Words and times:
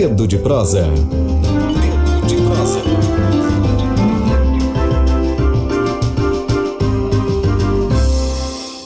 Dedo 0.00 0.28
de 0.28 0.38
prosa. 0.38 0.82
De. 2.28 2.36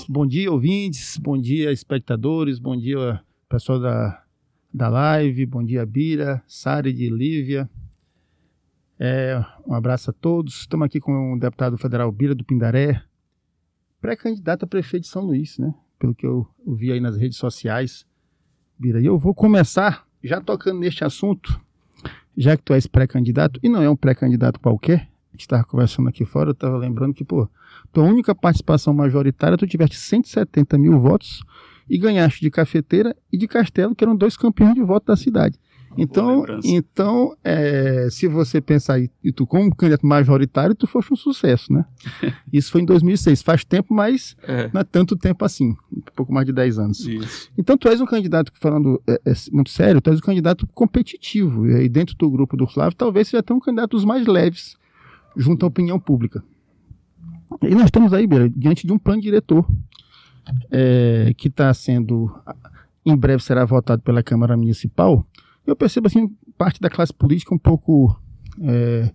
Bom 0.09 0.27
dia, 0.27 0.51
ouvintes. 0.51 1.19
Bom 1.19 1.39
dia, 1.39 1.71
espectadores. 1.71 2.59
Bom 2.59 2.75
dia, 2.75 3.21
pessoal 3.47 3.79
da, 3.79 4.25
da 4.73 4.89
live. 4.89 5.45
Bom 5.45 5.63
dia, 5.63 5.85
Bira, 5.85 6.43
Sari 6.47 6.95
de 6.95 7.11
Lívia. 7.11 7.69
É, 8.99 9.39
um 9.67 9.75
abraço 9.75 10.09
a 10.09 10.15
todos. 10.15 10.61
Estamos 10.61 10.87
aqui 10.87 10.99
com 10.99 11.35
o 11.35 11.39
deputado 11.39 11.77
federal 11.77 12.11
Bira 12.11 12.35
do 12.35 12.43
Pindaré, 12.43 13.03
pré-candidato 14.01 14.65
a 14.65 14.67
prefeito 14.67 15.03
de 15.03 15.11
São 15.11 15.27
Luís, 15.27 15.59
né? 15.59 15.75
Pelo 15.99 16.15
que 16.15 16.27
eu, 16.27 16.49
eu 16.67 16.75
vi 16.75 16.91
aí 16.91 17.01
nas 17.01 17.19
redes 17.19 17.37
sociais. 17.37 18.07
Bira, 18.79 18.99
e 18.99 19.05
eu 19.05 19.19
vou 19.19 19.35
começar 19.35 20.11
já 20.23 20.41
tocando 20.41 20.79
neste 20.81 21.05
assunto, 21.05 21.61
já 22.37 22.57
que 22.57 22.63
tu 22.63 22.73
és 22.73 22.87
pré-candidato, 22.87 23.59
e 23.63 23.69
não 23.69 23.83
é 23.83 23.91
um 23.91 23.97
pré-candidato 23.97 24.61
qualquer, 24.61 25.09
a 25.29 25.33
gente 25.33 25.41
estava 25.41 25.65
conversando 25.65 26.09
aqui 26.09 26.25
fora, 26.25 26.51
eu 26.51 26.53
estava 26.53 26.77
lembrando 26.77 27.15
que, 27.15 27.25
pô, 27.25 27.49
tua 27.93 28.05
única 28.05 28.35
participação 28.35 28.93
majoritária, 28.93 29.57
tu 29.57 29.67
tiveste 29.67 29.97
170 29.97 30.79
mil 30.79 30.99
votos 30.99 31.43
e 31.89 31.99
ganhaste 31.99 32.41
de 32.41 32.51
Cafeteira 32.51 33.17
e 33.33 33.39
de 33.39 33.49
Castelo, 33.49 33.95
que 33.95 34.05
eram 34.05 34.15
dois 34.15 34.37
campeões 34.37 34.75
de 34.75 34.83
voto 34.83 35.07
da 35.07 35.17
cidade. 35.17 35.59
Então, 35.97 36.45
então 36.65 37.37
é, 37.45 38.09
se 38.11 38.27
você 38.27 38.61
pensar, 38.61 38.99
e, 39.01 39.33
tu 39.33 39.47
como 39.47 39.75
candidato 39.75 40.07
majoritário, 40.07 40.75
tu 40.75 40.87
foste 40.87 41.13
um 41.13 41.17
sucesso, 41.17 41.73
né? 41.73 41.85
Isso 42.53 42.71
foi 42.71 42.83
em 42.83 42.85
2006, 42.85 43.43
faz 43.43 43.65
tempo, 43.65 43.93
mas 43.93 44.37
é. 44.43 44.71
não 44.73 44.81
é 44.81 44.85
tanto 44.85 45.17
tempo 45.17 45.45
assim, 45.45 45.77
um 45.93 46.03
pouco 46.15 46.33
mais 46.33 46.47
de 46.47 46.53
10 46.53 46.79
anos. 46.79 47.01
Isso. 47.01 47.51
Então, 47.57 47.77
tu 47.77 47.89
és 47.89 48.01
um 48.01 48.07
candidato, 48.07 48.53
falando 48.61 49.03
é, 49.07 49.21
é, 49.27 49.33
muito 49.53 49.71
sério, 49.71 50.01
tu 50.01 50.11
és 50.11 50.19
um 50.19 50.23
candidato 50.23 50.67
competitivo, 50.69 51.67
e 51.67 51.75
aí 51.75 51.89
dentro 51.89 52.17
do 52.17 52.31
grupo 52.31 52.57
do 52.57 52.67
Flávio, 52.67 52.97
talvez 52.97 53.29
seja 53.29 53.41
até 53.41 53.53
um 53.53 53.61
candidato 53.61 53.91
dos 53.91 54.05
mais 54.05 54.27
leves, 54.27 54.77
junto 55.37 55.65
à 55.65 55.69
opinião 55.69 55.99
pública. 55.99 56.43
E 57.63 57.75
nós 57.75 57.85
estamos 57.85 58.13
aí, 58.15 58.27
Beira, 58.27 58.49
diante 58.49 58.87
de 58.87 58.93
um 58.93 58.99
plano 58.99 59.21
diretor, 59.21 59.67
é, 60.71 61.33
que 61.37 61.49
está 61.49 61.73
sendo, 61.75 62.33
em 63.05 63.17
breve 63.17 63.43
será 63.43 63.65
votado 63.65 64.03
pela 64.03 64.23
Câmara 64.23 64.57
Municipal, 64.57 65.27
eu 65.67 65.77
percebo 65.77 66.07
assim 66.07 66.29
parte 66.59 66.81
da 66.81 66.91
classe 66.91 67.13
política 67.13 67.55
um 67.55 67.59
pouco 67.59 68.17
é, 68.61 69.13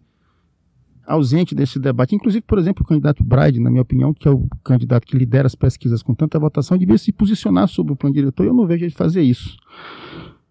ausente 1.08 1.56
desse 1.56 1.80
debate. 1.80 2.14
Inclusive, 2.14 2.44
por 2.46 2.60
exemplo, 2.60 2.84
o 2.84 2.88
candidato 2.88 3.24
Bride, 3.24 3.60
na 3.60 3.70
minha 3.70 3.82
opinião, 3.82 4.14
que 4.14 4.28
é 4.28 4.32
o 4.32 4.48
candidato 4.64 5.08
que 5.08 5.18
lidera 5.18 5.48
as 5.48 5.56
pesquisas 5.56 6.04
com 6.04 6.14
tanta 6.14 6.38
votação, 6.38 6.78
devia 6.78 6.98
se 6.98 7.12
posicionar 7.12 7.68
sobre 7.68 7.94
o 7.94 7.96
plano 7.96 8.14
diretor 8.14 8.44
e 8.44 8.48
eu 8.48 8.54
não 8.54 8.68
vejo 8.68 8.86
ele 8.86 8.94
fazer 8.94 9.22
isso. 9.22 9.58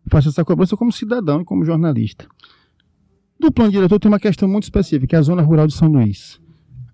Faço 0.09 0.29
essa 0.29 0.45
cobrança 0.45 0.77
como 0.77 0.91
cidadão 0.91 1.43
e 1.43 1.45
como 1.45 1.65
jornalista. 1.65 2.27
Do 3.39 3.53
plano 3.53 3.71
diretor 3.71 3.99
tem 3.99 4.11
uma 4.11 4.19
questão 4.19 4.49
muito 4.49 4.65
específica, 4.65 5.09
que 5.09 5.17
é 5.17 5.19
a 5.19 5.23
zona 5.23 5.43
rural 5.43 5.67
de 5.67 5.75
São 5.75 5.89
Luís, 5.89 6.41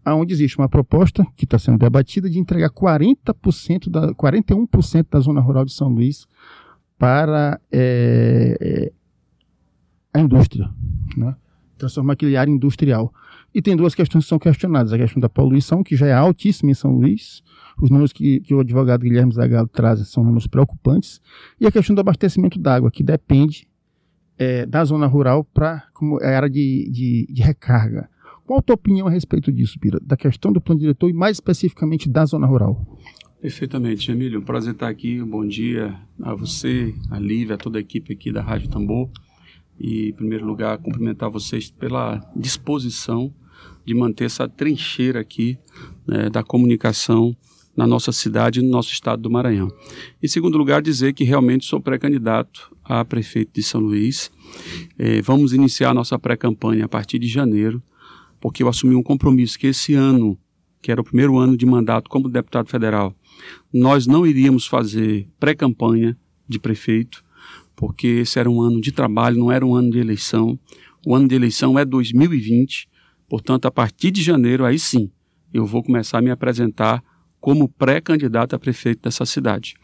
aonde 0.05 0.33
existe 0.33 0.59
uma 0.59 0.69
proposta 0.69 1.25
que 1.37 1.44
está 1.44 1.59
sendo 1.59 1.78
debatida 1.78 2.28
de 2.28 2.39
entregar 2.39 2.70
40% 2.70 3.89
da, 3.89 4.12
41% 4.14 5.06
da 5.09 5.20
zona 5.20 5.41
rural 5.41 5.64
de 5.64 5.72
São 5.72 5.89
Luís 5.89 6.27
para 7.03 7.61
é, 7.72 8.92
a 10.14 10.20
indústria, 10.20 10.70
né? 11.17 11.34
transformar 11.77 12.12
aquele 12.12 12.36
área 12.36 12.53
industrial. 12.53 13.12
E 13.53 13.61
tem 13.61 13.77
duas 13.77 13.92
questões 13.92 14.22
que 14.22 14.28
são 14.28 14.39
questionadas. 14.39 14.92
A 14.92 14.98
questão 14.98 15.20
da 15.20 15.28
poluição, 15.28 15.83
que 15.83 15.97
já 15.97 16.06
é 16.06 16.12
altíssima 16.12 16.70
em 16.70 16.75
São 16.75 16.92
Luís, 16.92 17.42
os 17.77 17.91
números 17.91 18.12
que, 18.12 18.39
que 18.39 18.55
o 18.55 18.61
advogado 18.61 19.00
Guilherme 19.00 19.33
Zagallo 19.33 19.67
traz 19.67 20.06
são 20.06 20.22
números 20.22 20.47
preocupantes, 20.47 21.20
e 21.61 21.67
a 21.67 21.72
questão 21.72 21.92
do 21.92 22.00
abastecimento 22.00 22.56
d'água, 22.56 22.89
que 22.89 23.03
depende 23.03 23.66
é, 24.39 24.64
da 24.64 24.84
zona 24.84 25.09
rural 25.09 25.42
para 25.42 25.83
é 26.20 26.37
área 26.37 26.48
de, 26.48 26.89
de, 26.89 27.27
de, 27.28 27.42
recarga. 27.42 28.09
Qual 28.47 28.61
a 28.61 28.62
tua 28.62 28.75
opinião 28.75 29.09
a 29.09 29.11
respeito 29.11 29.50
disso, 29.50 29.77
Pira? 29.81 29.98
Da 30.00 30.16
questão 30.16 30.53
do 30.53 30.61
plano 30.61 30.81
diretor 30.81 31.11
e 31.11 31.12
mais 31.12 31.39
especificamente 31.39 32.09
da 32.09 32.25
zona 32.25 32.47
rural? 32.47 32.87
Perfeitamente, 33.42 34.08
Emílio. 34.08 34.38
Um 34.38 34.44
prazer 34.44 34.72
estar 34.72 34.88
aqui. 34.88 35.20
Bom 35.20 35.44
dia 35.44 35.98
a 36.22 36.32
você, 36.32 36.94
a 37.10 37.19
Lívia, 37.19 37.56
a 37.56 37.58
toda 37.58 37.76
a 37.76 37.80
equipe 37.80 38.12
aqui 38.12 38.30
da 38.30 38.41
Rádio 38.41 38.70
Tambor. 38.70 39.10
E, 39.80 40.10
em 40.10 40.12
primeiro 40.12 40.47
lugar, 40.47 40.78
cumprimentar 40.78 41.28
vocês 41.28 41.69
pela 41.69 42.20
disposição 42.36 43.34
de 43.84 43.94
manter 43.94 44.26
essa 44.26 44.48
trincheira 44.48 45.19
aqui 45.19 45.58
né, 46.06 46.30
da 46.30 46.44
comunicação 46.44 47.36
na 47.76 47.84
nossa 47.84 48.12
cidade 48.12 48.60
e 48.60 48.62
no 48.62 48.70
nosso 48.70 48.92
estado 48.92 49.22
do 49.22 49.28
Maranhão. 49.28 49.66
Em 50.22 50.28
segundo 50.28 50.56
lugar, 50.56 50.80
dizer 50.80 51.12
que 51.12 51.24
realmente 51.24 51.66
sou 51.66 51.80
pré-candidato 51.80 52.72
a 52.84 53.04
prefeito 53.04 53.54
de 53.54 53.62
São 53.64 53.80
Luís. 53.80 54.30
Eh, 54.97 55.20
vamos 55.20 55.53
iniciar 55.53 55.91
a 55.91 55.94
nossa 55.94 56.16
pré-campanha 56.16 56.84
a 56.84 56.88
partir 56.88 57.19
de 57.19 57.26
janeiro, 57.26 57.82
porque 58.41 58.62
eu 58.62 58.69
assumi 58.69 58.94
um 58.94 59.03
compromisso 59.03 59.59
que 59.59 59.66
esse 59.66 59.94
ano, 59.94 60.38
que 60.82 60.91
era 60.91 61.00
o 61.00 61.04
primeiro 61.04 61.38
ano 61.38 61.56
de 61.56 61.65
mandato 61.65 62.10
como 62.10 62.28
deputado 62.28 62.69
federal, 62.69 63.15
nós 63.72 64.06
não 64.06 64.26
iríamos 64.26 64.66
fazer 64.66 65.28
pré-campanha 65.38 66.19
de 66.48 66.59
prefeito, 66.59 67.25
porque 67.76 68.06
esse 68.09 68.38
era 68.38 68.50
um 68.50 68.60
ano 68.60 68.81
de 68.81 68.91
trabalho, 68.91 69.38
não 69.38 69.50
era 69.50 69.65
um 69.65 69.75
ano 69.75 69.91
de 69.91 69.98
eleição. 69.98 70.59
O 71.06 71.15
ano 71.15 71.28
de 71.28 71.34
eleição 71.34 71.78
é 71.78 71.84
2020, 71.84 72.88
portanto, 73.28 73.66
a 73.66 73.71
partir 73.71 74.10
de 74.10 74.22
janeiro, 74.22 74.65
aí 74.65 74.78
sim, 74.78 75.10
eu 75.54 75.65
vou 75.65 75.82
começar 75.82 76.19
a 76.19 76.22
me 76.22 76.31
apresentar 76.31 77.03
como 77.41 77.69
pré-candidato 77.69 78.54
a 78.54 78.59
prefeito 78.59 79.03
dessa 79.03 79.25
cidade. 79.25 79.75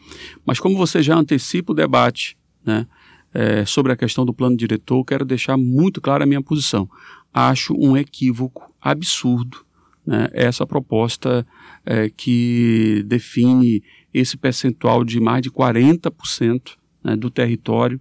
Mas 0.45 0.59
como 0.59 0.77
você 0.77 1.01
já 1.01 1.15
antecipa 1.15 1.71
o 1.71 1.75
debate 1.75 2.37
né, 2.63 2.87
é, 3.33 3.65
sobre 3.65 3.91
a 3.91 3.97
questão 3.97 4.25
do 4.25 4.33
plano 4.33 4.55
diretor, 4.55 5.03
quero 5.03 5.25
deixar 5.25 5.57
muito 5.57 5.99
clara 5.99 6.23
a 6.23 6.27
minha 6.27 6.41
posição. 6.41 6.89
Acho 7.33 7.73
um 7.73 7.97
equívoco 7.97 8.73
absurdo 8.81 9.65
né, 10.05 10.27
essa 10.33 10.65
proposta 10.65 11.45
é, 11.85 12.09
que 12.09 13.03
define 13.07 13.83
esse 14.13 14.37
percentual 14.37 15.03
de 15.03 15.19
mais 15.19 15.41
de 15.41 15.51
40% 15.51 16.61
né, 17.03 17.15
do 17.15 17.29
território 17.29 17.99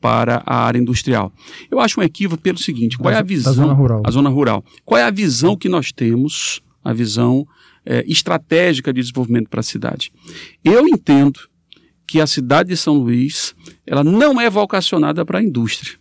para 0.00 0.42
a 0.46 0.64
área 0.64 0.78
industrial. 0.78 1.32
Eu 1.70 1.78
acho 1.78 2.00
um 2.00 2.02
equívoco 2.02 2.42
pelo 2.42 2.58
seguinte: 2.58 2.96
qual 2.96 3.12
é 3.12 3.18
a 3.18 3.22
visão? 3.22 3.52
A 3.52 3.56
zona 3.56 3.72
rural. 3.72 4.02
A 4.04 4.10
zona 4.10 4.30
rural. 4.30 4.64
Qual 4.84 4.98
é 4.98 5.04
a 5.04 5.10
visão 5.10 5.56
que 5.56 5.68
nós 5.68 5.92
temos, 5.92 6.62
a 6.82 6.92
visão 6.92 7.46
é, 7.84 8.04
estratégica 8.06 8.92
de 8.92 9.00
desenvolvimento 9.00 9.48
para 9.48 9.60
a 9.60 9.64
cidade? 9.64 10.12
Eu 10.64 10.88
entendo 10.88 11.40
que 12.06 12.20
a 12.20 12.26
cidade 12.26 12.70
de 12.70 12.76
São 12.76 12.94
Luís 12.94 13.54
ela 13.86 14.02
não 14.02 14.40
é 14.40 14.48
vocacionada 14.48 15.24
para 15.24 15.38
a 15.38 15.42
indústria. 15.42 15.98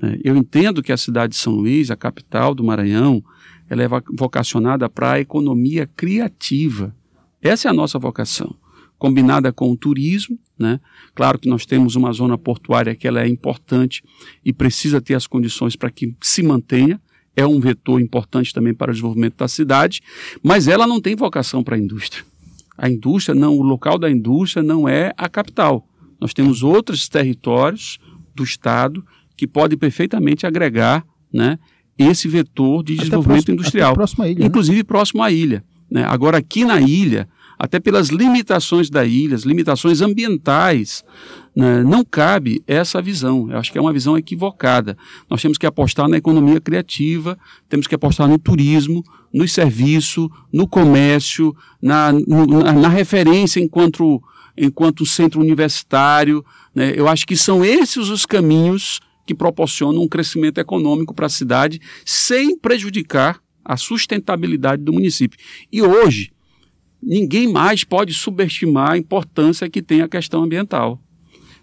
Né? 0.00 0.18
Eu 0.24 0.36
entendo 0.36 0.82
que 0.82 0.90
a 0.90 0.96
cidade 0.96 1.34
de 1.34 1.38
São 1.38 1.52
Luís, 1.52 1.90
a 1.90 1.96
capital 1.96 2.54
do 2.54 2.64
Maranhão, 2.64 3.22
ela 3.68 3.82
é 3.82 3.88
vocacionada 4.12 4.88
para 4.88 5.12
a 5.12 5.20
economia 5.20 5.86
criativa. 5.86 6.94
Essa 7.40 7.68
é 7.68 7.70
a 7.70 7.74
nossa 7.74 7.98
vocação, 7.98 8.54
combinada 8.98 9.52
com 9.52 9.70
o 9.70 9.76
turismo, 9.76 10.38
né? 10.58 10.80
Claro 11.14 11.38
que 11.38 11.48
nós 11.48 11.66
temos 11.66 11.96
uma 11.96 12.12
zona 12.12 12.38
portuária 12.38 12.94
que 12.94 13.08
ela 13.08 13.22
é 13.22 13.28
importante 13.28 14.02
e 14.44 14.52
precisa 14.52 15.00
ter 15.00 15.14
as 15.14 15.26
condições 15.26 15.74
para 15.74 15.90
que 15.90 16.14
se 16.20 16.42
mantenha, 16.42 17.00
é 17.34 17.46
um 17.46 17.58
vetor 17.58 18.00
importante 18.00 18.52
também 18.52 18.74
para 18.74 18.90
o 18.90 18.94
desenvolvimento 18.94 19.36
da 19.36 19.48
cidade, 19.48 20.02
mas 20.42 20.68
ela 20.68 20.86
não 20.86 21.00
tem 21.00 21.16
vocação 21.16 21.64
para 21.64 21.76
a 21.76 21.78
indústria. 21.78 22.24
A 22.76 22.90
indústria 22.90 23.34
não, 23.34 23.56
o 23.56 23.62
local 23.62 23.98
da 23.98 24.10
indústria 24.10 24.62
não 24.62 24.88
é 24.88 25.12
a 25.16 25.28
capital. 25.28 25.86
Nós 26.20 26.32
temos 26.32 26.62
outros 26.62 27.08
territórios 27.08 27.98
do 28.34 28.44
estado 28.44 29.04
que 29.36 29.46
podem 29.46 29.76
perfeitamente 29.76 30.46
agregar, 30.46 31.04
né, 31.32 31.58
esse 31.98 32.28
vetor 32.28 32.82
de 32.82 32.96
desenvolvimento 32.96 33.44
próximo, 33.46 33.54
industrial, 33.54 33.94
ilha, 34.26 34.40
né? 34.40 34.46
inclusive 34.46 34.78
né? 34.78 34.84
próximo 34.84 35.22
à 35.22 35.30
ilha. 35.30 35.64
Né? 35.90 36.04
Agora, 36.08 36.38
aqui 36.38 36.64
na 36.64 36.80
ilha, 36.80 37.28
até 37.58 37.78
pelas 37.78 38.08
limitações 38.08 38.90
da 38.90 39.04
ilha, 39.04 39.36
as 39.36 39.42
limitações 39.42 40.00
ambientais, 40.00 41.04
né, 41.54 41.84
não 41.84 42.04
cabe 42.04 42.62
essa 42.66 43.00
visão. 43.00 43.48
Eu 43.50 43.58
acho 43.58 43.70
que 43.70 43.78
é 43.78 43.80
uma 43.80 43.92
visão 43.92 44.16
equivocada. 44.16 44.96
Nós 45.30 45.40
temos 45.40 45.58
que 45.58 45.66
apostar 45.66 46.08
na 46.08 46.16
economia 46.16 46.60
criativa, 46.60 47.38
temos 47.68 47.86
que 47.86 47.94
apostar 47.94 48.26
no 48.26 48.38
turismo, 48.38 49.04
no 49.32 49.46
serviço, 49.46 50.30
no 50.52 50.66
comércio, 50.66 51.54
na, 51.80 52.12
na, 52.12 52.72
na 52.72 52.88
referência 52.88 53.60
enquanto, 53.60 54.20
enquanto 54.56 55.06
centro 55.06 55.40
universitário. 55.40 56.44
Né? 56.74 56.92
Eu 56.96 57.06
acho 57.06 57.26
que 57.26 57.36
são 57.36 57.64
esses 57.64 58.08
os 58.08 58.26
caminhos 58.26 58.98
que 59.24 59.34
proporcionam 59.34 60.02
um 60.02 60.08
crescimento 60.08 60.58
econômico 60.58 61.14
para 61.14 61.26
a 61.26 61.30
cidade 61.30 61.80
sem 62.04 62.58
prejudicar 62.58 63.40
a 63.64 63.76
sustentabilidade 63.76 64.82
do 64.82 64.92
município. 64.92 65.38
E 65.70 65.82
hoje, 65.82 66.32
ninguém 67.02 67.50
mais 67.50 67.84
pode 67.84 68.12
subestimar 68.12 68.92
a 68.92 68.98
importância 68.98 69.70
que 69.70 69.82
tem 69.82 70.02
a 70.02 70.08
questão 70.08 70.42
ambiental. 70.42 71.00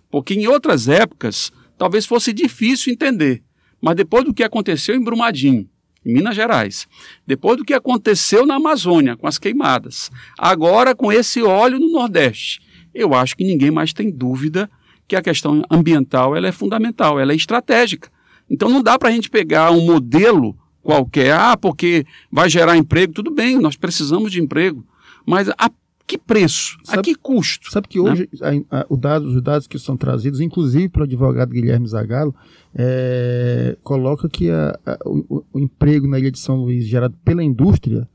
Porque 0.09 0.33
em 0.33 0.47
outras 0.47 0.88
épocas, 0.88 1.51
talvez 1.77 2.06
fosse 2.06 2.33
difícil 2.33 2.94
entender. 2.94 3.44
Mas 3.81 3.95
depois 3.95 4.25
do 4.25 4.33
que 4.33 4.44
aconteceu 4.44 4.95
em 4.95 5.03
Brumadinho, 5.03 5.69
em 6.06 6.13
Minas 6.13 6.35
Gerais, 6.35 6.88
depois 7.25 7.57
do 7.57 7.65
que 7.65 7.73
aconteceu 7.73 8.45
na 8.45 8.56
Amazônia 8.56 9.15
com 9.15 9.27
as 9.27 9.38
queimadas, 9.38 10.09
agora 10.38 10.95
com 10.95 11.11
esse 11.11 11.41
óleo 11.41 11.79
no 11.79 11.91
Nordeste, 11.91 12.61
eu 12.94 13.13
acho 13.13 13.35
que 13.35 13.44
ninguém 13.44 13.71
mais 13.71 13.94
tem 13.94 14.09
dúvida 14.09 14.69
que 15.09 15.15
a 15.15 15.21
questão 15.23 15.63
ambiental 15.71 16.35
ela 16.35 16.47
é 16.47 16.51
fundamental, 16.51 17.19
ela 17.19 17.33
é 17.33 17.35
estratégica. 17.35 18.09
Então 18.47 18.69
não 18.69 18.81
dá 18.81 18.97
para 18.97 19.09
a 19.09 19.11
gente 19.11 19.29
pegar 19.29 19.71
um 19.71 19.81
modelo 19.81 20.56
qualquer, 20.83 21.33
ah, 21.33 21.57
porque 21.57 22.06
vai 22.31 22.47
gerar 22.47 22.77
emprego, 22.77 23.11
tudo 23.11 23.31
bem, 23.31 23.59
nós 23.59 23.75
precisamos 23.75 24.31
de 24.31 24.39
emprego, 24.39 24.85
mas 25.25 25.50
a 25.50 25.69
que 26.06 26.17
preço? 26.17 26.77
Sabe, 26.83 27.00
a 27.00 27.03
que 27.03 27.13
custo? 27.13 27.71
Sabe 27.71 27.88
que 27.88 28.00
hoje 28.00 28.27
né? 28.39 28.63
a, 28.71 28.79
a, 28.81 28.85
o 28.89 28.97
dado, 28.97 29.27
os 29.27 29.41
dados 29.44 29.67
que 29.67 29.77
são 29.77 29.95
trazidos, 29.95 30.39
inclusive 30.39 30.89
pelo 30.89 31.06
advogado 31.06 31.51
Guilherme 31.51 31.88
Zagalo, 31.88 32.33
é, 32.73 33.77
coloca 33.83 34.27
que 34.27 34.50
a, 34.50 34.77
o, 35.06 35.44
o, 35.53 35.59
emprego 35.59 36.07
na 36.07 36.17
Ilha 36.17 36.31
de 36.31 36.39
São 36.39 36.56
Luís 36.56 36.85
gerado 36.85 37.15
pela 37.23 37.44
indústria 37.44 38.07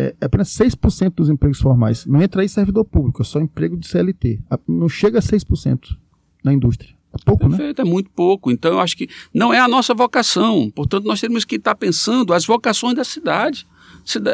é, 0.00 0.14
é 0.20 0.24
apenas 0.24 0.48
6% 0.56 1.14
dos 1.14 1.28
empregos 1.28 1.60
formais. 1.60 2.06
Não 2.06 2.22
entra 2.22 2.42
aí 2.42 2.48
servidor 2.48 2.84
público, 2.84 3.20
é 3.20 3.24
só 3.24 3.38
emprego 3.38 3.76
de 3.76 3.86
CLT. 3.86 4.40
Não 4.66 4.88
chega 4.88 5.18
a 5.18 5.22
6% 5.22 5.96
na 6.42 6.52
indústria. 6.52 6.94
É 7.12 7.18
pouco, 7.24 7.48
né? 7.48 7.56
Perfeito, 7.56 7.82
né? 7.82 7.88
é 7.88 7.90
muito 7.90 8.10
pouco. 8.10 8.50
Então, 8.50 8.72
eu 8.72 8.80
acho 8.80 8.96
que 8.96 9.08
não 9.34 9.52
é 9.52 9.58
a 9.58 9.68
nossa 9.68 9.92
vocação. 9.92 10.70
Portanto, 10.70 11.04
nós 11.04 11.20
temos 11.20 11.44
que 11.44 11.56
estar 11.56 11.74
pensando 11.74 12.32
as 12.32 12.46
vocações 12.46 12.94
da 12.94 13.04
cidade. 13.04 13.66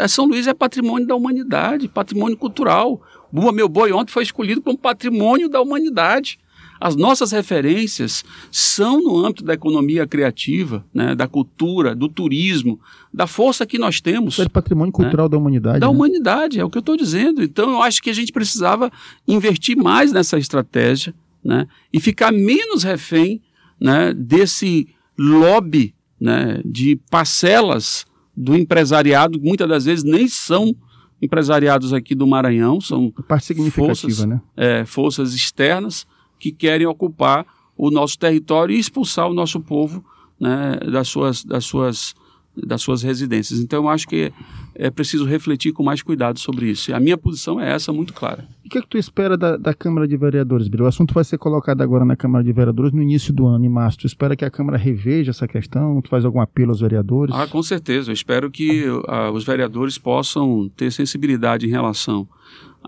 São 0.09 0.27
Luís 0.27 0.47
é 0.47 0.55
patrimônio 0.55 1.07
da 1.07 1.15
humanidade, 1.15 1.89
patrimônio 1.89 2.37
cultural. 2.37 3.03
Buma 3.33 3.51
Meu 3.51 3.69
Boi 3.69 3.93
ontem 3.93 4.13
foi 4.13 4.23
escolhido 4.23 4.63
como 4.63 4.79
patrimônio 4.79 5.49
da 5.49 5.61
humanidade. 5.61 6.39
As 6.81 6.97
nossas 6.97 7.33
referências 7.33 8.25
são 8.51 9.03
no 9.03 9.25
âmbito 9.25 9.45
da 9.45 9.55
economia 9.55 10.07
criativa, 10.07 10.85
né, 10.93 11.15
da 11.15 11.27
cultura, 11.27 11.95
do 11.95 12.09
turismo, 12.09 12.81
da 13.13 13.27
força 13.27 13.67
que 13.67 13.79
nós 13.79 14.01
temos. 14.01 14.39
É 14.39 14.49
patrimônio 14.49 14.93
né? 14.97 15.05
cultural 15.05 15.27
né? 15.27 15.31
da 15.31 15.39
humanidade. 15.39 15.81
Da 15.81 15.87
né? 15.87 15.93
humanidade, 15.93 16.61
é 16.61 16.65
o 16.65 16.71
que 16.71 16.79
eu 16.79 16.81
estou 16.81 16.97
dizendo. 16.97 17.43
Então 17.43 17.71
eu 17.71 17.83
acho 17.83 18.03
que 18.03 18.11
a 18.11 18.15
gente 18.15 18.33
precisava 18.33 18.91
investir 19.27 19.77
mais 19.77 20.13
nessa 20.13 20.39
estratégia 20.39 21.15
né, 21.43 21.67
e 21.93 22.01
ficar 22.01 22.33
menos 22.33 22.83
refém 22.83 23.41
né, 23.81 24.13
desse 24.13 24.89
lobby 25.19 25.95
né, 26.21 26.61
de 26.65 26.97
parcelas 27.11 28.05
do 28.37 28.55
empresariado, 28.55 29.41
muitas 29.41 29.69
das 29.69 29.85
vezes 29.87 30.05
nem 30.05 30.29
são 30.29 30.75
empresariados 31.23 31.93
aqui 31.93 32.15
do 32.15 32.27
Maranhão, 32.27 32.81
são 32.81 33.11
parte 33.27 33.47
significativa, 33.47 33.95
forças, 33.95 34.27
né? 34.27 34.41
É, 34.55 34.85
forças 34.85 35.35
externas 35.35 36.07
que 36.39 36.53
querem 36.53 36.87
ocupar 36.87 37.47
o 37.77 37.91
nosso 37.91 38.19
território 38.19 38.75
e 38.75 38.79
expulsar 38.79 39.29
o 39.29 39.35
nosso 39.35 39.61
povo 39.61 40.05
né, 40.41 40.79
das, 40.91 41.09
suas, 41.09 41.45
das, 41.45 41.65
suas, 41.65 42.15
das 42.57 42.81
suas 42.81 43.03
residências. 43.03 43.61
Então, 43.61 43.85
eu 43.85 43.89
acho 43.89 44.07
que 44.07 44.33
é 44.75 44.91
preciso 44.91 45.25
refletir 45.25 45.73
com 45.73 45.83
mais 45.83 46.03
cuidado 46.03 46.39
sobre 46.39 46.71
isso. 46.71 46.91
E 46.91 46.95
a 46.95 47.01
minha 47.01 47.17
posição 47.17 47.61
é 47.61 47.73
essa, 47.73 47.93
muito 47.93 48.13
clara. 48.13 48.47
E 48.65 48.69
o 48.69 48.71
que, 48.71 48.79
é 48.79 48.83
que 48.83 48.89
tu 48.89 48.99
espera 48.99 49.37
da, 49.37 49.57
da 49.57 49.73
Câmara 49.75 50.07
de 50.07 50.17
Vereadores, 50.17 50.69
Biro? 50.69 50.85
O 50.85 50.87
assunto 50.87 51.15
vai 51.15 51.25
ser 51.25 51.39
colocado 51.39 51.83
agora 51.83 52.05
na 52.05 52.17
Câmara 52.17 52.45
de 52.45 52.53
Vereadores 52.53 52.93
no 52.93 53.03
início 53.03 53.33
do 53.33 53.47
ano, 53.47 53.65
em 53.65 53.69
março. 53.69 53.99
Tu 53.99 54.07
espera 54.07 54.37
que 54.37 54.45
a 54.45 54.51
Câmara 54.51 54.77
reveja 54.77 55.31
essa 55.31 55.49
questão? 55.49 56.01
Tu 56.03 56.09
faz 56.09 56.25
algum 56.25 56.41
apelo 56.41 56.71
aos 56.71 56.81
vereadores? 56.81 57.35
Ah, 57.35 57.47
com 57.47 57.63
certeza. 57.63 58.11
Eu 58.11 58.15
espero 58.15 58.51
que 58.51 58.87
uh, 58.89 59.31
os 59.33 59.45
vereadores 59.45 59.99
possam 59.99 60.71
ter 60.77 60.91
sensibilidade 60.91 61.67
em 61.67 61.71
relação 61.71 62.29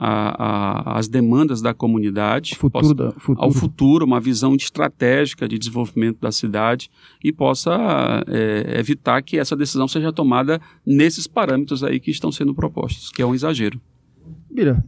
às 0.00 1.08
demandas 1.08 1.60
da 1.60 1.74
comunidade, 1.74 2.54
futuro 2.54 2.70
possa, 2.70 2.94
da, 2.94 3.12
futuro. 3.12 3.42
ao 3.42 3.50
futuro, 3.50 4.06
uma 4.06 4.20
visão 4.20 4.54
estratégica 4.54 5.48
de 5.48 5.58
desenvolvimento 5.58 6.20
da 6.20 6.30
cidade 6.30 6.90
e 7.22 7.32
possa 7.32 8.24
é, 8.26 8.78
evitar 8.78 9.22
que 9.22 9.38
essa 9.38 9.56
decisão 9.56 9.88
seja 9.88 10.12
tomada 10.12 10.60
nesses 10.86 11.26
parâmetros 11.26 11.82
aí 11.82 11.98
que 11.98 12.10
estão 12.10 12.30
sendo 12.30 12.54
propostos, 12.54 13.10
que 13.10 13.22
é 13.22 13.26
um 13.26 13.34
exagero. 13.34 13.80
Bira, 14.50 14.84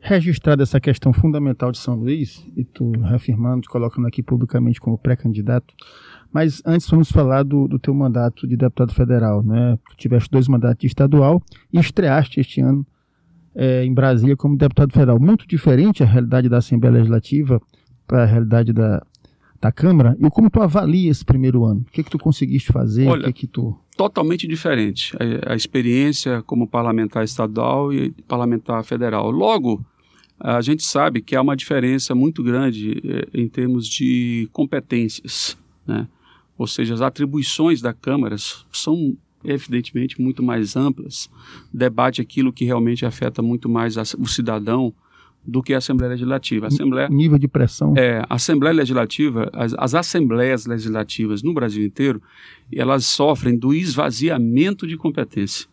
registrada 0.00 0.62
essa 0.62 0.80
questão 0.80 1.12
fundamental 1.12 1.72
de 1.72 1.78
São 1.78 1.96
Luís, 1.96 2.44
e 2.56 2.64
tu 2.64 2.92
reafirmando, 3.00 3.62
te 3.62 3.68
colocando 3.68 4.06
aqui 4.06 4.22
publicamente 4.22 4.80
como 4.80 4.96
pré-candidato, 4.96 5.74
mas 6.32 6.62
antes 6.64 6.88
vamos 6.88 7.10
falar 7.10 7.42
do, 7.42 7.66
do 7.66 7.78
teu 7.78 7.94
mandato 7.94 8.46
de 8.46 8.56
deputado 8.56 8.94
federal, 8.94 9.42
né? 9.42 9.78
Tu 9.90 9.96
tiveste 9.96 10.30
dois 10.30 10.48
mandatos 10.48 10.80
de 10.80 10.86
estadual 10.86 11.42
e 11.72 11.78
estreaste 11.78 12.40
este 12.40 12.60
ano 12.60 12.86
é, 13.56 13.84
em 13.84 13.92
Brasília 13.92 14.36
como 14.36 14.56
deputado 14.56 14.92
federal. 14.92 15.18
Muito 15.18 15.48
diferente 15.48 16.02
a 16.02 16.06
realidade 16.06 16.48
da 16.48 16.58
Assembleia 16.58 16.96
Legislativa 16.96 17.60
para 18.06 18.22
a 18.22 18.26
realidade 18.26 18.72
da, 18.72 19.04
da 19.60 19.72
Câmara. 19.72 20.16
E 20.20 20.30
como 20.30 20.50
tu 20.50 20.60
avalia 20.60 21.10
esse 21.10 21.24
primeiro 21.24 21.64
ano? 21.64 21.80
O 21.88 21.90
que, 21.90 22.04
que 22.04 22.10
tu 22.10 22.18
conseguiste 22.18 22.70
fazer? 22.70 23.08
Olha, 23.08 23.22
o 23.22 23.24
que, 23.32 23.32
que 23.32 23.46
tu... 23.46 23.74
totalmente 23.96 24.46
diferente. 24.46 25.16
A, 25.16 25.52
a, 25.52 25.56
experiência 25.56 26.42
como 26.42 26.68
parlamentar 26.68 27.24
estadual 27.24 27.92
e 27.92 28.10
parlamentar 28.28 28.84
federal. 28.84 29.30
Logo, 29.30 29.84
a 30.38 30.60
gente 30.60 30.84
sabe 30.84 31.22
que 31.22 31.34
há 31.34 31.40
uma 31.40 31.56
diferença 31.56 32.14
muito 32.14 32.42
grande 32.42 33.00
eh, 33.02 33.28
em 33.32 33.48
termos 33.48 33.88
de 33.88 34.48
competências, 34.52 35.56
né? 35.86 36.06
Ou 36.58 36.66
seja, 36.66 36.94
as 36.94 37.02
atribuições 37.02 37.82
da 37.82 37.92
Câmara 37.92 38.36
são 38.72 39.14
evidentemente 39.46 40.20
muito 40.20 40.42
mais 40.42 40.76
amplas, 40.76 41.30
debate 41.72 42.20
aquilo 42.20 42.52
que 42.52 42.64
realmente 42.64 43.06
afeta 43.06 43.42
muito 43.42 43.68
mais 43.68 43.96
a, 43.96 44.02
o 44.18 44.26
cidadão 44.26 44.92
do 45.46 45.62
que 45.62 45.72
a 45.72 45.78
Assembleia 45.78 46.10
Legislativa. 46.10 46.66
A 46.66 46.68
Assembleia, 46.68 47.08
nível 47.08 47.38
de 47.38 47.46
pressão. 47.46 47.94
É, 47.96 48.24
a 48.28 48.34
Assembleia 48.34 48.74
Legislativa, 48.74 49.48
as, 49.52 49.74
as 49.74 49.94
assembleias 49.94 50.66
legislativas 50.66 51.42
no 51.42 51.54
Brasil 51.54 51.84
inteiro, 51.84 52.20
elas 52.72 53.06
sofrem 53.06 53.56
do 53.56 53.72
esvaziamento 53.72 54.86
de 54.86 54.96
competência. 54.96 55.68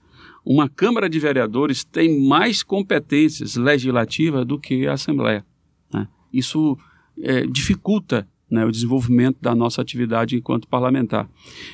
Uma 0.45 0.69
Câmara 0.69 1.09
de 1.09 1.17
Vereadores 1.19 1.83
tem 1.83 2.21
mais 2.27 2.61
competências 2.61 3.55
legislativas 3.55 4.45
do 4.45 4.59
que 4.59 4.85
a 4.85 4.93
Assembleia. 4.93 5.43
Né? 5.91 6.07
Isso 6.31 6.77
é, 7.21 7.47
dificulta 7.47 8.27
né, 8.53 8.63
o 8.63 8.71
desenvolvimento 8.71 9.37
da 9.41 9.55
nossa 9.55 9.81
atividade 9.81 10.35
enquanto 10.35 10.67
parlamentar. 10.67 11.27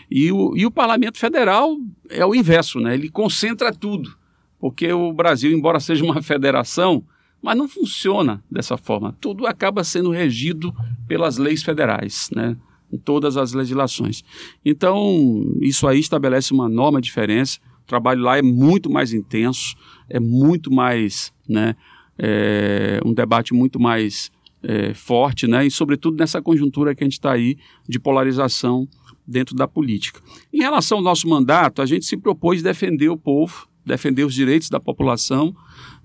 E 0.10 0.32
o, 0.32 0.56
e 0.56 0.66
o 0.66 0.72
Parlamento 0.72 1.18
Federal 1.18 1.76
é 2.10 2.26
o 2.26 2.34
inverso, 2.34 2.80
né? 2.80 2.94
ele 2.94 3.10
concentra 3.10 3.74
tudo, 3.74 4.16
porque 4.58 4.92
o 4.94 5.12
Brasil, 5.12 5.52
embora 5.52 5.82
seja 5.82 6.06
uma 6.06 6.22
federação, 6.24 7.04
mas 7.42 7.58
não 7.58 7.68
funciona 7.68 8.42
dessa 8.50 8.78
forma. 8.78 9.14
Tudo 9.20 9.46
acaba 9.46 9.84
sendo 9.84 10.10
regido 10.10 10.74
pelas 11.06 11.38
leis 11.38 11.62
federais, 11.64 12.30
né? 12.34 12.56
em 12.92 12.98
todas 12.98 13.36
as 13.36 13.52
legislações. 13.52 14.24
Então, 14.64 15.54
isso 15.62 15.86
aí 15.86 16.00
estabelece 16.00 16.54
uma 16.54 16.68
enorme 16.68 17.02
diferença. 17.02 17.60
O 17.84 17.88
trabalho 17.88 18.22
lá 18.22 18.38
é 18.38 18.42
muito 18.42 18.90
mais 18.90 19.14
intenso, 19.14 19.76
é 20.10 20.20
muito 20.20 20.74
mais, 20.74 21.34
né, 21.48 21.76
é, 22.18 23.00
um 23.06 23.14
debate 23.14 23.54
muito 23.54 23.80
mais 23.80 24.32
é, 24.64 24.94
forte, 24.94 25.48
né? 25.48 25.66
E 25.66 25.72
sobretudo 25.72 26.18
nessa 26.18 26.42
conjuntura 26.42 26.94
que 26.94 27.04
a 27.04 27.06
gente 27.06 27.14
está 27.14 27.32
aí 27.32 27.58
de 27.88 28.00
polarização 28.00 28.88
dentro 29.26 29.56
da 29.56 29.68
política. 29.68 30.22
Em 30.52 30.60
relação 30.60 30.98
ao 30.98 31.04
nosso 31.04 31.28
mandato, 31.28 31.82
a 31.82 31.86
gente 31.86 32.06
se 32.06 32.18
propôs 32.18 32.64
defender 32.64 33.10
o 33.10 33.18
povo, 33.18 33.68
defender 33.86 34.24
os 34.24 34.34
direitos 34.34 34.70
da 34.70 34.80
população, 34.80 35.56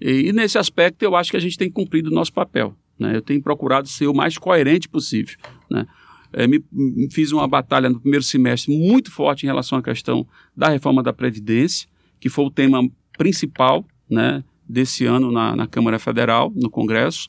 e, 0.00 0.28
e 0.28 0.32
nesse 0.32 0.58
aspecto 0.58 1.02
eu 1.02 1.16
acho 1.16 1.30
que 1.30 1.36
a 1.36 1.40
gente 1.40 1.56
tem 1.56 1.70
cumprido 1.70 2.10
o 2.10 2.14
nosso 2.14 2.32
papel. 2.32 2.76
Né? 2.98 3.16
Eu 3.16 3.22
tenho 3.22 3.42
procurado 3.42 3.88
ser 3.88 4.06
o 4.06 4.14
mais 4.14 4.36
coerente 4.38 4.88
possível. 4.88 5.36
Né? 5.70 5.86
É, 6.32 6.46
me, 6.46 6.62
me, 6.70 7.10
fiz 7.10 7.32
uma 7.32 7.46
batalha 7.48 7.88
no 7.88 8.00
primeiro 8.00 8.24
semestre 8.24 8.76
muito 8.76 9.10
forte 9.10 9.44
em 9.44 9.46
relação 9.46 9.78
à 9.78 9.82
questão 9.82 10.26
da 10.56 10.68
reforma 10.68 11.02
da 11.02 11.12
Previdência, 11.12 11.88
que 12.20 12.28
foi 12.28 12.44
o 12.44 12.50
tema 12.50 12.86
principal 13.16 13.84
né, 14.10 14.42
desse 14.68 15.06
ano 15.06 15.30
na, 15.30 15.54
na 15.54 15.66
Câmara 15.66 15.98
Federal, 15.98 16.52
no 16.54 16.68
Congresso. 16.68 17.28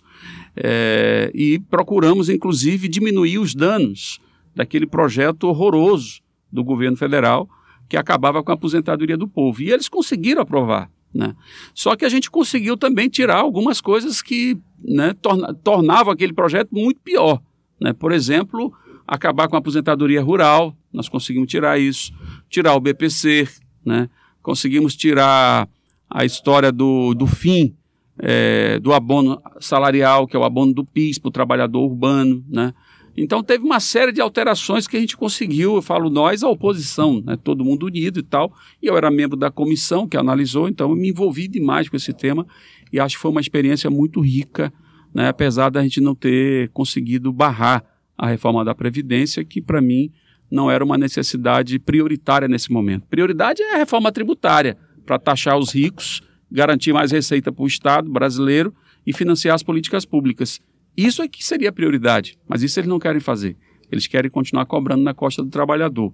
É, 0.56 1.32
e 1.34 1.60
procuramos, 1.60 2.30
inclusive, 2.30 2.88
diminuir 2.88 3.40
os 3.40 3.54
danos 3.54 4.20
daquele 4.56 4.88
projeto 4.88 5.46
horroroso 5.46 6.22
do 6.52 6.64
governo 6.64 6.96
federal 6.96 7.50
que 7.88 7.98
acabava 7.98 8.44
com 8.44 8.52
a 8.52 8.56
aposentadoria 8.56 9.18
do 9.18 9.28
povo. 9.28 9.62
E 9.62 9.72
eles 9.72 9.90
conseguiram 9.90 10.42
aprovar. 10.42 10.90
Né? 11.14 11.36
Só 11.74 11.96
que 11.96 12.06
a 12.06 12.10
gente 12.10 12.32
conseguiu 12.32 12.76
também 12.76 13.08
tirar 13.10 13.38
algumas 13.38 13.80
coisas 13.80 14.22
que 14.22 14.58
né, 14.84 15.14
torna, 15.22 15.54
tornavam 15.54 16.14
aquele 16.14 16.34
projeto 16.34 16.70
muito 16.72 17.00
pior. 17.02 17.42
Né? 17.80 17.94
Por 17.94 18.12
exemplo, 18.12 18.74
acabar 19.08 19.48
com 19.48 19.56
a 19.56 19.60
aposentadoria 19.60 20.22
rural, 20.22 20.76
nós 20.92 21.08
conseguimos 21.08 21.50
tirar 21.50 21.80
isso, 21.80 22.14
tirar 22.50 22.76
o 22.76 22.80
BPC, 22.80 23.48
né? 23.86 24.10
conseguimos 24.42 24.96
tirar 24.96 25.70
a 26.10 26.26
história 26.26 26.72
do, 26.72 27.14
do 27.14 27.28
fim 27.28 27.76
é, 28.20 28.80
do 28.80 28.94
abono 28.94 29.42
salarial, 29.60 30.28
que 30.28 30.36
é 30.36 30.40
o 30.40 30.44
abono 30.44 30.74
do 30.74 30.86
PIS 30.86 31.20
para 31.20 31.30
o 31.30 31.32
trabalhador 31.32 31.84
urbano, 31.84 32.44
né? 32.48 32.74
Então 33.18 33.42
teve 33.42 33.64
uma 33.64 33.80
série 33.80 34.12
de 34.12 34.20
alterações 34.20 34.88
que 34.88 34.98
a 34.98 35.00
gente 35.00 35.16
conseguiu, 35.16 35.76
eu 35.76 35.82
falo 35.82 36.10
nós, 36.10 36.44
a 36.44 36.50
oposição, 36.50 37.22
né? 37.26 37.38
todo 37.42 37.64
mundo 37.64 37.86
unido 37.86 38.20
e 38.20 38.24
tal. 38.24 38.54
E 38.84 38.88
eu 38.88 38.98
era 38.98 39.10
membro 39.10 39.38
da 39.38 39.50
comissão 39.50 40.06
que 40.06 40.18
analisou, 40.18 40.68
então 40.68 40.90
eu 40.90 40.96
me 40.98 41.10
envolvi 41.10 41.48
demais 41.48 41.88
com 41.88 41.96
esse 41.96 42.12
tema 42.12 42.46
e 42.92 43.00
acho 43.00 43.16
que 43.16 43.22
foi 43.22 43.32
uma 43.32 43.40
experiência 43.40 43.90
muito 43.90 44.20
rica, 44.20 44.72
né? 45.14 45.30
apesar 45.30 45.70
da 45.70 45.82
gente 45.82 46.02
não 46.02 46.14
ter 46.14 46.70
conseguido 46.72 47.32
barrar 47.32 47.86
a 48.18 48.28
reforma 48.28 48.66
da 48.66 48.76
Previdência, 48.76 49.46
que 49.46 49.62
para 49.62 49.82
mim 49.82 50.12
não 50.52 50.70
era 50.70 50.84
uma 50.84 50.98
necessidade 50.98 51.80
prioritária 51.80 52.50
nesse 52.50 52.70
momento. 52.70 53.08
Prioridade 53.08 53.62
é 53.62 53.76
a 53.76 53.78
reforma 53.78 54.12
tributária, 54.12 54.78
para 55.06 55.18
taxar 55.20 55.58
os 55.58 55.74
ricos 55.74 56.22
garantir 56.52 56.94
mais 56.94 57.12
receita 57.12 57.52
para 57.52 57.64
o 57.64 57.68
Estado 57.68 58.10
brasileiro 58.10 58.74
e 59.06 59.14
financiar 59.14 59.56
as 59.56 59.64
políticas 59.64 60.06
públicas. 60.06 60.62
Isso 60.96 61.22
é 61.22 61.28
que 61.28 61.44
seria 61.44 61.70
a 61.70 61.74
prioridade, 61.74 62.38
mas 62.48 62.64
isso 62.64 62.80
eles 62.80 62.90
não 62.90 63.00
querem 63.00 63.20
fazer. 63.20 63.56
Eles 63.92 64.08
querem 64.08 64.32
continuar 64.32 64.66
cobrando 64.66 65.04
na 65.04 65.14
costa 65.14 65.44
do 65.44 65.50
trabalhador. 65.50 66.14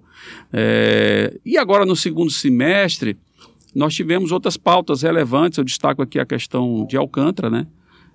É, 0.52 1.38
e 1.44 1.56
agora, 1.56 1.86
no 1.86 1.96
segundo 1.96 2.30
semestre, 2.30 3.16
nós 3.74 3.94
tivemos 3.94 4.30
outras 4.32 4.56
pautas 4.56 5.02
relevantes. 5.02 5.58
Eu 5.58 5.64
destaco 5.64 6.02
aqui 6.02 6.18
a 6.18 6.26
questão 6.26 6.86
de 6.86 6.96
Alcântara, 6.96 7.48
né? 7.48 7.66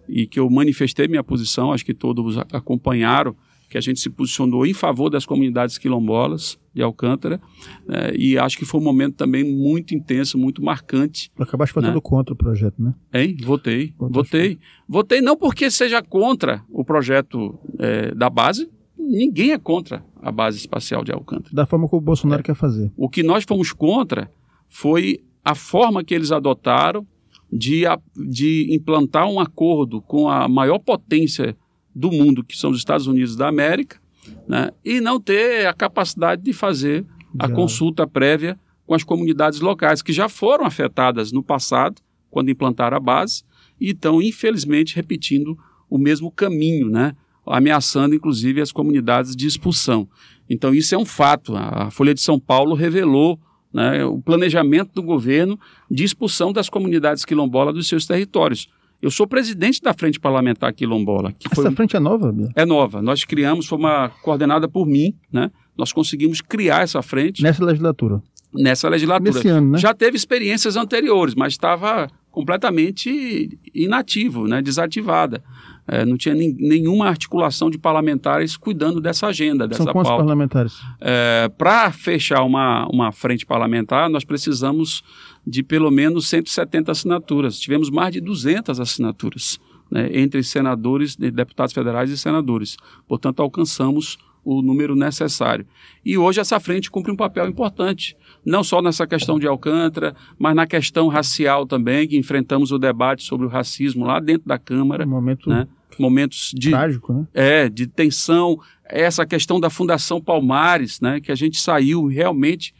E 0.08 0.28
que 0.28 0.40
eu 0.40 0.50
manifestei 0.50 1.08
minha 1.08 1.24
posição, 1.24 1.72
acho 1.72 1.84
que 1.84 1.94
todos 1.94 2.38
acompanharam, 2.54 3.36
que 3.70 3.78
a 3.78 3.82
gente 3.82 4.00
se 4.00 4.10
posicionou 4.10 4.66
em 4.66 4.74
favor 4.74 5.10
das 5.10 5.26
comunidades 5.26 5.78
quilombolas 5.78 6.58
de 6.74 6.82
Alcântara, 6.82 7.42
né? 7.86 8.12
e 8.16 8.38
acho 8.38 8.58
que 8.58 8.66
foi 8.66 8.80
um 8.80 8.84
momento 8.84 9.16
também 9.16 9.44
muito 9.44 9.94
intenso, 9.94 10.38
muito 10.38 10.64
marcante. 10.64 11.32
Acabaste 11.38 11.74
votando 11.76 11.96
né? 11.96 12.02
contra 12.02 12.34
o 12.34 12.38
projeto, 12.38 12.82
né? 12.82 12.94
Hein? 13.14 13.38
Votei, 13.44 13.94
votei. 13.98 14.60
Votei 14.88 15.22
não 15.22 15.36
porque 15.36 15.70
seja 15.70 16.02
contra 16.02 16.64
o 16.70 16.86
projeto 16.86 17.58
é, 17.80 18.14
da 18.14 18.30
base, 18.30 18.70
ninguém 18.98 19.52
é 19.52 19.58
contra 19.58 20.04
a 20.22 20.32
base 20.32 20.58
espacial 20.58 21.04
de 21.04 21.12
Alcântara. 21.12 21.54
Da 21.54 21.66
forma 21.66 21.88
como 21.88 22.02
o 22.02 22.06
Bolsonaro 22.06 22.42
é. 22.42 22.44
quer 22.44 22.56
fazer. 22.56 22.92
O 22.96 23.10
que 23.10 23.24
nós 23.24 23.44
fomos 23.48 23.74
contra 23.74 24.30
foi 24.68 25.22
a 25.44 25.56
forma 25.56 26.04
que 26.04 26.14
eles 26.14 26.32
adotaram 26.32 27.06
de, 27.52 27.84
de 28.16 28.68
implantar 28.76 29.28
um 29.28 29.40
acordo 29.40 30.02
com 30.02 30.30
a 30.30 30.48
maior 30.48 30.80
potência 30.80 31.56
do 31.98 32.12
mundo, 32.12 32.44
que 32.44 32.58
são 32.58 32.70
os 32.70 32.78
Estados 32.78 33.08
Unidos 33.08 33.36
da 33.36 33.48
América, 33.48 34.00
né, 34.48 34.72
e 34.86 35.02
não 35.02 35.20
ter 35.20 35.66
a 35.66 35.74
capacidade 35.74 36.42
de 36.42 36.54
fazer 36.54 37.06
a 37.40 37.50
consulta 37.50 38.06
prévia 38.06 38.60
com 38.86 38.94
as 38.94 39.04
comunidades 39.04 39.60
locais, 39.60 40.02
que 40.02 40.14
já 40.14 40.30
foram 40.30 40.66
afetadas 40.66 41.32
no 41.32 41.44
passado, 41.44 42.02
quando 42.30 42.50
implantaram 42.50 42.98
a 42.98 43.00
base, 43.00 43.44
e 43.80 43.90
estão, 43.90 44.22
infelizmente, 44.22 44.96
repetindo 44.96 45.58
o 45.90 45.98
mesmo 45.98 46.32
caminho, 46.32 46.90
né, 46.90 47.16
ameaçando, 47.46 48.14
inclusive, 48.14 48.62
as 48.62 48.72
comunidades 48.72 49.36
de 49.36 49.48
expulsão. 49.48 50.08
Então, 50.50 50.74
isso 50.74 50.94
é 50.94 50.98
um 50.98 51.06
fato. 51.06 51.56
A 51.56 51.90
Folha 51.90 52.14
de 52.14 52.22
São 52.22 52.40
Paulo 52.40 52.76
revelou 52.76 53.40
né, 53.74 54.04
o 54.06 54.22
planejamento 54.22 54.92
do 54.94 55.04
governo 55.04 55.60
de 55.90 56.04
expulsão 56.04 56.54
das 56.54 56.70
comunidades 56.70 57.26
quilombolas 57.26 57.74
dos 57.74 57.88
seus 57.88 58.06
territórios. 58.06 58.70
Eu 59.02 59.12
sou 59.12 59.28
presidente 59.28 59.82
da 59.82 59.94
Frente 59.94 60.20
Parlamentar 60.20 60.74
Quilombola. 60.74 61.32
Que 61.32 61.48
Essa 61.52 61.72
frente 61.72 61.96
é 61.96 62.00
nova? 62.00 62.32
Bia? 62.32 62.50
É 62.56 62.66
nova. 62.66 63.02
Nós 63.02 63.24
criamos, 63.24 63.68
foi 63.68 63.78
uma 63.78 64.10
coordenada 64.24 64.68
por 64.68 64.88
mim, 64.88 65.14
né? 65.32 65.52
Nós 65.78 65.94
conseguimos 65.94 66.42
criar 66.42 66.82
essa 66.82 67.02
frente. 67.02 67.44
Nessa 67.44 67.64
legislatura? 67.64 68.22
Nessa 68.54 68.90
legislatura. 68.90 69.32
Nesse 69.32 69.48
ano, 69.48 69.72
né? 69.72 69.78
Já 69.78 69.94
teve 69.94 70.18
experiências 70.18 70.76
anteriores, 70.76 71.36
mas 71.36 71.54
estava 71.54 72.10
completamente 72.32 73.60
inativo, 73.74 74.48
né? 74.48 74.62
desativada. 74.62 75.44
É, 75.88 76.06
não 76.06 76.18
tinha 76.18 76.36
nenhuma 76.36 77.08
articulação 77.08 77.70
de 77.70 77.78
parlamentares 77.78 78.58
cuidando 78.58 79.00
dessa 79.00 79.28
agenda, 79.28 79.68
dessa 79.68 79.84
São 79.84 79.94
quantos 79.94 80.10
pauta. 80.10 80.24
parlamentares? 80.24 80.74
É, 81.00 81.50
Para 81.58 81.92
fechar 81.92 82.44
uma, 82.44 82.86
uma 82.92 83.12
frente 83.12 83.46
parlamentar, 83.46 84.10
nós 84.10 84.26
precisamos 84.26 85.02
de 85.48 85.64
pelo 85.64 85.90
menos 85.90 86.28
170 86.28 86.92
assinaturas. 86.92 87.58
Tivemos 87.58 87.90
mais 87.90 88.12
de 88.12 88.20
200 88.20 88.82
assinaturas 88.82 89.58
né, 89.90 90.10
entre 90.12 90.44
senadores, 90.44 91.16
deputados 91.16 91.74
federais 91.74 92.10
e 92.10 92.18
senadores. 92.18 92.76
Portanto, 93.08 93.42
alcançamos 93.42 94.18
o 94.44 94.62
número 94.62 94.96
necessário. 94.96 95.66
E 96.06 96.18
hoje 96.18 96.42
essa 96.42 96.60
frente 96.60 96.92
cumpre 96.92 97.12
um 97.12 97.16
papel 97.16 97.48
importante, 97.48 98.16
não 98.46 98.64
só 98.64 98.82
nessa 98.82 99.08
questão 99.08 99.40
de 99.40 99.48
Alcântara, 99.48 100.16
mas 100.38 100.56
na 100.56 100.68
questão 100.68 101.08
racial 101.08 101.66
também, 101.66 102.08
que 102.08 102.18
enfrentamos 102.18 102.72
o 102.72 102.78
debate 102.78 103.24
sobre 103.24 103.46
o 103.46 103.50
racismo 103.50 104.06
lá 104.06 104.20
dentro 104.20 104.48
da 104.48 104.58
Câmara. 104.58 105.06
Um 105.06 105.10
momento 105.10 105.50
né? 105.50 105.68
momentos 105.98 106.52
de 106.54 106.70
trágico, 106.70 107.14
né? 107.14 107.28
É, 107.34 107.70
de 107.70 107.88
tensão, 107.88 108.60
essa 108.86 109.26
questão 109.26 109.60
da 109.60 109.70
Fundação 109.70 110.22
Palmares, 110.22 111.02
né, 111.02 111.20
que 111.20 111.32
a 111.32 111.36
gente 111.36 111.60
saiu 111.60 112.06
realmente 112.06 112.74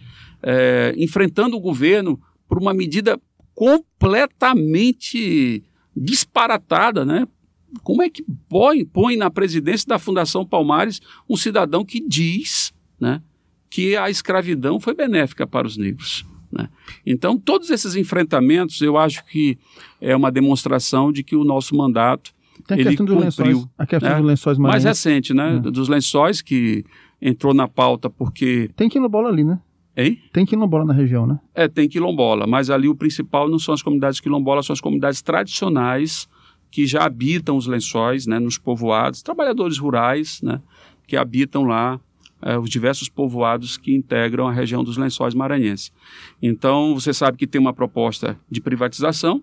é, 0.44 0.94
enfrentando 0.98 1.56
o 1.56 1.60
governo 1.60 2.20
por 2.48 2.58
uma 2.58 2.74
medida 2.74 3.20
completamente 3.54 5.62
disparatada, 5.96 7.04
né? 7.04 7.28
Como 7.84 8.02
é 8.02 8.10
que 8.10 8.24
põe, 8.48 8.86
põe 8.86 9.18
na 9.18 9.30
presidência 9.30 9.86
da 9.88 10.00
Fundação 10.00 10.46
Palmares 10.46 11.02
um 11.30 11.36
cidadão 11.36 11.84
que 11.84 12.00
diz, 12.00 12.74
né, 13.00 13.22
que 13.70 13.98
a 13.98 14.10
escravidão 14.10 14.80
foi 14.80 14.96
benéfica 14.96 15.46
para 15.46 15.68
os 15.68 15.76
negros? 15.76 16.26
Né? 16.52 16.70
Então, 17.06 17.38
todos 17.38 17.70
esses 17.70 17.96
enfrentamentos, 17.96 18.82
eu 18.82 18.98
acho 18.98 19.26
que 19.26 19.58
é 20.00 20.16
uma 20.16 20.32
demonstração 20.32 21.12
de 21.12 21.24
que 21.24 21.36
o 21.36 21.44
nosso 21.44 21.76
mandato 21.76 22.34
tem 22.66 22.78
a 22.78 22.82
ele 22.82 22.98
cumpriu, 22.98 23.20
lençóis, 23.20 23.68
a 23.78 23.86
questão 23.86 24.10
né? 24.10 24.18
dos 24.18 24.26
lençóis 24.26 24.58
marinhos. 24.58 24.84
Mais 24.84 24.84
recente, 24.84 25.34
né? 25.34 25.54
Hum. 25.54 25.72
Dos 25.72 25.90
lençóis 25.90 26.42
que 26.42 26.86
entrou 27.22 27.54
na 27.54 27.68
pauta 27.68 28.10
porque. 28.10 28.72
Tem 28.76 28.90
quilombola 28.90 29.30
ali, 29.30 29.44
né? 29.44 29.60
Hein? 29.98 30.22
Tem 30.32 30.46
quilombola 30.46 30.86
na 30.86 30.94
região, 30.94 31.26
né? 31.26 31.40
É, 31.56 31.68
tem 31.68 31.90
quilombola, 31.90 32.46
mas 32.46 32.70
ali 32.70 32.88
o 32.88 32.96
principal 32.96 33.50
não 33.50 33.58
são 33.58 33.74
as 33.74 33.82
comunidades 33.82 34.20
quilombolas, 34.20 34.68
são 34.68 34.74
as 34.74 34.80
comunidades 34.80 35.24
tradicionais 35.24 36.30
que 36.70 36.86
já 36.86 37.04
habitam 37.04 37.58
os 37.58 37.66
lençóis, 37.66 38.28
né, 38.28 38.38
nos 38.38 38.60
povoados, 38.60 39.24
trabalhadores 39.24 39.80
rurais, 39.80 40.40
né, 40.44 40.62
que 41.08 41.18
habitam 41.18 41.64
lá 41.64 42.00
é, 42.44 42.58
os 42.60 42.70
diversos 42.70 43.10
povoados 43.10 43.78
que 43.78 43.96
integram 43.96 44.48
a 44.48 44.52
região 44.52 44.84
dos 44.84 44.98
lençóis 44.98 45.34
maranhenses. 45.34 45.92
Então, 46.42 46.94
você 46.94 47.12
sabe 47.12 47.36
que 47.36 47.48
tem 47.48 47.60
uma 47.60 47.74
proposta 47.74 48.38
de 48.52 48.62
privatização, 48.62 49.42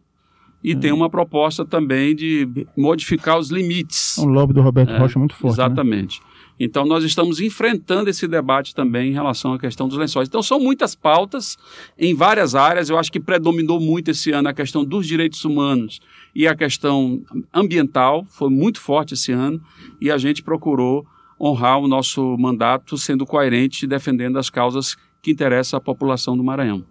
e 0.63 0.75
hum. 0.75 0.81
tem 0.81 0.93
uma 0.93 1.11
proposta 1.11 1.63
também 1.63 2.17
de 2.17 2.49
modificar 2.75 3.39
os 3.39 3.51
limites. 3.51 4.17
Um 4.17 4.25
lobby 4.25 4.55
do 4.55 4.63
Roberto 4.63 4.93
é, 4.93 4.99
Rocha 4.99 5.19
muito 5.19 5.35
forte. 5.35 5.59
Né? 5.59 5.65
Exatamente. 5.65 6.21
Né? 6.21 6.27
Então, 6.59 6.85
nós 6.85 7.05
estamos 7.05 7.41
enfrentando 7.41 8.09
esse 8.09 8.29
debate 8.29 8.75
também 8.75 9.11
em 9.11 9.13
relação 9.13 9.53
à 9.53 9.59
questão 9.59 9.89
dos 9.89 9.99
lençóis. 9.99 10.29
Então, 10.29 10.43
são 10.43 10.61
muitas 10.61 10.95
pautas 10.95 11.57
em 11.99 12.15
várias 12.15 12.55
áreas. 12.55 12.89
Eu 12.89 12.99
acho 12.99 13.11
que 13.11 13.21
predominou 13.21 13.81
muito 13.81 14.11
esse 14.11 14.31
ano 14.31 14.49
a 14.49 14.53
questão 14.53 14.85
dos 14.85 15.07
direitos 15.07 15.45
humanos 15.45 16.01
e 16.35 16.47
a 16.47 16.55
questão 16.55 17.23
ambiental. 17.53 18.25
Foi 18.29 18.51
muito 18.51 18.81
forte 18.81 19.15
esse 19.15 19.33
ano 19.33 19.61
e 20.01 20.11
a 20.11 20.19
gente 20.19 20.43
procurou 20.43 21.07
honrar 21.41 21.79
o 21.79 21.89
nosso 21.89 22.37
mandato 22.39 22.97
sendo 22.97 23.27
coerente 23.27 23.85
e 23.85 23.89
defendendo 23.89 24.39
as 24.39 24.49
causas 24.49 24.97
que 25.21 25.33
interessam 25.33 25.79
à 25.79 25.81
população 25.81 26.37
do 26.37 26.45
Maranhão. 26.45 26.85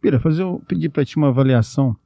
Pira, 0.00 0.20
fazer, 0.20 0.42
eu 0.42 0.62
pedir 0.68 0.90
para 0.90 1.04
ti 1.04 1.16
uma 1.16 1.28
avaliação 1.28 1.96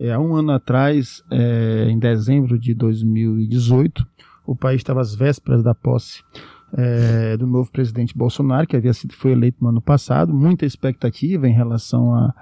é, 0.00 0.12
há 0.12 0.20
um 0.20 0.36
ano 0.36 0.52
atrás, 0.52 1.24
é, 1.28 1.88
em 1.90 1.98
dezembro 1.98 2.56
de 2.56 2.72
2018, 2.72 4.06
o 4.48 4.56
país 4.56 4.80
estava 4.80 5.02
às 5.02 5.14
vésperas 5.14 5.62
da 5.62 5.74
posse 5.74 6.22
é, 6.72 7.36
do 7.36 7.46
novo 7.46 7.70
presidente 7.70 8.16
Bolsonaro, 8.16 8.66
que 8.66 8.76
havia 8.76 8.94
sido 8.94 9.12
foi 9.12 9.32
eleito 9.32 9.58
no 9.60 9.68
ano 9.68 9.80
passado, 9.80 10.32
muita 10.32 10.64
expectativa 10.64 11.46
em 11.46 11.52
relação 11.52 12.14
a, 12.14 12.34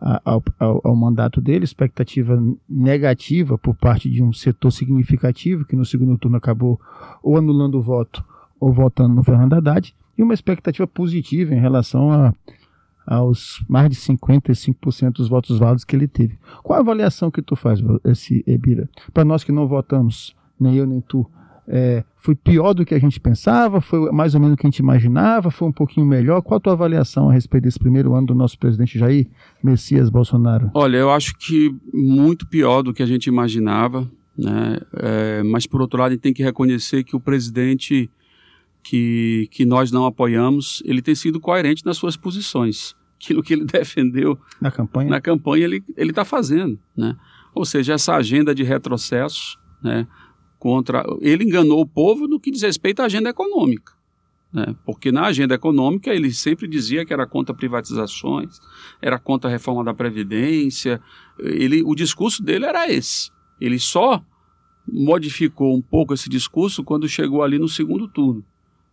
a, 0.00 0.20
ao, 0.24 0.42
ao, 0.84 0.94
mandato 0.94 1.40
dele, 1.40 1.64
expectativa 1.64 2.38
negativa 2.68 3.56
por 3.56 3.74
parte 3.74 4.10
de 4.10 4.22
um 4.22 4.30
setor 4.30 4.70
significativo 4.70 5.64
que 5.64 5.74
no 5.74 5.86
segundo 5.86 6.18
turno 6.18 6.36
acabou 6.36 6.78
ou 7.22 7.38
anulando 7.38 7.78
o 7.78 7.82
voto 7.82 8.22
ou 8.60 8.70
votando 8.70 9.14
no 9.14 9.24
Fernando 9.24 9.54
Haddad, 9.54 9.94
e 10.16 10.22
uma 10.22 10.34
expectativa 10.34 10.86
positiva 10.86 11.54
em 11.54 11.60
relação 11.60 12.12
a 12.12 12.32
aos 13.06 13.62
mais 13.68 13.90
de 13.90 13.96
55% 13.96 15.12
dos 15.12 15.28
votos 15.28 15.58
válidos 15.58 15.84
que 15.84 15.94
ele 15.94 16.08
teve. 16.08 16.38
Qual 16.62 16.78
a 16.78 16.80
avaliação 16.80 17.30
que 17.30 17.42
tu 17.42 17.54
faz, 17.54 17.78
esse 18.02 18.42
Ebira? 18.46 18.88
Para 19.12 19.26
nós 19.26 19.44
que 19.44 19.52
não 19.52 19.68
votamos, 19.68 20.34
nem 20.58 20.76
eu 20.76 20.86
nem 20.86 21.02
tu, 21.02 21.28
é, 21.66 22.04
foi 22.16 22.34
pior 22.34 22.74
do 22.74 22.84
que 22.84 22.94
a 22.94 22.98
gente 22.98 23.18
pensava? 23.18 23.80
Foi 23.80 24.10
mais 24.12 24.34
ou 24.34 24.40
menos 24.40 24.54
o 24.54 24.56
que 24.56 24.66
a 24.66 24.70
gente 24.70 24.78
imaginava? 24.78 25.50
Foi 25.50 25.68
um 25.68 25.72
pouquinho 25.72 26.06
melhor? 26.06 26.42
Qual 26.42 26.58
a 26.58 26.60
tua 26.60 26.72
avaliação 26.72 27.30
a 27.30 27.32
respeito 27.32 27.64
desse 27.64 27.78
primeiro 27.78 28.14
ano 28.14 28.26
do 28.26 28.34
nosso 28.34 28.58
presidente 28.58 28.98
Jair 28.98 29.26
Messias 29.62 30.10
Bolsonaro? 30.10 30.70
Olha, 30.74 30.98
eu 30.98 31.10
acho 31.10 31.36
que 31.36 31.74
muito 31.92 32.46
pior 32.46 32.82
do 32.82 32.92
que 32.92 33.02
a 33.02 33.06
gente 33.06 33.26
imaginava, 33.26 34.10
né? 34.36 34.78
É, 34.94 35.42
mas 35.42 35.66
por 35.66 35.80
outro 35.80 35.98
lado, 35.98 36.10
a 36.10 36.12
gente 36.12 36.22
tem 36.22 36.34
que 36.34 36.42
reconhecer 36.42 37.04
que 37.04 37.16
o 37.16 37.20
presidente 37.20 38.10
que, 38.82 39.48
que 39.50 39.64
nós 39.64 39.90
não 39.90 40.04
apoiamos, 40.04 40.82
ele 40.84 41.00
tem 41.00 41.14
sido 41.14 41.40
coerente 41.40 41.84
nas 41.84 41.96
suas 41.96 42.16
posições. 42.16 42.94
Aquilo 43.16 43.42
que 43.42 43.54
ele 43.54 43.64
defendeu 43.66 44.38
na 44.60 44.70
campanha, 44.70 45.10
na 45.10 45.20
campanha 45.20 45.64
ele 45.64 45.82
está 45.96 46.24
fazendo. 46.24 46.78
Né? 46.96 47.16
Ou 47.54 47.64
seja, 47.64 47.94
essa 47.94 48.14
agenda 48.14 48.54
de 48.54 48.62
retrocesso 48.62 49.58
né, 49.82 50.06
contra. 50.64 51.04
Ele 51.20 51.44
enganou 51.44 51.78
o 51.78 51.86
povo 51.86 52.26
no 52.26 52.40
que 52.40 52.50
diz 52.50 52.62
respeito 52.62 53.02
à 53.02 53.04
agenda 53.04 53.28
econômica. 53.28 53.92
Né? 54.50 54.74
Porque 54.86 55.12
na 55.12 55.26
agenda 55.26 55.54
econômica 55.54 56.10
ele 56.10 56.32
sempre 56.32 56.66
dizia 56.66 57.04
que 57.04 57.12
era 57.12 57.26
contra 57.26 57.54
privatizações, 57.54 58.58
era 59.02 59.18
contra 59.18 59.50
a 59.50 59.52
reforma 59.52 59.84
da 59.84 59.92
Previdência. 59.92 61.02
Ele, 61.38 61.82
o 61.82 61.94
discurso 61.94 62.42
dele 62.42 62.64
era 62.64 62.90
esse. 62.90 63.30
Ele 63.60 63.78
só 63.78 64.24
modificou 64.90 65.76
um 65.76 65.82
pouco 65.82 66.14
esse 66.14 66.30
discurso 66.30 66.82
quando 66.82 67.06
chegou 67.06 67.42
ali 67.42 67.58
no 67.58 67.68
segundo 67.68 68.08
turno. 68.08 68.42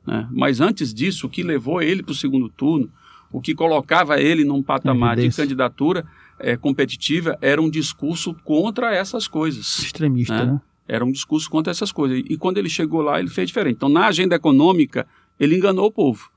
Né? 0.06 0.28
Mas 0.30 0.60
antes 0.60 0.94
disso, 0.94 1.28
o 1.28 1.30
que 1.30 1.42
levou 1.42 1.82
ele 1.82 2.04
para 2.04 2.12
o 2.12 2.16
segundo 2.16 2.50
turno, 2.50 2.92
o 3.32 3.40
que 3.40 3.56
colocava 3.56 4.20
ele 4.20 4.44
num 4.44 4.62
patamar 4.62 5.16
de 5.16 5.30
candidatura 5.34 6.06
é, 6.38 6.58
competitiva, 6.58 7.38
era 7.42 7.62
um 7.62 7.70
discurso 7.70 8.34
contra 8.44 8.94
essas 8.94 9.26
coisas. 9.26 9.80
Extremista, 9.80 10.46
né? 10.46 10.52
né? 10.52 10.62
Era 10.92 11.06
um 11.06 11.12
discurso 11.12 11.50
contra 11.50 11.72
essas 11.72 11.90
coisas. 11.90 12.22
E 12.30 12.36
quando 12.36 12.58
ele 12.58 12.68
chegou 12.68 13.02
lá, 13.02 13.18
ele 13.18 13.30
fez 13.30 13.48
diferente. 13.48 13.76
Então, 13.78 13.88
na 13.88 14.08
agenda 14.08 14.36
econômica, 14.36 15.08
ele 15.40 15.56
enganou 15.56 15.86
o 15.86 15.92
povo. 15.92 16.30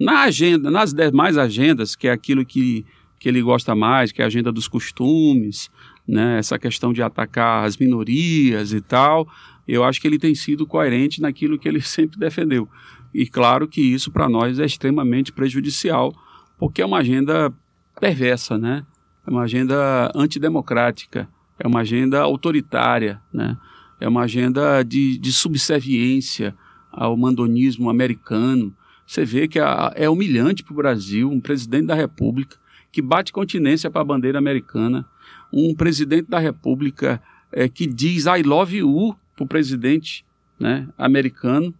Na 0.00 0.22
agenda, 0.22 0.68
nas 0.68 0.92
demais 0.92 1.38
agendas, 1.38 1.94
que 1.94 2.08
é 2.08 2.10
aquilo 2.10 2.44
que, 2.44 2.84
que 3.20 3.28
ele 3.28 3.40
gosta 3.40 3.72
mais, 3.72 4.10
que 4.10 4.20
é 4.20 4.24
a 4.24 4.26
agenda 4.26 4.50
dos 4.50 4.66
costumes, 4.66 5.70
né, 6.08 6.40
essa 6.40 6.58
questão 6.58 6.92
de 6.92 7.00
atacar 7.00 7.64
as 7.64 7.76
minorias 7.76 8.72
e 8.72 8.80
tal, 8.80 9.28
eu 9.68 9.84
acho 9.84 10.00
que 10.00 10.08
ele 10.08 10.18
tem 10.18 10.34
sido 10.34 10.66
coerente 10.66 11.22
naquilo 11.22 11.56
que 11.56 11.68
ele 11.68 11.78
sempre 11.80 12.18
defendeu. 12.18 12.68
E 13.14 13.28
claro 13.28 13.68
que 13.68 13.80
isso 13.80 14.10
para 14.10 14.28
nós 14.28 14.58
é 14.58 14.64
extremamente 14.64 15.32
prejudicial, 15.32 16.12
porque 16.58 16.82
é 16.82 16.86
uma 16.86 16.98
agenda 16.98 17.52
perversa, 18.00 18.58
né? 18.58 18.84
É 19.24 19.30
uma 19.30 19.42
agenda 19.42 20.10
antidemocrática, 20.16 21.28
é 21.60 21.68
uma 21.68 21.80
agenda 21.80 22.20
autoritária, 22.22 23.20
né? 23.32 23.56
É 24.00 24.08
uma 24.08 24.22
agenda 24.22 24.82
de, 24.82 25.18
de 25.18 25.32
subserviência 25.32 26.56
ao 26.90 27.16
mandonismo 27.16 27.90
americano. 27.90 28.74
Você 29.06 29.24
vê 29.24 29.46
que 29.46 29.58
a, 29.58 29.92
é 29.94 30.08
humilhante 30.08 30.64
para 30.64 30.72
o 30.72 30.76
Brasil 30.76 31.30
um 31.30 31.40
presidente 31.40 31.86
da 31.86 31.94
República 31.94 32.56
que 32.90 33.02
bate 33.02 33.32
continência 33.32 33.90
para 33.90 34.00
a 34.00 34.04
bandeira 34.04 34.38
americana, 34.38 35.06
um 35.52 35.74
presidente 35.74 36.28
da 36.28 36.38
República 36.38 37.22
é, 37.52 37.68
que 37.68 37.86
diz 37.86 38.24
I 38.26 38.42
love 38.42 38.76
you 38.76 39.14
para 39.36 39.44
o 39.44 39.48
presidente 39.48 40.24
né, 40.58 40.88
americano 40.98 41.74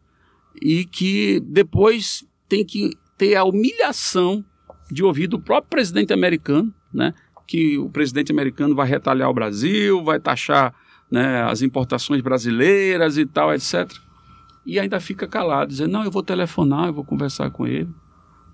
e 0.60 0.84
que 0.84 1.40
depois 1.40 2.24
tem 2.48 2.64
que 2.64 2.92
ter 3.16 3.34
a 3.34 3.44
humilhação 3.44 4.44
de 4.90 5.04
ouvir 5.04 5.26
do 5.26 5.40
próprio 5.40 5.70
presidente 5.70 6.12
americano, 6.12 6.72
né, 6.92 7.14
que 7.46 7.78
o 7.78 7.88
presidente 7.88 8.32
americano 8.32 8.74
vai 8.74 8.88
retalhar 8.88 9.28
o 9.28 9.34
Brasil, 9.34 10.02
vai 10.02 10.18
taxar 10.20 10.74
né, 11.10 11.42
as 11.42 11.62
importações 11.62 12.20
brasileiras 12.20 13.18
e 13.18 13.26
tal, 13.26 13.52
etc. 13.52 13.90
E 14.64 14.78
ainda 14.78 15.00
fica 15.00 15.26
calado, 15.26 15.70
dizendo, 15.70 15.92
não, 15.92 16.04
eu 16.04 16.10
vou 16.10 16.22
telefonar, 16.22 16.86
eu 16.86 16.94
vou 16.94 17.04
conversar 17.04 17.50
com 17.50 17.66
ele. 17.66 17.88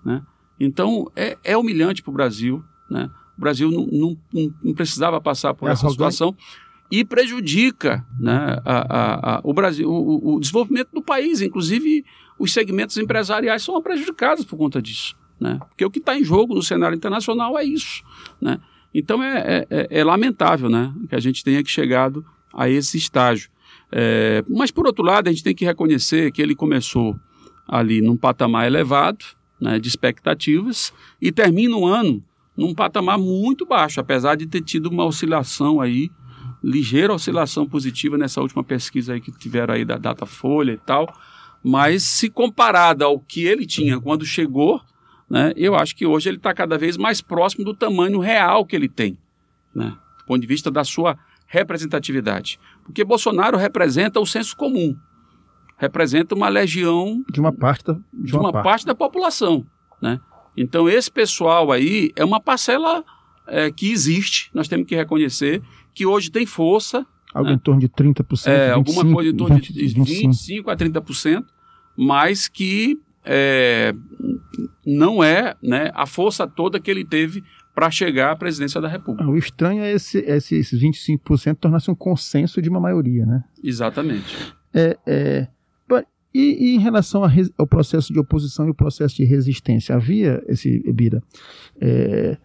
Né? 0.04 0.22
Então, 0.58 1.10
é, 1.14 1.36
é 1.44 1.56
humilhante 1.56 2.02
para 2.02 2.10
o 2.10 2.14
Brasil. 2.14 2.64
Né? 2.88 3.10
O 3.36 3.40
Brasil 3.40 3.70
não, 3.70 3.86
não, 4.32 4.54
não 4.62 4.74
precisava 4.74 5.20
passar 5.20 5.52
por 5.52 5.68
é 5.68 5.72
essa 5.72 5.88
situação 5.90 6.34
e 6.90 7.04
prejudica 7.04 8.06
né, 8.18 8.60
a, 8.64 8.76
a, 8.78 9.36
a, 9.36 9.40
o 9.42 9.52
Brasil, 9.52 9.90
o, 9.90 10.36
o, 10.36 10.40
desenvolvimento 10.40 10.90
do 10.92 11.02
país, 11.02 11.40
inclusive 11.40 12.04
os 12.38 12.52
segmentos 12.52 12.96
empresariais 12.96 13.62
são 13.62 13.80
prejudicados 13.82 14.44
por 14.44 14.56
conta 14.56 14.80
disso, 14.80 15.16
né? 15.40 15.58
Porque 15.68 15.84
o 15.84 15.90
que 15.90 15.98
está 15.98 16.16
em 16.16 16.22
jogo 16.22 16.54
no 16.54 16.62
cenário 16.62 16.94
internacional 16.94 17.58
é 17.58 17.64
isso, 17.64 18.04
né? 18.40 18.60
Então 18.94 19.22
é, 19.22 19.66
é, 19.68 19.88
é, 19.90 20.04
lamentável, 20.04 20.70
né, 20.70 20.94
que 21.08 21.14
a 21.14 21.20
gente 21.20 21.42
tenha 21.42 21.62
que 21.62 21.70
chegado 21.70 22.24
a 22.56 22.68
esse 22.68 22.96
estágio. 22.96 23.50
É, 23.92 24.42
mas 24.48 24.70
por 24.70 24.86
outro 24.86 25.04
lado 25.04 25.28
a 25.28 25.30
gente 25.30 25.44
tem 25.44 25.54
que 25.54 25.64
reconhecer 25.64 26.32
que 26.32 26.42
ele 26.42 26.56
começou 26.56 27.14
ali 27.68 28.00
num 28.00 28.16
patamar 28.16 28.66
elevado, 28.66 29.24
né, 29.60 29.78
de 29.78 29.88
expectativas 29.88 30.92
e 31.20 31.30
termina 31.30 31.76
o 31.76 31.86
ano 31.86 32.22
num 32.56 32.74
patamar 32.74 33.18
muito 33.18 33.66
baixo, 33.66 34.00
apesar 34.00 34.34
de 34.34 34.46
ter 34.46 34.62
tido 34.62 34.86
uma 34.86 35.04
oscilação 35.04 35.80
aí 35.80 36.10
ligeira 36.62 37.12
oscilação 37.12 37.66
positiva 37.66 38.18
nessa 38.18 38.40
última 38.40 38.64
pesquisa 38.64 39.12
aí 39.12 39.20
que 39.20 39.30
tiveram 39.30 39.74
aí 39.74 39.84
da 39.84 39.96
Datafolha 39.98 40.72
e 40.72 40.78
tal, 40.78 41.12
mas 41.62 42.02
se 42.02 42.28
comparada 42.30 43.04
ao 43.04 43.20
que 43.20 43.44
ele 43.44 43.66
tinha 43.66 44.00
quando 44.00 44.24
chegou, 44.24 44.80
né, 45.28 45.52
eu 45.56 45.74
acho 45.74 45.94
que 45.94 46.06
hoje 46.06 46.28
ele 46.28 46.38
está 46.38 46.54
cada 46.54 46.78
vez 46.78 46.96
mais 46.96 47.20
próximo 47.20 47.64
do 47.64 47.74
tamanho 47.74 48.18
real 48.18 48.64
que 48.64 48.74
ele 48.74 48.88
tem, 48.88 49.18
né, 49.74 49.96
do 50.18 50.24
ponto 50.24 50.40
de 50.40 50.46
vista 50.46 50.70
da 50.70 50.82
sua 50.82 51.18
representatividade. 51.46 52.58
Porque 52.84 53.04
Bolsonaro 53.04 53.56
representa 53.56 54.20
o 54.20 54.26
senso 54.26 54.56
comum, 54.56 54.96
representa 55.76 56.34
uma 56.34 56.48
legião 56.48 57.24
de 57.30 57.40
uma 57.40 57.52
parte 57.52 57.84
da, 57.84 57.92
de, 57.92 58.02
de 58.12 58.36
uma, 58.36 58.52
parte. 58.52 58.64
parte. 58.64 58.86
da 58.86 58.94
população, 58.94 59.64
né? 60.00 60.20
Então 60.56 60.88
esse 60.88 61.10
pessoal 61.10 61.70
aí 61.70 62.10
é 62.16 62.24
uma 62.24 62.40
parcela 62.40 63.04
é, 63.46 63.70
que 63.70 63.90
existe, 63.90 64.50
nós 64.54 64.68
temos 64.68 64.86
que 64.86 64.96
reconhecer 64.96 65.62
que 65.94 66.06
hoje 66.06 66.30
tem 66.30 66.46
força. 66.46 67.06
Algo 67.34 67.50
né? 67.50 67.56
em 67.56 67.58
torno 67.58 67.80
de 67.80 67.88
30%. 67.88 68.46
É, 68.46 68.74
25, 68.74 68.74
alguma 68.74 69.14
coisa 69.14 69.30
em 69.30 69.36
torno 69.36 69.56
20, 69.56 69.72
de 69.72 69.80
25, 69.80 70.04
25 70.04 70.70
a 70.70 70.76
30%, 70.76 71.44
mas 71.96 72.48
que 72.48 72.98
é, 73.24 73.94
não 74.84 75.22
é 75.22 75.56
né, 75.62 75.90
a 75.94 76.06
força 76.06 76.46
toda 76.46 76.80
que 76.80 76.90
ele 76.90 77.04
teve 77.04 77.42
para 77.76 77.90
chegar 77.90 78.30
à 78.32 78.36
presidência 78.36 78.80
da 78.80 78.88
República. 78.88 79.28
O 79.28 79.36
estranho 79.36 79.82
é 79.82 79.92
esse, 79.92 80.18
esse, 80.20 80.56
esses 80.56 80.80
25% 80.80 81.56
tornar-se 81.56 81.90
um 81.90 81.94
consenso 81.94 82.62
de 82.62 82.70
uma 82.70 82.80
maioria, 82.80 83.26
né? 83.26 83.44
Exatamente. 83.62 84.34
É, 84.72 84.96
é, 85.06 85.48
e, 86.34 86.72
e, 86.72 86.74
em 86.74 86.78
relação 86.78 87.22
ao 87.56 87.66
processo 87.66 88.12
de 88.12 88.18
oposição 88.18 88.66
e 88.66 88.70
o 88.70 88.74
processo 88.74 89.16
de 89.16 89.24
resistência, 89.24 89.94
havia 89.94 90.42
esse, 90.48 90.80
Bira, 90.92 91.22
é, 91.78 92.36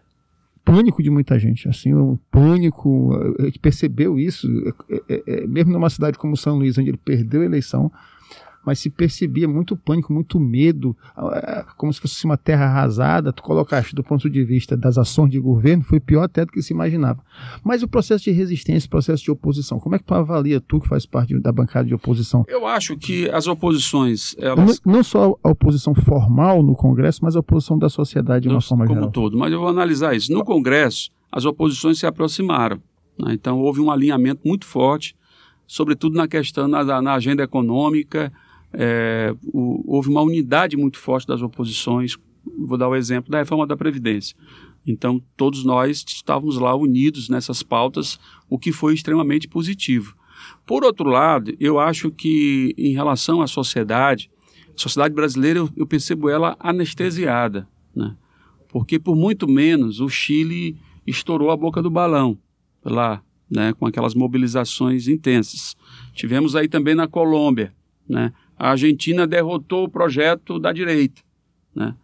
pânico 0.62 1.02
de 1.02 1.10
muita 1.10 1.38
gente, 1.38 1.68
assim, 1.68 1.94
um 1.94 2.18
pânico, 2.30 3.14
a 3.38 3.44
gente 3.44 3.58
percebeu 3.58 4.18
isso, 4.18 4.46
é, 4.90 5.02
é, 5.08 5.22
é, 5.26 5.46
mesmo 5.46 5.72
numa 5.72 5.88
cidade 5.90 6.18
como 6.18 6.36
São 6.36 6.56
Luís, 6.56 6.76
onde 6.76 6.90
ele 6.90 7.00
perdeu 7.02 7.40
a 7.40 7.44
eleição, 7.46 7.90
mas 8.64 8.78
se 8.78 8.90
percebia 8.90 9.48
muito 9.48 9.76
pânico, 9.76 10.12
muito 10.12 10.38
medo, 10.38 10.96
ah, 11.16 11.66
como 11.76 11.92
se 11.92 12.00
fosse 12.00 12.24
uma 12.24 12.36
terra 12.36 12.66
arrasada. 12.66 13.32
Tu 13.32 13.42
colocaste 13.42 13.94
do 13.94 14.02
ponto 14.02 14.30
de 14.30 14.44
vista 14.44 14.76
das 14.76 14.98
ações 14.98 15.30
de 15.30 15.40
governo, 15.40 15.82
foi 15.82 15.98
pior 15.98 16.22
até 16.22 16.44
do 16.44 16.52
que 16.52 16.62
se 16.62 16.72
imaginava. 16.72 17.22
Mas 17.64 17.82
o 17.82 17.88
processo 17.88 18.24
de 18.24 18.30
resistência, 18.30 18.86
o 18.86 18.90
processo 18.90 19.24
de 19.24 19.30
oposição, 19.30 19.80
como 19.80 19.94
é 19.96 19.98
que 19.98 20.04
tu 20.04 20.14
avalia, 20.14 20.60
tu 20.60 20.80
que 20.80 20.88
faz 20.88 21.04
parte 21.04 21.38
da 21.38 21.52
bancada 21.52 21.86
de 21.88 21.94
oposição? 21.94 22.44
Eu 22.48 22.66
acho 22.66 22.96
que 22.96 23.28
as 23.30 23.46
oposições. 23.46 24.36
Elas... 24.38 24.80
Não, 24.84 24.94
não 24.94 25.04
só 25.04 25.36
a 25.42 25.50
oposição 25.50 25.94
formal 25.94 26.62
no 26.62 26.74
Congresso, 26.74 27.20
mas 27.22 27.36
a 27.36 27.40
oposição 27.40 27.78
da 27.78 27.88
sociedade 27.88 28.48
de 28.48 28.48
uma 28.48 28.60
forma 28.60 28.86
como 28.86 28.94
geral. 28.94 29.12
Como 29.12 29.12
todo. 29.12 29.38
Mas 29.38 29.52
eu 29.52 29.58
vou 29.58 29.68
analisar 29.68 30.14
isso. 30.14 30.32
No 30.32 30.44
Congresso, 30.44 31.10
as 31.30 31.44
oposições 31.44 31.98
se 31.98 32.06
aproximaram. 32.06 32.80
Né? 33.18 33.32
Então 33.34 33.58
houve 33.60 33.80
um 33.80 33.90
alinhamento 33.90 34.42
muito 34.46 34.64
forte, 34.66 35.16
sobretudo 35.66 36.16
na 36.16 36.28
questão, 36.28 36.68
na, 36.68 37.02
na 37.02 37.14
agenda 37.14 37.42
econômica 37.42 38.32
é, 38.72 39.34
o, 39.52 39.82
houve 39.96 40.08
uma 40.08 40.22
unidade 40.22 40.76
muito 40.76 40.98
forte 40.98 41.26
das 41.26 41.42
oposições. 41.42 42.16
Vou 42.58 42.76
dar 42.76 42.88
o 42.88 42.96
exemplo 42.96 43.30
da 43.30 43.38
reforma 43.38 43.66
da 43.66 43.76
Previdência. 43.76 44.36
Então, 44.86 45.22
todos 45.36 45.64
nós 45.64 46.04
estávamos 46.06 46.58
lá 46.58 46.74
unidos 46.74 47.28
nessas 47.28 47.62
pautas, 47.62 48.18
o 48.48 48.58
que 48.58 48.72
foi 48.72 48.94
extremamente 48.94 49.46
positivo. 49.46 50.16
Por 50.66 50.84
outro 50.84 51.08
lado, 51.08 51.54
eu 51.60 51.78
acho 51.78 52.10
que, 52.10 52.74
em 52.76 52.92
relação 52.92 53.40
à 53.40 53.46
sociedade, 53.46 54.30
a 54.74 54.78
sociedade 54.78 55.14
brasileira, 55.14 55.60
eu, 55.60 55.70
eu 55.76 55.86
percebo 55.86 56.28
ela 56.28 56.56
anestesiada, 56.58 57.68
né? 57.94 58.16
porque 58.68 58.98
por 58.98 59.14
muito 59.14 59.46
menos 59.46 60.00
o 60.00 60.08
Chile 60.08 60.76
estourou 61.06 61.50
a 61.50 61.56
boca 61.56 61.82
do 61.82 61.90
balão 61.90 62.38
lá, 62.84 63.22
né? 63.50 63.72
com 63.74 63.86
aquelas 63.86 64.14
mobilizações 64.14 65.06
intensas. 65.06 65.76
Tivemos 66.14 66.56
aí 66.56 66.68
também 66.68 66.94
na 66.94 67.06
Colômbia, 67.06 67.72
né? 68.08 68.32
A 68.62 68.70
Argentina 68.70 69.26
derrotou 69.26 69.86
o 69.86 69.88
projeto 69.88 70.56
da 70.56 70.72
direita. 70.72 71.20
Né? 71.74 71.96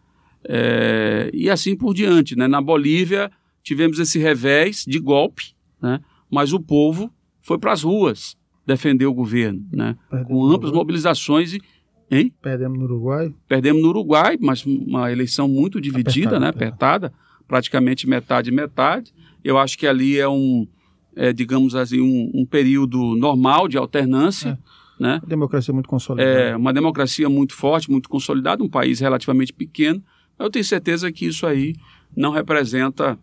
É, 0.42 1.30
e 1.32 1.48
assim 1.48 1.76
por 1.76 1.94
diante. 1.94 2.34
Né? 2.34 2.48
Na 2.48 2.60
Bolívia 2.60 3.30
tivemos 3.62 4.00
esse 4.00 4.18
revés 4.18 4.84
de 4.84 4.98
golpe, 4.98 5.54
né? 5.80 6.00
mas 6.28 6.52
o 6.52 6.58
povo 6.58 7.14
foi 7.40 7.58
para 7.58 7.70
as 7.70 7.84
ruas 7.84 8.36
defender 8.66 9.06
o 9.06 9.14
governo, 9.14 9.64
né? 9.72 9.96
com 10.26 10.44
amplas 10.46 10.72
mobilizações 10.72 11.54
e 11.54 11.62
Hein? 12.10 12.32
Perdemos 12.40 12.78
no 12.78 12.86
Uruguai. 12.86 13.34
Perdemos 13.46 13.82
no 13.82 13.88
Uruguai, 13.90 14.38
mas 14.40 14.64
uma 14.64 15.12
eleição 15.12 15.46
muito 15.46 15.78
dividida, 15.78 16.38
apertada, 16.38 16.40
né? 16.40 16.48
apertada, 16.48 17.12
praticamente 17.46 18.08
metade 18.08 18.50
metade. 18.50 19.12
Eu 19.44 19.58
acho 19.58 19.76
que 19.76 19.86
ali 19.86 20.18
é 20.18 20.26
um, 20.26 20.66
é, 21.14 21.34
digamos 21.34 21.74
assim, 21.74 22.00
um, 22.00 22.30
um, 22.34 22.46
período 22.46 23.14
normal 23.14 23.68
de 23.68 23.76
alternância. 23.76 24.58
É. 24.58 24.77
Né? 24.98 25.20
Uma 25.22 25.28
democracia 25.28 25.72
muito 25.72 25.88
consolidada. 25.88 26.30
É, 26.30 26.56
uma 26.56 26.72
democracia 26.72 27.28
muito 27.28 27.54
forte, 27.54 27.90
muito 27.90 28.08
consolidada, 28.08 28.62
um 28.62 28.68
país 28.68 29.00
relativamente 29.00 29.52
pequeno. 29.52 30.02
Eu 30.38 30.50
tenho 30.50 30.64
certeza 30.64 31.10
que 31.12 31.26
isso 31.26 31.46
aí 31.46 31.74
não 32.16 32.32
representa, 32.32 33.18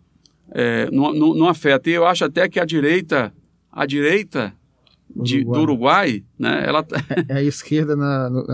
é, 0.50 0.90
não, 0.90 1.12
não, 1.12 1.34
não, 1.34 1.48
afeta. 1.48 1.90
E 1.90 1.92
eu 1.92 2.06
acho 2.06 2.24
até 2.24 2.48
que 2.48 2.58
a 2.58 2.64
direita, 2.64 3.32
a 3.70 3.84
direita 3.84 4.54
de, 5.14 5.38
Uruguai. 5.38 5.54
do 5.54 5.62
Uruguai, 5.62 6.24
né? 6.38 6.64
Ela 6.66 6.86
é, 7.28 7.32
é 7.34 7.36
a 7.38 7.42
esquerda 7.42 7.96
na, 7.96 8.30
no, 8.30 8.46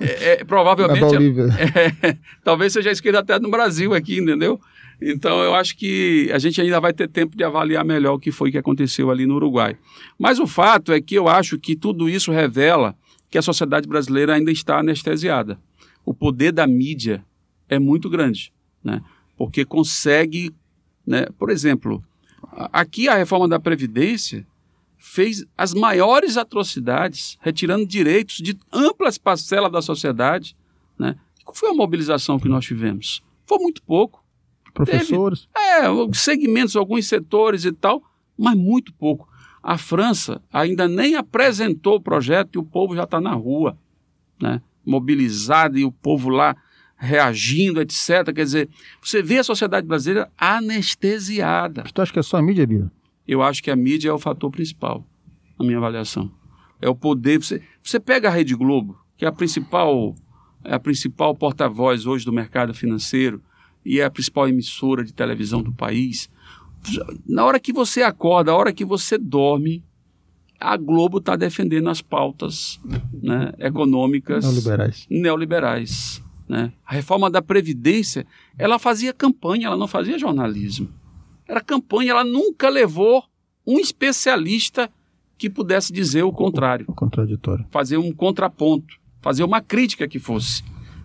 é, 0.00 0.32
é, 0.32 0.44
provavelmente 0.44 1.00
na 1.00 1.06
Bolívia. 1.06 1.46
É, 2.02 2.16
talvez 2.42 2.72
seja 2.72 2.90
a 2.90 2.92
esquerda 2.92 3.20
até 3.20 3.38
no 3.38 3.50
Brasil 3.50 3.94
aqui, 3.94 4.18
entendeu? 4.18 4.60
Então, 5.00 5.42
eu 5.42 5.54
acho 5.54 5.76
que 5.76 6.30
a 6.32 6.38
gente 6.38 6.60
ainda 6.60 6.80
vai 6.80 6.92
ter 6.92 7.08
tempo 7.08 7.36
de 7.36 7.44
avaliar 7.44 7.84
melhor 7.84 8.14
o 8.14 8.18
que 8.18 8.30
foi 8.30 8.50
que 8.50 8.58
aconteceu 8.58 9.10
ali 9.10 9.26
no 9.26 9.34
Uruguai. 9.34 9.76
Mas 10.18 10.38
o 10.38 10.46
fato 10.46 10.92
é 10.92 11.00
que 11.00 11.14
eu 11.14 11.28
acho 11.28 11.58
que 11.58 11.76
tudo 11.76 12.08
isso 12.08 12.32
revela 12.32 12.96
que 13.30 13.38
a 13.38 13.42
sociedade 13.42 13.88
brasileira 13.88 14.34
ainda 14.34 14.50
está 14.50 14.78
anestesiada. 14.78 15.58
O 16.04 16.14
poder 16.14 16.52
da 16.52 16.66
mídia 16.66 17.24
é 17.68 17.78
muito 17.78 18.08
grande, 18.08 18.52
né? 18.82 19.02
porque 19.36 19.64
consegue, 19.64 20.54
né? 21.06 21.26
por 21.38 21.50
exemplo, 21.50 22.02
aqui 22.72 23.08
a 23.08 23.16
reforma 23.16 23.48
da 23.48 23.58
Previdência 23.58 24.46
fez 24.96 25.44
as 25.56 25.74
maiores 25.74 26.38
atrocidades, 26.38 27.36
retirando 27.40 27.86
direitos 27.86 28.36
de 28.36 28.58
amplas 28.72 29.18
parcelas 29.18 29.70
da 29.70 29.82
sociedade. 29.82 30.56
Né? 30.98 31.14
Qual 31.44 31.54
foi 31.54 31.70
a 31.70 31.74
mobilização 31.74 32.38
que 32.38 32.48
nós 32.48 32.64
tivemos? 32.64 33.22
Foi 33.46 33.58
muito 33.58 33.82
pouco. 33.82 34.23
Professores? 34.74 35.48
Teve, 35.54 35.86
é, 35.86 36.12
segmentos, 36.12 36.74
alguns 36.74 37.06
setores 37.06 37.64
e 37.64 37.72
tal, 37.72 38.02
mas 38.36 38.56
muito 38.56 38.92
pouco. 38.92 39.28
A 39.62 39.78
França 39.78 40.42
ainda 40.52 40.88
nem 40.88 41.14
apresentou 41.14 41.96
o 41.96 42.00
projeto 42.00 42.56
e 42.56 42.58
o 42.58 42.64
povo 42.64 42.94
já 42.94 43.04
está 43.04 43.20
na 43.20 43.32
rua, 43.32 43.78
né? 44.42 44.60
mobilizado 44.84 45.78
e 45.78 45.84
o 45.84 45.92
povo 45.92 46.28
lá 46.28 46.54
reagindo, 46.96 47.80
etc. 47.80 48.32
Quer 48.34 48.44
dizer, 48.44 48.68
você 49.00 49.22
vê 49.22 49.38
a 49.38 49.44
sociedade 49.44 49.86
brasileira 49.86 50.30
anestesiada. 50.36 51.84
Tu 51.84 52.02
acha 52.02 52.12
que 52.12 52.18
é 52.18 52.22
só 52.22 52.36
a 52.36 52.42
mídia, 52.42 52.66
Bia? 52.66 52.90
Eu 53.26 53.42
acho 53.42 53.62
que 53.62 53.70
a 53.70 53.76
mídia 53.76 54.10
é 54.10 54.12
o 54.12 54.18
fator 54.18 54.50
principal, 54.50 55.06
na 55.58 55.64
minha 55.64 55.78
avaliação. 55.78 56.30
É 56.80 56.88
o 56.88 56.94
poder. 56.94 57.38
Você, 57.38 57.62
você 57.82 57.98
pega 57.98 58.28
a 58.28 58.30
Rede 58.30 58.54
Globo, 58.54 58.98
que 59.16 59.24
é 59.24 59.28
a 59.28 59.32
principal, 59.32 60.14
é 60.62 60.74
a 60.74 60.80
principal 60.80 61.34
porta-voz 61.34 62.06
hoje 62.06 62.24
do 62.24 62.32
mercado 62.32 62.74
financeiro 62.74 63.40
e 63.84 64.00
é 64.00 64.04
a 64.04 64.10
principal 64.10 64.48
emissora 64.48 65.04
de 65.04 65.12
televisão 65.12 65.62
do 65.62 65.72
país. 65.72 66.30
Na 67.26 67.44
hora 67.44 67.58
que 67.58 67.72
você 67.72 68.02
acorda, 68.02 68.52
na 68.52 68.56
hora 68.56 68.72
que 68.72 68.84
você 68.84 69.18
dorme, 69.18 69.82
a 70.60 70.76
Globo 70.76 71.18
está 71.18 71.36
defendendo 71.36 71.88
as 71.88 72.00
pautas 72.00 72.80
né, 73.22 73.52
econômicas 73.58 74.44
neoliberais. 74.44 75.06
neoliberais 75.10 76.24
né? 76.48 76.72
A 76.84 76.94
reforma 76.94 77.30
da 77.30 77.42
Previdência, 77.42 78.26
ela 78.58 78.78
fazia 78.78 79.12
campanha, 79.12 79.66
ela 79.66 79.76
não 79.76 79.88
fazia 79.88 80.18
jornalismo. 80.18 80.88
Era 81.48 81.60
campanha, 81.60 82.12
ela 82.12 82.24
nunca 82.24 82.68
levou 82.68 83.24
um 83.66 83.78
especialista 83.78 84.90
que 85.36 85.50
pudesse 85.50 85.92
dizer 85.92 86.22
o 86.22 86.32
contrário. 86.32 86.86
O 86.88 86.94
contraditório. 86.94 87.66
Fazer 87.70 87.96
um 87.96 88.12
contraponto, 88.12 88.94
fazer 89.20 89.42
uma 89.42 89.60
crítica 89.60 90.06
que 90.06 90.18
fosse. 90.18 90.62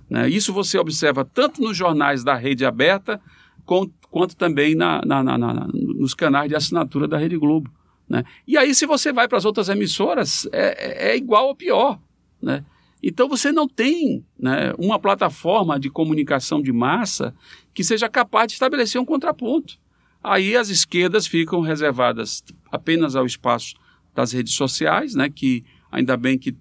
Né? 0.10 0.30
Isso 0.30 0.52
você 0.52 0.78
observa 0.78 1.24
tanto 1.24 1.62
nos 1.62 1.78
jornais 1.78 2.24
da 2.24 2.36
rede 2.36 2.66
aberta, 2.66 3.22
quanto, 3.66 4.36
também 4.36 4.74
na, 4.74 5.02
na, 5.06 5.24
na, 5.24 5.68
nos 5.72 6.14
canais 6.14 6.50
de 6.50 6.56
assinatura 6.56 7.08
da 7.08 7.18
Rede 7.18 7.38
Globo. 7.38 7.72
Né? 8.08 8.24
E 8.48 8.58
aí, 8.58 8.74
se 8.74 8.88
você 8.88 9.14
vai 9.14 9.28
para 9.28 9.38
as 9.38 9.46
outras 9.46 9.70
emissoras, 9.70 10.48
é, 10.52 11.10
é, 11.10 11.12
é 11.12 11.18
igual 11.18 11.48
ou 11.48 11.56
pior. 11.56 12.00
Né? 12.42 12.66
Então 13.02 13.30
você 13.30 13.52
não 13.52 13.68
tem 13.68 14.26
né, 14.38 14.74
uma 14.78 15.00
plataforma 15.00 15.80
de 15.80 15.90
comunicação 15.90 16.62
de 16.62 16.72
massa 16.72 17.34
que 17.74 17.84
seja 17.84 18.10
capaz 18.10 18.48
de 18.48 18.54
estabelecer 18.54 19.00
um 19.00 19.06
contraponto. 19.06 19.78
Aí 20.22 20.58
as 20.58 20.70
esquerdas 20.70 21.26
ficam 21.26 21.62
reservadas 21.62 22.44
apenas 22.72 23.16
ao 23.16 23.26
espaço 23.26 23.76
das 24.14 24.34
redes 24.34 24.54
sociais, 24.54 25.16
né, 25.16 25.30
que 25.30 25.64
ainda 25.90 26.18
bem 26.18 26.38
que 26.38 26.58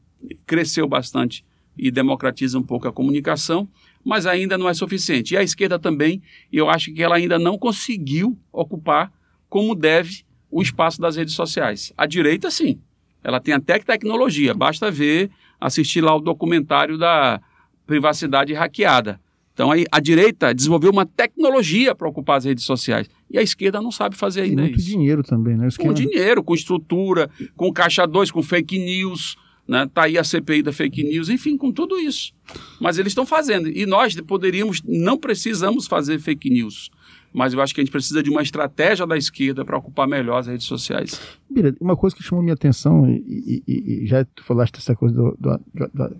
cresceu 0.46 0.86
bastante 0.86 1.44
e 1.78 1.90
democratiza 1.90 2.58
um 2.58 2.62
pouco 2.62 2.88
a 2.88 2.92
comunicação, 2.92 3.68
mas 4.04 4.26
ainda 4.26 4.58
não 4.58 4.68
é 4.68 4.74
suficiente. 4.74 5.34
E 5.34 5.36
a 5.36 5.42
esquerda 5.42 5.78
também, 5.78 6.22
eu 6.52 6.68
acho 6.68 6.92
que 6.92 7.02
ela 7.02 7.16
ainda 7.16 7.38
não 7.38 7.58
conseguiu 7.58 8.38
ocupar 8.52 9.12
como 9.48 9.74
deve 9.74 10.24
o 10.50 10.62
espaço 10.62 11.00
das 11.00 11.16
redes 11.16 11.34
sociais. 11.34 11.92
A 11.96 12.06
direita, 12.06 12.50
sim. 12.50 12.80
Ela 13.22 13.40
tem 13.40 13.54
até 13.54 13.78
tecnologia, 13.78 14.54
basta 14.54 14.90
ver 14.90 15.30
assistir 15.60 16.00
lá 16.00 16.14
o 16.14 16.20
documentário 16.20 16.96
da 16.96 17.40
privacidade 17.86 18.52
hackeada. 18.52 19.20
Então 19.52 19.72
aí, 19.72 19.84
a 19.90 19.98
direita 19.98 20.54
desenvolveu 20.54 20.92
uma 20.92 21.04
tecnologia 21.04 21.92
para 21.92 22.08
ocupar 22.08 22.36
as 22.38 22.44
redes 22.44 22.64
sociais. 22.64 23.10
E 23.28 23.36
a 23.36 23.42
esquerda 23.42 23.82
não 23.82 23.90
sabe 23.90 24.14
fazer 24.14 24.42
ainda 24.42 24.62
muito 24.62 24.78
isso. 24.78 24.86
dinheiro 24.86 25.22
também, 25.24 25.56
né? 25.56 25.68
Com 25.76 25.92
dinheiro, 25.92 26.44
com 26.44 26.54
estrutura, 26.54 27.28
com 27.56 27.72
caixa 27.72 28.06
2, 28.06 28.30
com 28.30 28.40
fake 28.40 28.78
news, 28.78 29.36
né? 29.68 29.88
Tá 29.92 30.04
aí 30.04 30.16
a 30.16 30.24
CPI 30.24 30.62
da 30.62 30.72
fake 30.72 31.04
news, 31.04 31.28
enfim, 31.28 31.56
com 31.56 31.70
tudo 31.70 31.98
isso. 31.98 32.32
Mas 32.80 32.98
eles 32.98 33.10
estão 33.10 33.26
fazendo. 33.26 33.68
E 33.68 33.84
nós 33.84 34.18
poderíamos, 34.22 34.82
não 34.82 35.18
precisamos 35.18 35.86
fazer 35.86 36.18
fake 36.18 36.48
news 36.48 36.90
mas 37.32 37.52
eu 37.52 37.60
acho 37.60 37.74
que 37.74 37.80
a 37.80 37.84
gente 37.84 37.92
precisa 37.92 38.22
de 38.22 38.30
uma 38.30 38.42
estratégia 38.42 39.06
da 39.06 39.16
esquerda 39.16 39.64
para 39.64 39.76
ocupar 39.76 40.08
melhor 40.08 40.38
as 40.38 40.46
redes 40.46 40.66
sociais. 40.66 41.20
Bira, 41.48 41.74
uma 41.80 41.96
coisa 41.96 42.16
que 42.16 42.22
chamou 42.22 42.42
minha 42.42 42.54
atenção, 42.54 43.08
e, 43.08 43.62
e, 43.66 44.02
e 44.02 44.06
já 44.06 44.24
tu 44.24 44.42
falaste 44.44 44.74
dessa 44.74 44.94
coisa 44.94 45.14
do, 45.14 45.36
do, 45.38 45.60
do, 45.74 46.16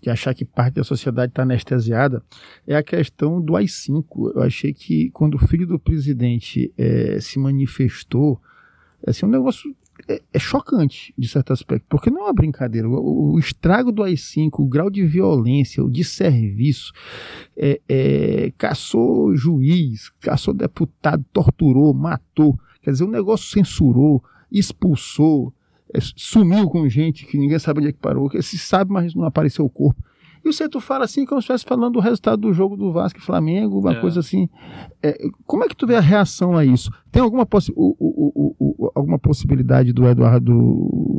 de 0.00 0.10
achar 0.10 0.34
que 0.34 0.44
parte 0.44 0.74
da 0.74 0.84
sociedade 0.84 1.30
está 1.30 1.42
anestesiada, 1.42 2.22
é 2.66 2.74
a 2.74 2.82
questão 2.82 3.40
do 3.40 3.56
AI-5. 3.56 4.32
Eu 4.34 4.42
achei 4.42 4.72
que 4.72 5.10
quando 5.10 5.34
o 5.34 5.46
filho 5.46 5.66
do 5.66 5.78
presidente 5.78 6.72
é, 6.76 7.18
se 7.20 7.38
manifestou, 7.38 8.40
assim, 9.06 9.26
um 9.26 9.30
negócio 9.30 9.74
é, 10.08 10.22
é, 10.32 10.38
chocante, 10.38 11.12
de 11.16 11.26
certo 11.26 11.52
aspecto, 11.52 11.86
porque 11.88 12.10
não 12.10 12.22
é 12.22 12.24
uma 12.24 12.32
brincadeira. 12.32 12.88
O, 12.88 13.34
o 13.34 13.38
estrago 13.38 13.90
do 13.90 14.02
AI-5, 14.02 14.50
o 14.58 14.66
grau 14.66 14.90
de 14.90 15.04
violência, 15.04 15.82
o 15.82 15.90
desserviço, 15.90 16.92
é, 17.56 17.80
é, 17.88 18.52
caçou 18.58 19.34
juiz, 19.34 20.10
caçou 20.20 20.52
deputado, 20.52 21.24
torturou, 21.32 21.94
matou. 21.94 22.58
Quer 22.82 22.90
dizer, 22.90 23.04
o 23.04 23.10
negócio 23.10 23.48
censurou, 23.48 24.22
expulsou, 24.52 25.52
é, 25.92 25.98
sumiu 26.00 26.68
com 26.68 26.88
gente 26.88 27.26
que 27.26 27.38
ninguém 27.38 27.58
sabe 27.58 27.80
onde 27.80 27.88
é 27.88 27.92
que 27.92 27.98
parou, 27.98 28.28
que 28.28 28.40
se 28.42 28.58
sabe, 28.58 28.92
mas 28.92 29.14
não 29.14 29.24
apareceu 29.24 29.64
o 29.64 29.70
corpo. 29.70 30.02
E 30.46 30.52
você 30.52 30.68
tu 30.68 30.80
fala 30.80 31.04
assim, 31.04 31.24
como 31.24 31.40
se 31.40 31.46
estivesse 31.46 31.64
falando 31.64 31.94
do 31.94 32.00
resultado 32.00 32.42
do 32.42 32.52
jogo 32.52 32.76
do 32.76 32.92
Vasco 32.92 33.18
e 33.18 33.22
Flamengo, 33.22 33.80
uma 33.80 33.94
é. 33.94 34.00
coisa 34.00 34.20
assim. 34.20 34.48
É, 35.02 35.28
como 35.44 35.64
é 35.64 35.68
que 35.68 35.74
tu 35.74 35.88
vê 35.88 35.96
a 35.96 36.00
reação 36.00 36.56
a 36.56 36.64
isso? 36.64 36.88
Tem 37.10 37.20
alguma, 37.20 37.44
possi 37.44 37.72
o, 37.74 37.96
o, 37.98 38.54
o, 38.56 38.92
alguma 38.94 39.18
possibilidade 39.18 39.92
do 39.92 40.06
Eduardo 40.06 40.54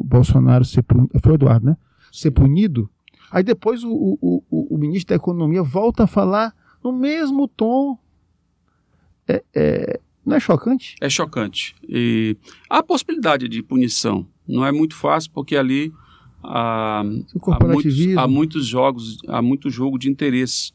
Bolsonaro 0.06 0.64
ser 0.64 0.82
punido? 0.82 1.10
Foi 1.22 1.34
o 1.34 1.36
Eduardo, 1.36 1.66
né? 1.66 1.78
Ser 2.10 2.32
punido? 2.32 2.90
Aí 3.30 3.44
depois 3.44 3.84
o, 3.84 4.18
ministro 4.72 5.10
da 5.10 5.16
Economia 5.16 5.62
volta 5.62 6.06
a 6.06 6.08
falar 6.08 6.56
no 6.82 6.94
mesmo 6.94 7.50
tom. 7.50 7.98
É, 9.28 9.44
é, 9.54 10.00
não 10.26 10.38
é 10.38 10.40
chocante? 10.40 10.96
É 11.02 11.10
chocante. 11.10 11.76
E 11.84 12.38
há 12.70 12.82
possibilidade 12.82 13.50
de 13.50 13.62
punição. 13.62 14.26
Não 14.48 14.66
é 14.66 14.72
muito 14.72 14.96
fácil, 14.96 15.32
porque 15.32 15.58
ali 15.58 15.92
há, 16.44 17.00
há, 17.02 17.66
muitos, 17.66 18.18
há 18.18 18.28
muitos 18.28 18.66
jogos, 18.66 19.18
há 19.28 19.42
muito 19.42 19.70
jogo 19.70 19.98
de 19.98 20.10
interesse. 20.10 20.72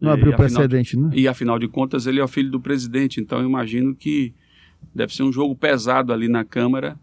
Não 0.00 0.12
abriu 0.12 0.32
e, 0.32 0.36
precedente, 0.36 0.96
né? 0.96 1.10
E 1.14 1.26
afinal 1.26 1.58
de 1.58 1.68
contas 1.68 2.06
ele 2.06 2.20
é 2.20 2.24
o 2.24 2.28
filho 2.28 2.50
do 2.50 2.60
presidente, 2.60 3.20
então 3.20 3.38
eu 3.38 3.46
imagino 3.46 3.94
que 3.94 4.34
deve 4.94 5.14
ser 5.14 5.22
um 5.22 5.32
jogo 5.32 5.54
pesado 5.54 6.12
ali 6.12 6.28
na 6.28 6.44
Câmara 6.44 6.98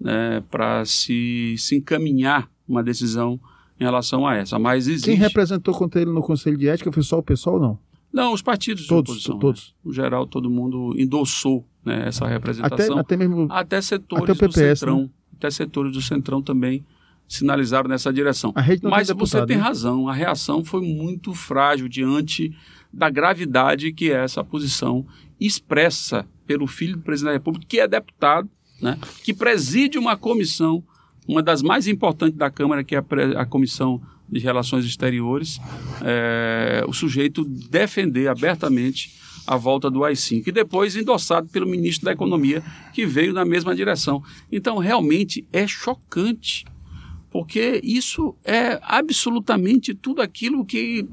né, 0.00 0.42
para 0.50 0.84
se, 0.84 1.54
se 1.58 1.76
encaminhar 1.76 2.50
uma 2.66 2.82
decisão 2.82 3.38
em 3.78 3.84
relação 3.84 4.26
a 4.26 4.34
essa. 4.34 4.58
Mas 4.58 4.88
existe. 4.88 5.10
Quem 5.10 5.16
representou 5.16 5.74
contra 5.74 6.00
ele 6.00 6.10
no 6.10 6.22
Conselho 6.22 6.56
de 6.56 6.68
Ética 6.68 6.90
foi 6.90 7.02
só 7.02 7.18
o 7.18 7.22
pessoal 7.22 7.56
ou 7.56 7.62
não? 7.62 7.78
Não, 8.10 8.32
os 8.32 8.40
partidos 8.40 8.86
todos, 8.86 9.20
de 9.20 9.30
oposição. 9.30 9.38
Todos. 9.38 9.68
Né? 9.68 9.74
No 9.84 9.92
geral, 9.92 10.26
todo 10.26 10.48
mundo 10.48 10.94
endossou 10.96 11.64
né, 11.84 12.04
essa 12.06 12.26
representação. 12.26 12.98
Até, 12.98 13.14
até 13.14 13.16
mesmo. 13.16 13.46
Até 13.50 13.80
setores 13.80 14.24
até 14.24 14.34
PPS, 14.34 14.54
do 14.54 14.76
Centrão. 14.78 15.02
Né? 15.02 15.08
Até 15.36 15.50
setores 15.50 15.92
do 15.92 16.00
Centrão 16.00 16.42
também 16.42 16.84
sinalizaram 17.28 17.88
nessa 17.88 18.12
direção. 18.12 18.52
Mas 18.90 19.10
você 19.10 19.44
tem 19.44 19.58
né? 19.58 19.62
razão, 19.62 20.08
a 20.08 20.14
reação 20.14 20.64
foi 20.64 20.80
muito 20.80 21.34
frágil 21.34 21.88
diante 21.88 22.56
da 22.92 23.10
gravidade 23.10 23.92
que 23.92 24.10
é 24.10 24.24
essa 24.24 24.42
posição 24.42 25.06
expressa 25.38 26.26
pelo 26.46 26.66
filho 26.66 26.96
do 26.96 27.02
presidente 27.02 27.32
da 27.32 27.38
República, 27.38 27.66
que 27.68 27.78
é 27.78 27.86
deputado, 27.86 28.48
né, 28.80 28.98
que 29.22 29.34
preside 29.34 29.98
uma 29.98 30.16
comissão, 30.16 30.82
uma 31.26 31.42
das 31.42 31.62
mais 31.62 31.86
importantes 31.86 32.38
da 32.38 32.50
Câmara, 32.50 32.82
que 32.82 32.96
é 32.96 32.98
a, 32.98 33.42
a 33.42 33.46
Comissão 33.46 34.00
de 34.28 34.40
Relações 34.40 34.84
Exteriores, 34.84 35.60
é, 36.02 36.84
o 36.88 36.92
sujeito 36.92 37.44
defender 37.44 38.28
abertamente 38.28 39.16
a 39.46 39.56
volta 39.56 39.90
do 39.90 40.04
AI-5 40.04 40.46
e 40.46 40.52
depois 40.52 40.94
endossado 40.96 41.48
pelo 41.48 41.66
ministro 41.66 42.04
da 42.04 42.12
Economia, 42.12 42.62
que 42.92 43.06
veio 43.06 43.32
na 43.32 43.44
mesma 43.44 43.74
direção. 43.74 44.22
Então, 44.52 44.76
realmente 44.76 45.46
é 45.50 45.66
chocante 45.66 46.66
porque 47.30 47.80
isso 47.82 48.34
é 48.44 48.78
absolutamente 48.82 49.94
tudo 49.94 50.22
aquilo 50.22 50.64
que 50.64 51.06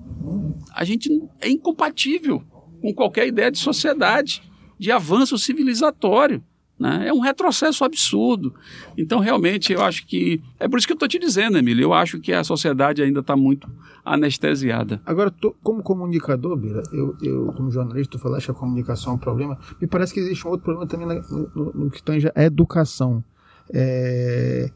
a 0.73 0.83
gente 0.83 1.09
é 1.41 1.49
incompatível 1.49 2.43
com 2.81 2.93
qualquer 2.93 3.27
ideia 3.27 3.51
de 3.51 3.57
sociedade, 3.57 4.41
de 4.77 4.91
avanço 4.91 5.37
civilizatório. 5.37 6.43
Né? 6.77 7.07
É 7.07 7.13
um 7.13 7.19
retrocesso 7.19 7.85
absurdo. 7.85 8.53
Então, 8.97 9.19
realmente, 9.19 9.71
eu 9.71 9.81
acho 9.81 10.05
que. 10.05 10.41
É 10.59 10.67
por 10.67 10.77
isso 10.77 10.85
que 10.85 10.91
eu 10.91 10.95
estou 10.95 11.07
te 11.07 11.17
dizendo, 11.17 11.57
Emílio. 11.57 11.83
Eu 11.83 11.93
acho 11.93 12.19
que 12.19 12.33
a 12.33 12.43
sociedade 12.43 13.01
ainda 13.01 13.21
está 13.21 13.35
muito 13.35 13.69
anestesiada. 14.03 15.01
Agora, 15.05 15.31
tô, 15.31 15.55
como 15.63 15.81
comunicador, 15.81 16.57
Bira, 16.57 16.83
eu, 16.91 17.15
eu, 17.21 17.53
como 17.53 17.71
jornalista, 17.71 18.17
tu 18.17 18.19
falaste 18.19 18.47
que 18.47 18.51
a 18.51 18.55
comunicação 18.55 19.13
é 19.13 19.15
um 19.15 19.19
problema. 19.19 19.57
Me 19.79 19.87
parece 19.87 20.13
que 20.13 20.19
existe 20.19 20.45
um 20.45 20.51
outro 20.51 20.65
problema 20.65 20.85
também 20.85 21.07
no, 21.07 21.49
no, 21.55 21.73
no 21.73 21.89
que 21.89 22.03
tange 22.03 22.29
a 22.35 22.43
educação. 22.43 23.23
É, 23.73 24.69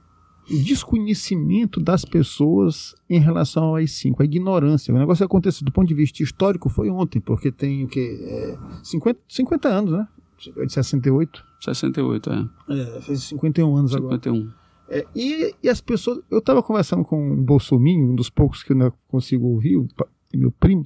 desconhecimento 0.57 1.79
das 1.79 2.03
pessoas 2.03 2.95
em 3.09 3.19
relação 3.19 3.63
ao 3.65 3.75
AI-5, 3.75 4.15
a 4.19 4.23
ignorância. 4.23 4.93
O 4.93 4.97
negócio 4.97 5.23
que 5.23 5.31
aconteceu 5.31 5.63
do 5.65 5.71
ponto 5.71 5.87
de 5.87 5.93
vista 5.93 6.23
histórico 6.23 6.69
foi 6.69 6.89
ontem, 6.89 7.19
porque 7.19 7.51
tem 7.51 7.83
o 7.83 7.87
quê? 7.87 8.19
É, 8.21 8.57
50, 8.83 9.19
50 9.27 9.69
anos, 9.69 9.91
né? 9.91 10.07
De 10.37 10.73
68. 10.73 11.45
68, 11.61 12.29
é. 12.31 12.49
é 12.69 13.01
fez 13.01 13.23
51 13.23 13.75
anos 13.75 13.91
51. 13.91 14.35
agora. 14.35 14.59
É, 14.89 15.05
e, 15.15 15.53
e, 15.61 15.69
as 15.69 15.79
pessoas. 15.81 16.19
Eu 16.31 16.39
estava 16.39 16.63
conversando 16.63 17.03
com 17.03 17.33
um 17.33 17.43
bolsominho, 17.43 18.11
um 18.11 18.15
dos 18.15 18.29
poucos 18.29 18.63
que 18.63 18.71
eu 18.71 18.75
não 18.75 18.91
consigo 19.07 19.45
ouvir, 19.47 19.77
o, 19.77 19.87
meu 20.33 20.51
primo. 20.51 20.83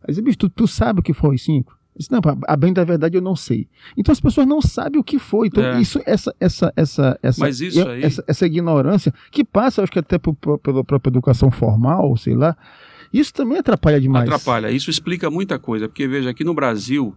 Aí 0.00 0.08
disse, 0.08 0.22
bicho, 0.22 0.38
tu, 0.38 0.48
tu 0.48 0.66
sabe 0.66 1.00
o 1.00 1.02
que 1.02 1.14
foi 1.14 1.38
cinco? 1.38 1.78
Disse, 1.96 2.10
não, 2.10 2.20
a 2.46 2.56
bem 2.56 2.72
da 2.72 2.84
verdade 2.84 3.16
eu 3.16 3.22
não 3.22 3.36
sei. 3.36 3.68
Então 3.96 4.12
as 4.12 4.20
pessoas 4.20 4.46
não 4.46 4.60
sabem 4.60 5.00
o 5.00 5.04
que 5.04 5.18
foi. 5.18 5.48
Então, 5.48 5.62
é. 5.62 5.80
isso, 5.80 6.00
essa, 6.04 6.34
essa, 6.40 6.72
essa, 6.76 7.18
essa, 7.22 7.48
isso 7.48 7.88
aí... 7.88 8.02
essa, 8.02 8.24
essa 8.26 8.46
ignorância, 8.46 9.12
que 9.30 9.44
passa, 9.44 9.82
acho 9.82 9.92
que 9.92 9.98
até 9.98 10.18
por, 10.18 10.34
pela 10.58 10.82
própria 10.82 11.10
educação 11.10 11.50
formal, 11.50 12.16
sei 12.16 12.34
lá, 12.34 12.56
isso 13.12 13.32
também 13.32 13.58
atrapalha 13.58 14.00
demais. 14.00 14.28
Atrapalha. 14.28 14.70
Isso 14.70 14.90
explica 14.90 15.30
muita 15.30 15.58
coisa, 15.58 15.88
porque 15.88 16.08
veja, 16.08 16.30
aqui 16.30 16.42
no 16.42 16.52
Brasil 16.52 17.14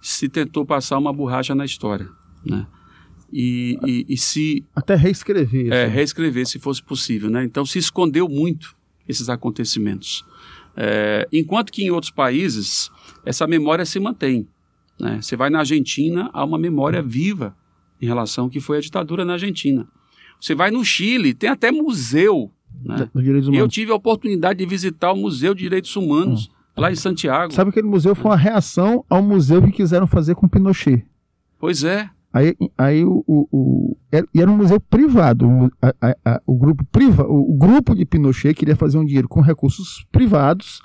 se 0.00 0.28
tentou 0.28 0.66
passar 0.66 0.98
uma 0.98 1.12
borracha 1.12 1.54
na 1.54 1.64
história, 1.64 2.08
né? 2.44 2.66
E, 3.32 3.78
e, 3.86 4.06
e 4.10 4.16
se... 4.18 4.64
Até 4.74 4.94
reescrever. 4.94 5.72
É, 5.72 5.84
assim. 5.84 5.94
reescrever, 5.94 6.46
se 6.46 6.58
fosse 6.58 6.82
possível, 6.82 7.30
né? 7.30 7.44
Então 7.44 7.64
se 7.64 7.78
escondeu 7.78 8.28
muito 8.28 8.76
esses 9.08 9.28
acontecimentos. 9.28 10.24
É, 10.76 11.26
enquanto 11.32 11.70
que 11.70 11.84
em 11.84 11.90
outros 11.90 12.10
países 12.10 12.90
essa 13.24 13.46
memória 13.46 13.84
se 13.84 13.98
mantém. 14.00 14.48
Né? 14.98 15.20
Você 15.20 15.36
vai 15.36 15.50
na 15.50 15.60
Argentina, 15.60 16.30
há 16.32 16.44
uma 16.44 16.58
memória 16.58 17.02
viva 17.02 17.56
em 18.00 18.06
relação 18.06 18.44
ao 18.44 18.50
que 18.50 18.60
foi 18.60 18.78
a 18.78 18.80
ditadura 18.80 19.24
na 19.24 19.34
Argentina. 19.34 19.86
Você 20.40 20.54
vai 20.54 20.70
no 20.70 20.84
Chile, 20.84 21.34
tem 21.34 21.48
até 21.48 21.70
museu 21.70 22.52
né? 22.84 23.08
Eu 23.52 23.68
tive 23.68 23.92
a 23.92 23.94
oportunidade 23.94 24.58
de 24.58 24.66
visitar 24.66 25.12
o 25.12 25.16
Museu 25.16 25.54
de 25.54 25.62
Direitos 25.62 25.94
Humanos, 25.94 26.46
hum. 26.46 26.80
lá 26.80 26.90
em 26.90 26.96
Santiago. 26.96 27.52
Sabe 27.52 27.70
que 27.70 27.78
aquele 27.78 27.90
museu 27.90 28.14
foi 28.14 28.30
uma 28.30 28.36
reação 28.36 29.04
ao 29.08 29.22
museu 29.22 29.62
que 29.62 29.72
quiseram 29.72 30.06
fazer 30.06 30.34
com 30.34 30.48
Pinochet. 30.48 31.04
Pois 31.58 31.84
é. 31.84 32.10
Aí, 32.32 32.56
aí 32.78 33.04
o, 33.04 33.22
o, 33.26 33.48
o 33.52 33.96
era 34.34 34.50
um 34.50 34.56
museu 34.56 34.80
privado. 34.80 35.70
A, 35.80 35.94
a, 36.00 36.16
a, 36.24 36.42
o, 36.46 36.56
grupo 36.56 36.84
priva, 36.90 37.24
o, 37.24 37.52
o 37.52 37.56
grupo 37.56 37.94
de 37.94 38.06
Pinochet 38.06 38.54
queria 38.54 38.74
fazer 38.74 38.96
um 38.98 39.04
dinheiro 39.04 39.28
com 39.28 39.40
recursos 39.40 40.06
privados. 40.10 40.80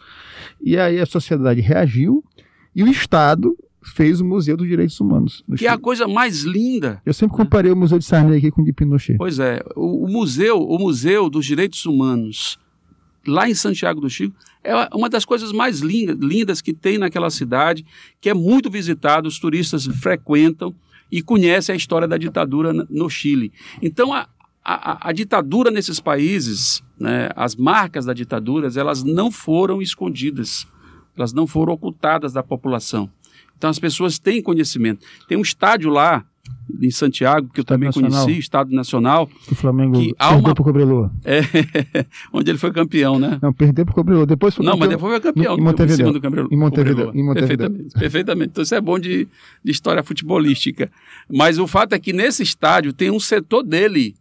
E 0.62 0.78
aí 0.78 1.00
a 1.00 1.06
sociedade 1.06 1.62
reagiu 1.62 2.24
e 2.76 2.84
o 2.84 2.88
Estado 2.88 3.56
fez 3.82 4.20
o 4.20 4.26
Museu 4.26 4.58
dos 4.58 4.68
Direitos 4.68 5.00
Humanos. 5.00 5.44
Que 5.52 5.60
Chile. 5.60 5.70
é 5.70 5.72
a 5.72 5.78
coisa 5.78 6.08
mais 6.08 6.44
linda. 6.44 7.02
Eu 7.06 7.14
sempre 7.14 7.38
comparei 7.38 7.72
né? 7.72 7.76
o 7.76 7.80
Museu 7.80 7.98
de 7.98 8.06
Sarney 8.06 8.38
aqui 8.38 8.52
com 8.52 8.62
o 8.62 8.66
de 8.66 8.74
Pinochet. 8.74 9.18
Pois 9.18 9.40
é, 9.40 9.64
o, 9.76 10.06
o, 10.06 10.12
museu, 10.12 10.60
o 10.60 10.78
Museu 10.78 11.30
dos 11.30 11.46
Direitos 11.46 11.86
Humanos 11.86 12.60
lá 13.26 13.50
em 13.50 13.54
Santiago 13.54 14.02
do 14.02 14.10
Chico 14.10 14.36
é 14.64 14.74
uma 14.94 15.10
das 15.10 15.24
coisas 15.24 15.52
mais 15.52 15.80
lindas, 15.80 16.18
lindas 16.20 16.62
que 16.62 16.74
tem 16.74 16.98
naquela 16.98 17.30
cidade, 17.30 17.86
que 18.20 18.30
é 18.30 18.34
muito 18.34 18.70
visitado, 18.70 19.28
os 19.28 19.40
turistas 19.40 19.86
frequentam 19.86 20.76
e 21.12 21.22
conhecem 21.22 21.74
a 21.74 21.78
história 21.78 22.08
da 22.08 22.18
ditadura 22.18 22.74
no 22.74 23.10
Chile. 23.10 23.52
Então 23.82 24.14
a, 24.14 24.28
a, 24.64 25.10
a 25.10 25.12
ditadura 25.12 25.72
nesses 25.72 26.00
países, 26.00 26.84
né, 27.00 27.30
as 27.36 27.56
marcas 27.56 28.06
da 28.06 28.14
ditadura, 28.14 28.70
elas 28.76 29.04
não 29.04 29.32
foram 29.32 29.82
escondidas, 29.82 30.68
elas 31.16 31.34
não 31.34 31.48
foram 31.48 31.74
ocultadas 31.74 32.34
da 32.34 32.44
população. 32.44 33.10
Então 33.58 33.70
as 33.70 33.80
pessoas 33.80 34.20
têm 34.20 34.42
conhecimento. 34.42 35.06
Tem 35.28 35.38
um 35.38 35.42
estádio 35.42 35.90
lá 35.90 36.26
em 36.82 36.92
Santiago, 36.92 37.50
que 37.54 37.60
eu 37.60 37.64
também 37.64 37.88
Nacional. 37.88 38.24
conheci, 38.24 38.40
Estado 38.40 38.74
Nacional. 38.74 39.28
Que 39.28 39.54
o 39.54 39.56
Flamengo 39.56 39.94
que 39.94 40.14
perdeu 40.14 40.38
uma... 40.40 40.56
pro 40.56 40.64
Cobreloa. 40.64 41.12
É, 41.24 42.06
onde 42.32 42.50
ele 42.50 42.58
foi 42.58 42.72
campeão, 42.72 43.20
né? 43.20 43.38
Não, 43.42 43.52
perdeu 43.54 43.86
pro 43.86 43.94
Cobreloa. 43.94 44.26
Depois 44.26 44.56
foi 44.56 44.66
Não, 44.66 44.74
campeão... 44.74 44.88
mas 44.88 44.98
depois 44.98 45.12
foi 45.14 45.22
campeão. 45.22 45.58
Em 45.58 45.62
Montevideo. 45.62 46.14
Do 46.14 46.22
Cobreloa. 46.22 46.50
Em 46.52 46.58
Montevideo. 46.58 47.12
Em 47.14 47.24
Montevideo. 47.24 47.58
Perfeitamente, 47.58 48.00
perfeitamente. 48.00 48.50
Então 48.52 48.64
isso 48.64 48.76
é 48.76 48.82
bom 48.82 49.00
de, 49.00 49.28
de 49.64 49.72
história 49.72 50.04
futebolística. 50.04 50.90
Mas 51.30 51.58
o 51.58 51.68
fato 51.68 51.94
é 51.94 52.00
que 52.00 52.14
nesse 52.14 52.44
estádio 52.44 52.94
tem 52.94 53.12
um 53.12 53.20
setor 53.20 53.64
dele 53.64 54.16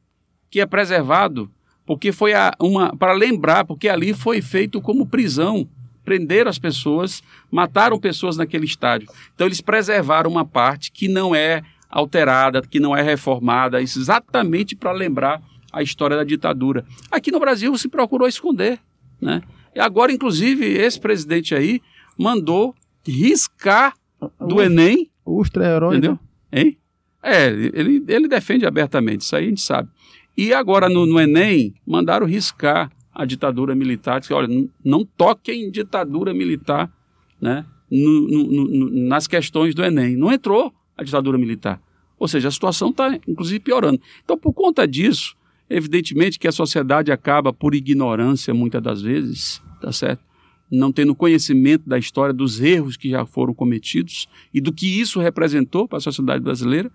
que 0.51 0.61
é 0.61 0.67
preservado, 0.67 1.51
porque 1.85 2.13
foi 2.13 2.35
a, 2.35 2.53
uma 2.61 2.97
para 2.97 3.13
lembrar, 3.13 3.65
porque 3.65 3.89
ali 3.89 4.13
foi 4.13 4.41
feito 4.41 4.81
como 4.81 5.07
prisão 5.07 5.69
prenderam 6.07 6.49
as 6.49 6.59
pessoas, 6.59 7.21
mataram 7.51 7.99
pessoas 7.99 8.37
naquele 8.37 8.65
estádio. 8.65 9.09
Então 9.35 9.47
eles 9.47 9.61
preservaram 9.61 10.31
uma 10.31 10.45
parte 10.45 10.93
que 10.93 11.09
não 11.09 11.35
é 11.35 11.63
alterada, 11.89 12.63
que 12.63 12.81
não 12.81 12.97
é 12.97 13.03
reformada, 13.03 13.81
isso 13.81 13.99
exatamente 13.99 14.75
para 14.75 14.93
lembrar 14.93 15.43
a 15.73 15.83
história 15.83 16.17
da 16.17 16.25
ditadura. 16.25 16.85
Aqui 17.11 17.31
no 17.31 17.41
Brasil 17.41 17.77
se 17.77 17.89
procurou 17.89 18.27
esconder, 18.27 18.79
né? 19.21 19.43
E 19.75 19.81
agora, 19.81 20.11
inclusive, 20.11 20.65
esse 20.65 20.99
presidente 20.99 21.55
aí 21.55 21.83
mandou 22.19 22.75
riscar 23.07 23.95
do 24.41 24.57
o, 24.57 24.63
Enem. 24.63 25.11
O 25.25 25.33
ultra-herói. 25.33 25.97
Entendeu? 25.97 26.19
Né? 26.51 26.61
Hein? 26.61 26.79
É, 27.23 27.49
ele, 27.49 28.03
ele 28.09 28.29
defende 28.29 28.65
abertamente, 28.65 29.23
isso 29.23 29.37
aí 29.37 29.45
a 29.45 29.49
gente 29.49 29.61
sabe. 29.61 29.91
E 30.37 30.53
agora 30.53 30.89
no, 30.89 31.07
no 31.07 31.21
Enem, 31.21 31.75
mandaram 31.87 32.27
riscar 32.27 32.91
a 33.15 33.25
ditadura 33.25 33.75
militar, 33.75 34.21
disse, 34.21 34.33
olha, 34.33 34.49
não 34.85 35.05
toquem 35.05 35.65
em 35.65 35.71
ditadura 35.71 36.35
militar 36.35 36.93
né, 37.41 37.65
no, 37.91 38.29
no, 38.29 38.65
no, 38.67 39.09
nas 39.09 39.27
questões 39.27 39.75
do 39.75 39.83
Enem. 39.83 40.17
Não 40.17 40.31
entrou 40.31 40.73
a 40.97 41.05
ditadura 41.05 41.39
militar. 41.39 41.81
Ou 42.19 42.27
seja, 42.27 42.49
a 42.49 42.51
situação 42.51 42.91
está, 42.91 43.15
inclusive, 43.27 43.61
piorando. 43.61 44.01
Então, 44.25 44.39
por 44.39 44.53
conta 44.53 44.87
disso, 44.87 45.37
evidentemente 45.69 46.39
que 46.39 46.49
a 46.49 46.53
sociedade 46.53 47.13
acaba, 47.13 47.53
por 47.53 47.75
ignorância, 47.75 48.55
muitas 48.55 48.83
das 48.83 49.03
vezes, 49.03 49.63
tá 49.81 49.93
certo? 49.93 50.25
Não 50.71 50.91
tendo 50.91 51.15
conhecimento 51.15 51.89
da 51.89 51.99
história, 51.99 52.33
dos 52.33 52.61
erros 52.61 52.97
que 52.97 53.11
já 53.11 53.25
foram 53.27 53.55
cometidos 53.55 54.29
e 54.53 54.61
do 54.61 54.73
que 54.73 55.01
isso 55.01 55.21
representou 55.21 55.87
para 55.87 55.99
a 55.99 56.01
sociedade 56.01 56.43
brasileira, 56.43 56.91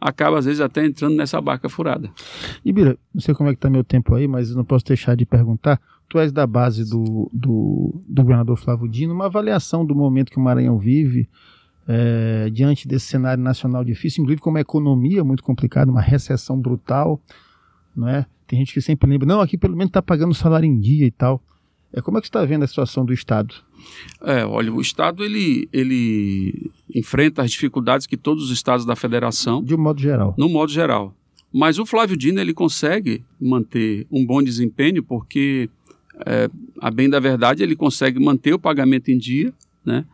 acaba 0.00 0.38
às 0.38 0.44
vezes 0.44 0.60
até 0.60 0.84
entrando 0.84 1.16
nessa 1.16 1.40
barca 1.40 1.68
furada. 1.68 2.10
Ibira, 2.64 2.98
não 3.14 3.20
sei 3.20 3.34
como 3.34 3.48
é 3.48 3.52
que 3.52 3.58
está 3.58 3.70
meu 3.70 3.84
tempo 3.84 4.14
aí, 4.14 4.28
mas 4.28 4.54
não 4.54 4.64
posso 4.64 4.84
deixar 4.84 5.16
de 5.16 5.24
perguntar. 5.24 5.80
Tu 6.08 6.18
és 6.18 6.32
da 6.32 6.46
base 6.46 6.88
do, 6.88 7.30
do, 7.32 8.02
do 8.06 8.22
governador 8.22 8.58
Flávio 8.58 8.88
Dino, 8.88 9.14
uma 9.14 9.26
avaliação 9.26 9.86
do 9.86 9.94
momento 9.94 10.30
que 10.30 10.38
o 10.38 10.42
Maranhão 10.42 10.78
vive 10.78 11.28
é, 11.86 12.48
diante 12.50 12.88
desse 12.88 13.06
cenário 13.06 13.42
nacional 13.42 13.84
difícil, 13.84 14.22
inclusive 14.22 14.40
com 14.40 14.50
uma 14.50 14.60
economia 14.60 15.22
muito 15.22 15.42
complicada, 15.42 15.90
uma 15.90 16.00
recessão 16.00 16.58
brutal, 16.58 17.20
não 17.94 18.08
é? 18.08 18.26
Tem 18.46 18.58
gente 18.58 18.74
que 18.74 18.80
sempre 18.80 19.08
lembra, 19.08 19.26
não, 19.26 19.40
aqui 19.40 19.56
pelo 19.56 19.76
menos 19.76 19.90
está 19.90 20.02
pagando 20.02 20.34
salário 20.34 20.66
em 20.66 20.78
dia 20.78 21.06
e 21.06 21.10
tal. 21.10 21.42
É, 21.92 22.00
como 22.00 22.18
é 22.18 22.20
que 22.20 22.26
está 22.26 22.44
vendo 22.44 22.64
a 22.64 22.66
situação 22.66 23.04
do 23.04 23.12
Estado? 23.12 23.54
É, 24.22 24.44
olha, 24.44 24.72
o 24.72 24.80
Estado 24.80 25.24
ele, 25.24 25.68
ele 25.72 26.70
enfrenta 26.92 27.42
as 27.42 27.52
dificuldades 27.52 28.06
que 28.06 28.16
todos 28.16 28.44
os 28.44 28.50
estados 28.50 28.84
da 28.84 28.96
federação. 28.96 29.62
De 29.62 29.74
um 29.74 29.78
modo 29.78 30.00
geral. 30.00 30.34
No 30.36 30.48
modo 30.48 30.72
geral. 30.72 31.14
Mas 31.52 31.78
o 31.78 31.86
Flávio 31.86 32.16
Dino 32.16 32.40
ele 32.40 32.52
consegue 32.52 33.24
manter 33.40 34.08
um 34.10 34.26
bom 34.26 34.42
desempenho 34.42 35.04
porque, 35.04 35.70
é, 36.26 36.50
a 36.80 36.90
bem 36.90 37.08
da 37.08 37.20
verdade, 37.20 37.62
ele 37.62 37.76
consegue 37.76 38.18
manter 38.18 38.52
o 38.52 38.58
pagamento 38.58 39.08
em 39.10 39.16
dia, 39.16 39.54
né? 39.84 40.04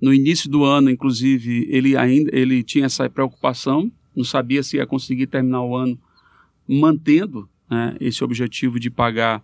No 0.00 0.14
início 0.14 0.48
do 0.48 0.64
ano, 0.64 0.90
inclusive, 0.90 1.66
ele 1.70 1.96
ainda 1.96 2.30
ele 2.32 2.62
tinha 2.62 2.86
essa 2.86 3.08
preocupação, 3.10 3.90
não 4.14 4.24
sabia 4.24 4.62
se 4.62 4.76
ia 4.76 4.86
conseguir 4.86 5.26
terminar 5.26 5.62
o 5.62 5.76
ano 5.76 5.98
mantendo 6.68 7.48
né, 7.70 7.96
esse 8.00 8.22
objetivo 8.22 8.78
de 8.78 8.90
pagar 8.90 9.42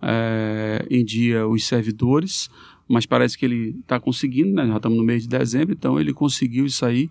é, 0.00 0.86
em 0.90 1.04
dia 1.04 1.46
os 1.46 1.64
servidores, 1.64 2.48
mas 2.88 3.04
parece 3.04 3.36
que 3.36 3.44
ele 3.44 3.76
está 3.80 4.00
conseguindo, 4.00 4.54
né? 4.54 4.66
já 4.66 4.76
estamos 4.76 4.96
no 4.96 5.04
mês 5.04 5.22
de 5.22 5.28
dezembro, 5.28 5.74
então 5.74 6.00
ele 6.00 6.12
conseguiu 6.12 6.64
isso 6.64 6.86
aí. 6.86 7.10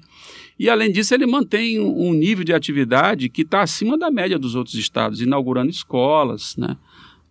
E 0.57 0.69
além 0.69 0.91
disso, 0.91 1.13
ele 1.13 1.27
mantém 1.27 1.79
um, 1.79 2.13
nível 2.13 2.43
de 2.43 2.51
atividade 2.51 3.29
que 3.29 3.43
está 3.43 3.61
acima 3.61 3.95
da 3.97 4.09
média 4.09 4.39
dos 4.39 4.55
outros 4.55 4.75
estados, 4.75 5.21
inaugurando 5.21 5.69
escolas, 5.69 6.55
né? 6.57 6.75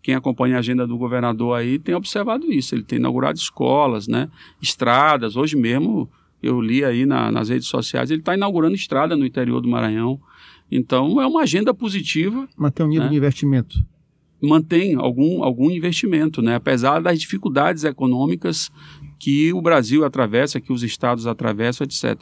Quem 0.07 0.15
acompanha 0.15 0.55
a 0.55 0.59
agenda 0.61 0.87
do 0.87 0.97
governador 0.97 1.59
aí 1.59 1.81
tem 1.81 1.93
observado 1.93 2.53
isso. 2.53 2.77
Ele 2.77 2.85
tem 2.85 2.97
inaugurado 2.97 3.37
escolas, 3.37 4.07
né? 4.07 4.31
estradas. 4.63 5.35
Hoje 5.35 5.57
mesmo 5.57 6.09
eu 6.41 6.61
li 6.61 6.85
aí 6.85 7.05
na, 7.05 7.33
nas 7.33 7.49
redes 7.49 7.67
sociais, 7.67 8.09
ele 8.09 8.21
está 8.21 8.33
inaugurando 8.33 8.77
estrada 8.77 9.17
no 9.17 9.27
interior 9.27 9.61
do 9.61 9.69
Maranhão. 9.69 10.21
Então 10.71 11.21
é 11.21 11.27
uma 11.27 11.43
agenda 11.43 11.75
positiva. 11.75 12.49
Mantém 12.57 12.87
um 12.87 12.89
nível 12.89 13.05
né? 13.07 13.11
de 13.11 13.17
investimento 13.17 13.85
mantém 14.41 14.95
algum, 14.95 15.43
algum 15.43 15.71
investimento, 15.71 16.41
né? 16.41 16.55
apesar 16.55 17.01
das 17.01 17.19
dificuldades 17.19 17.83
econômicas 17.83 18.71
que 19.19 19.53
o 19.53 19.63
Brasil 19.63 20.05
atravessa, 20.05 20.61
que 20.61 20.73
os 20.73 20.85
estados 20.85 21.27
atravessam, 21.27 21.85
etc. 21.85 22.21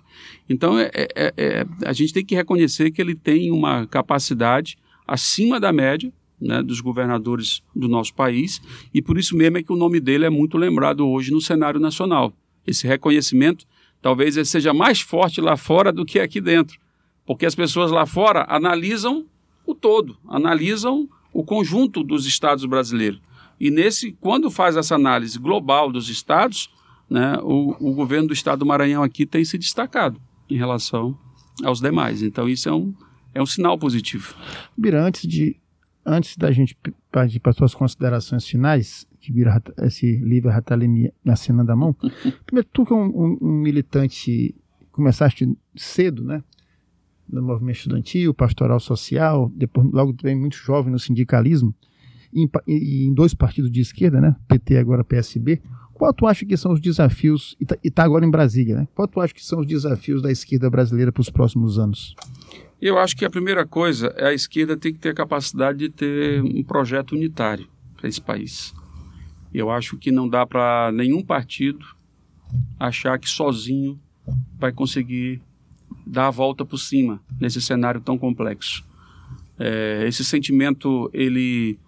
Então, 0.48 0.78
é, 0.78 0.90
é, 0.94 1.34
é, 1.36 1.66
a 1.84 1.92
gente 1.92 2.14
tem 2.14 2.24
que 2.24 2.36
reconhecer 2.36 2.92
que 2.92 3.02
ele 3.02 3.16
tem 3.16 3.50
uma 3.50 3.84
capacidade 3.86 4.78
acima 5.06 5.58
da 5.60 5.72
média 5.72 6.10
né, 6.40 6.62
dos 6.62 6.80
governadores 6.80 7.62
do 7.74 7.88
nosso 7.88 8.14
país, 8.14 8.60
e 8.92 9.00
por 9.00 9.18
isso 9.18 9.36
mesmo 9.36 9.58
é 9.58 9.62
que 9.62 9.72
o 9.72 9.76
nome 9.76 10.00
dele 10.00 10.24
é 10.24 10.30
muito 10.30 10.58
lembrado 10.58 11.06
hoje 11.08 11.30
no 11.30 11.40
cenário 11.40 11.80
nacional. 11.80 12.32
Esse 12.66 12.86
reconhecimento 12.86 13.66
talvez 14.00 14.36
seja 14.48 14.74
mais 14.74 15.00
forte 15.00 15.40
lá 15.40 15.56
fora 15.56 15.92
do 15.92 16.04
que 16.04 16.18
aqui 16.18 16.40
dentro, 16.40 16.78
porque 17.24 17.46
as 17.46 17.54
pessoas 17.54 17.90
lá 17.90 18.04
fora 18.04 18.44
analisam 18.48 19.24
o 19.66 19.74
todo, 19.74 20.16
analisam 20.28 21.08
o 21.32 21.42
conjunto 21.42 22.02
dos 22.04 22.26
estados 22.26 22.64
brasileiros. 22.64 23.20
E 23.58 23.70
nesse, 23.70 24.12
quando 24.20 24.50
faz 24.50 24.76
essa 24.76 24.94
análise 24.94 25.38
global 25.38 25.90
dos 25.90 26.08
estados, 26.08 26.70
né, 27.08 27.38
o, 27.42 27.76
o 27.80 27.94
governo 27.94 28.28
do 28.28 28.34
estado 28.34 28.60
do 28.60 28.66
Maranhão 28.66 29.02
aqui 29.02 29.24
tem 29.24 29.44
se 29.44 29.56
destacado 29.56 30.20
em 30.50 30.56
relação 30.56 31.16
aos 31.62 31.80
demais. 31.80 32.22
Então 32.22 32.48
isso 32.48 32.68
é 32.68 32.72
um, 32.72 32.94
é 33.32 33.42
um 33.42 33.46
sinal 33.46 33.78
positivo. 33.78 34.34
Bira, 34.76 35.02
antes 35.02 35.26
de 35.26 35.56
antes 36.04 36.36
da 36.36 36.50
gente 36.50 36.76
partir 37.10 37.40
para 37.40 37.52
suas 37.52 37.74
considerações 37.74 38.46
finais, 38.46 39.06
que 39.20 39.32
vira 39.32 39.62
esse 39.82 40.16
livro 40.16 40.50
já 40.50 40.58
está 40.58 40.74
ali 40.74 40.86
me, 40.86 41.12
me 41.24 41.32
assinando 41.32 41.72
a 41.72 41.76
mão. 41.76 41.94
Primeiro, 42.44 42.68
tu 42.72 42.84
que 42.84 42.92
é 42.92 42.96
um, 42.96 43.06
um, 43.06 43.38
um, 43.40 43.52
militante, 43.52 44.54
começaste 44.92 45.48
cedo, 45.74 46.22
né? 46.22 46.42
No 47.26 47.42
movimento 47.42 47.76
estudantil, 47.76 48.34
pastoral 48.34 48.78
social, 48.78 49.50
depois 49.56 49.90
logo 49.90 50.12
também 50.12 50.36
muito 50.36 50.56
jovem 50.56 50.92
no 50.92 50.98
sindicalismo, 50.98 51.74
e 52.30 52.42
em, 52.42 52.50
e 52.66 53.06
em 53.06 53.14
dois 53.14 53.32
partidos 53.32 53.70
de 53.70 53.80
esquerda, 53.80 54.20
né? 54.20 54.36
PT 54.46 54.76
agora 54.76 55.02
PSB. 55.02 55.62
Qual 55.94 56.12
tu 56.12 56.26
acha 56.26 56.44
que 56.44 56.56
são 56.56 56.72
os 56.72 56.80
desafios, 56.80 57.56
e 57.58 57.62
está 57.62 57.76
tá 57.94 58.04
agora 58.04 58.26
em 58.26 58.30
Brasília, 58.30 58.76
né? 58.76 58.88
Qual 58.94 59.08
tu 59.08 59.20
acha 59.20 59.32
que 59.32 59.44
são 59.44 59.60
os 59.60 59.66
desafios 59.66 60.20
da 60.20 60.30
esquerda 60.30 60.68
brasileira 60.68 61.10
para 61.10 61.20
os 61.22 61.30
próximos 61.30 61.78
anos? 61.78 62.14
Eu 62.84 62.98
acho 62.98 63.16
que 63.16 63.24
a 63.24 63.30
primeira 63.30 63.66
coisa 63.66 64.14
é 64.14 64.26
a 64.26 64.34
esquerda 64.34 64.76
tem 64.76 64.92
que 64.92 64.98
ter 64.98 65.08
a 65.08 65.14
capacidade 65.14 65.78
de 65.78 65.88
ter 65.88 66.42
um 66.42 66.62
projeto 66.62 67.12
unitário 67.12 67.66
para 67.96 68.06
esse 68.06 68.20
país. 68.20 68.74
Eu 69.54 69.70
acho 69.70 69.96
que 69.96 70.12
não 70.12 70.28
dá 70.28 70.44
para 70.44 70.92
nenhum 70.92 71.24
partido 71.24 71.82
achar 72.78 73.18
que 73.18 73.26
sozinho 73.26 73.98
vai 74.58 74.70
conseguir 74.70 75.40
dar 76.06 76.26
a 76.26 76.30
volta 76.30 76.62
por 76.62 76.76
cima 76.76 77.22
nesse 77.40 77.58
cenário 77.58 78.02
tão 78.02 78.18
complexo. 78.18 78.84
É, 79.58 80.04
esse 80.06 80.22
sentimento 80.22 81.10
ele 81.14 81.78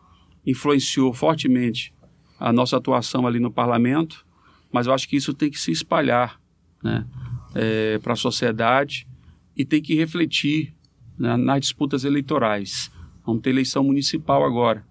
influenciou 0.47 1.13
fortemente 1.13 1.93
a 2.41 2.51
nossa 2.55 2.79
atuação 2.79 3.27
ali 3.27 3.39
no 3.39 3.53
parlamento, 3.53 4.25
mas 4.73 4.87
eu 4.87 4.95
acho 4.95 5.07
que 5.07 5.17
isso 5.17 5.35
tem 5.35 5.51
que 5.51 5.61
se 5.61 5.71
espalhar 5.71 6.41
né, 6.83 7.07
é, 7.55 7.99
para 7.99 8.15
a 8.15 8.17
sociedade 8.17 9.07
e 9.55 9.63
tem 9.63 9.83
que 9.83 9.95
refletir 9.95 10.75
né, 11.19 11.37
nas 11.37 11.61
disputas 11.61 12.05
eleitorais. 12.05 12.91
Vamos 13.25 13.43
ter 13.43 13.51
eleição 13.51 13.83
municipal 13.83 14.45
agora. 14.45 14.85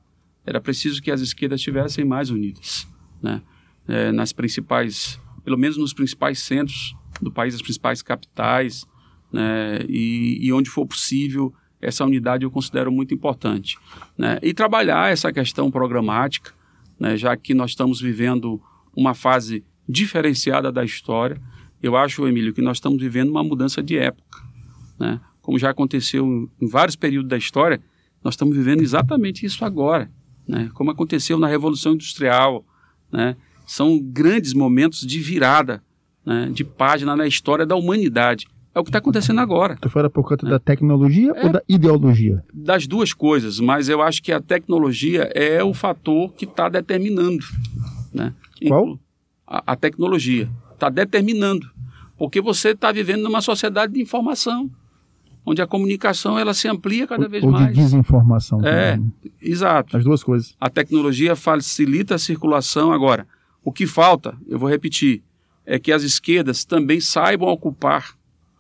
Era 0.46 0.62
preciso 0.62 1.02
que 1.02 1.12
as 1.12 1.22
esquerdas 1.22 1.60
estivessem 1.60 2.06
mais 2.06 2.30
unidas, 2.30 2.88
né, 3.22 3.42
é, 3.88 4.12
nas 4.12 4.32
principais, 4.34 5.20
pelo 5.44 5.58
menos 5.58 5.78
nos 5.78 5.94
principais 5.94 6.40
centros 6.40 6.96
do 7.22 7.32
país, 7.32 7.56
as 7.56 7.62
principais 7.62 8.02
capitais, 8.02 8.86
né, 9.32 9.80
e, 9.88 10.40
e 10.42 10.54
onde 10.54 10.70
for 10.70 10.86
possível 10.86 11.54
essa 11.82 12.04
unidade 12.04 12.44
eu 12.44 12.52
considero 12.52 12.92
muito 12.92 13.14
importante. 13.14 13.78
Né? 14.18 14.40
E 14.42 14.54
trabalhar 14.54 15.12
essa 15.12 15.32
questão 15.32 15.70
programática, 15.70 16.52
né? 17.00 17.16
já 17.16 17.36
que 17.38 17.54
nós 17.54 17.72
estamos 17.72 18.02
vivendo 18.02 18.62
uma 18.96 19.14
fase 19.14 19.64
diferenciada 19.88 20.72
da 20.72 20.84
história. 20.84 21.40
Eu 21.82 21.96
acho, 21.96 22.28
Emílio, 22.28 22.54
que 22.54 22.62
nós 22.62 22.78
estamos 22.78 23.00
vivendo 23.00 23.30
uma 23.30 23.44
mudança 23.44 23.84
de 23.84 23.98
época. 23.98 24.42
Né? 25.00 25.20
Como 25.46 25.60
já 25.60 25.70
aconteceu 25.70 26.50
em 26.60 26.68
vários 26.68 26.96
períodos 26.96 27.30
da 27.30 27.38
história, 27.38 27.80
nós 28.24 28.34
estamos 28.34 28.58
vivendo 28.58 28.82
exatamente 28.82 29.46
isso 29.46 29.64
agora. 29.64 30.10
Né? 30.48 30.72
Como 30.74 30.90
aconteceu 30.90 31.38
na 31.38 31.46
Revolução 31.46 31.94
Industrial. 31.94 32.66
Né? 33.12 33.38
São 33.64 34.00
grandes 34.00 34.56
momentos 34.56 35.02
de 35.02 35.20
virada, 35.20 35.84
né? 36.26 36.50
de 36.52 36.64
página 36.64 37.16
na 37.16 37.28
história 37.28 37.64
da 37.64 37.76
humanidade. 37.76 38.48
É 38.74 38.80
o 38.80 38.84
que 38.84 38.90
está 38.90 38.98
acontecendo 38.98 39.40
agora. 39.40 39.78
Tu 39.80 39.88
fala 39.88 40.10
por 40.10 40.28
conta 40.28 40.48
é. 40.48 40.50
da 40.50 40.58
tecnologia 40.58 41.32
é, 41.36 41.46
ou 41.46 41.52
da 41.52 41.62
ideologia? 41.70 42.44
Das 42.52 42.88
duas 42.88 43.14
coisas, 43.14 43.60
mas 43.60 43.88
eu 43.88 44.02
acho 44.02 44.24
que 44.24 44.32
a 44.32 44.42
tecnologia 44.42 45.30
é 45.36 45.64
o 45.64 45.76
fator 45.76 46.34
que 46.34 46.46
está 46.46 46.68
determinando. 46.68 47.46
Né? 48.12 48.34
Qual? 48.68 49.00
A, 49.46 49.74
a 49.74 49.76
tecnologia 49.76 50.50
está 50.74 50.90
determinando. 50.90 51.70
Porque 52.18 52.42
você 52.42 52.70
está 52.70 52.92
vivendo 52.92 53.22
numa 53.22 53.42
sociedade 53.42 53.94
de 53.94 54.02
informação, 54.02 54.72
onde 55.46 55.62
a 55.62 55.68
comunicação 55.68 56.40
ela 56.40 56.54
se 56.54 56.68
amplia 56.68 57.06
cada 57.06 57.28
vez 57.28 57.44
ou 57.44 57.52
mais. 57.52 57.68
Ou 57.68 57.74
de 57.74 57.80
desinformação. 57.80 58.66
É, 58.66 58.94
também. 58.94 59.14
exato. 59.42 59.96
As 59.96 60.04
duas 60.04 60.24
coisas. 60.24 60.56
A 60.60 60.70
tecnologia 60.70 61.36
facilita 61.36 62.16
a 62.16 62.20
circulação. 62.20 62.92
Agora, 62.92 63.28
o 63.64 63.72
que 63.72 63.86
falta, 63.86 64.36
eu 64.48 64.58
vou 64.58 64.70
repetir, 64.70 65.22
é 65.66 65.78
que 65.78 65.92
as 65.92 66.04
esquerdas 66.04 66.66
também 66.66 67.00
saibam 67.00 67.50
ocupar 67.50 68.16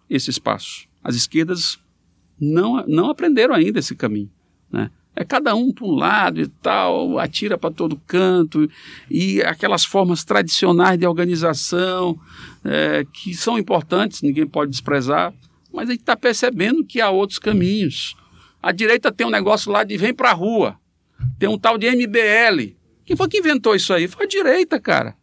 esse 0.09 0.29
espaço. 0.29 0.87
As 1.03 1.15
esquerdas 1.15 1.79
não, 2.39 2.85
não 2.87 3.09
aprenderam 3.09 3.55
ainda 3.55 3.79
esse 3.79 3.95
caminho. 3.95 4.29
Né? 4.71 4.89
É 5.15 5.23
cada 5.23 5.55
um 5.55 5.71
para 5.71 5.85
um 5.85 5.95
lado 5.95 6.41
e 6.41 6.47
tal, 6.47 7.17
atira 7.17 7.57
para 7.57 7.71
todo 7.71 8.01
canto, 8.05 8.69
e 9.09 9.41
aquelas 9.41 9.85
formas 9.85 10.23
tradicionais 10.23 10.99
de 10.99 11.07
organização 11.07 12.19
é, 12.63 13.05
que 13.13 13.33
são 13.33 13.57
importantes, 13.57 14.21
ninguém 14.21 14.45
pode 14.45 14.71
desprezar, 14.71 15.33
mas 15.75 15.89
a 15.89 15.91
gente 15.91 16.01
está 16.01 16.15
percebendo 16.15 16.85
que 16.85 17.01
há 17.01 17.09
outros 17.09 17.37
caminhos. 17.37 18.15
A 18.61 18.71
direita 18.71 19.11
tem 19.11 19.27
um 19.27 19.31
negócio 19.31 19.71
lá 19.71 19.83
de 19.83 19.97
vem 19.97 20.13
para 20.13 20.31
a 20.31 20.33
rua, 20.33 20.79
tem 21.37 21.47
um 21.49 21.57
tal 21.57 21.77
de 21.77 21.89
MBL. 21.91 22.75
Quem 23.03 23.15
foi 23.15 23.27
que 23.27 23.37
inventou 23.37 23.75
isso 23.75 23.93
aí? 23.93 24.07
Foi 24.07 24.25
a 24.25 24.27
direita, 24.27 24.79
cara. 24.79 25.15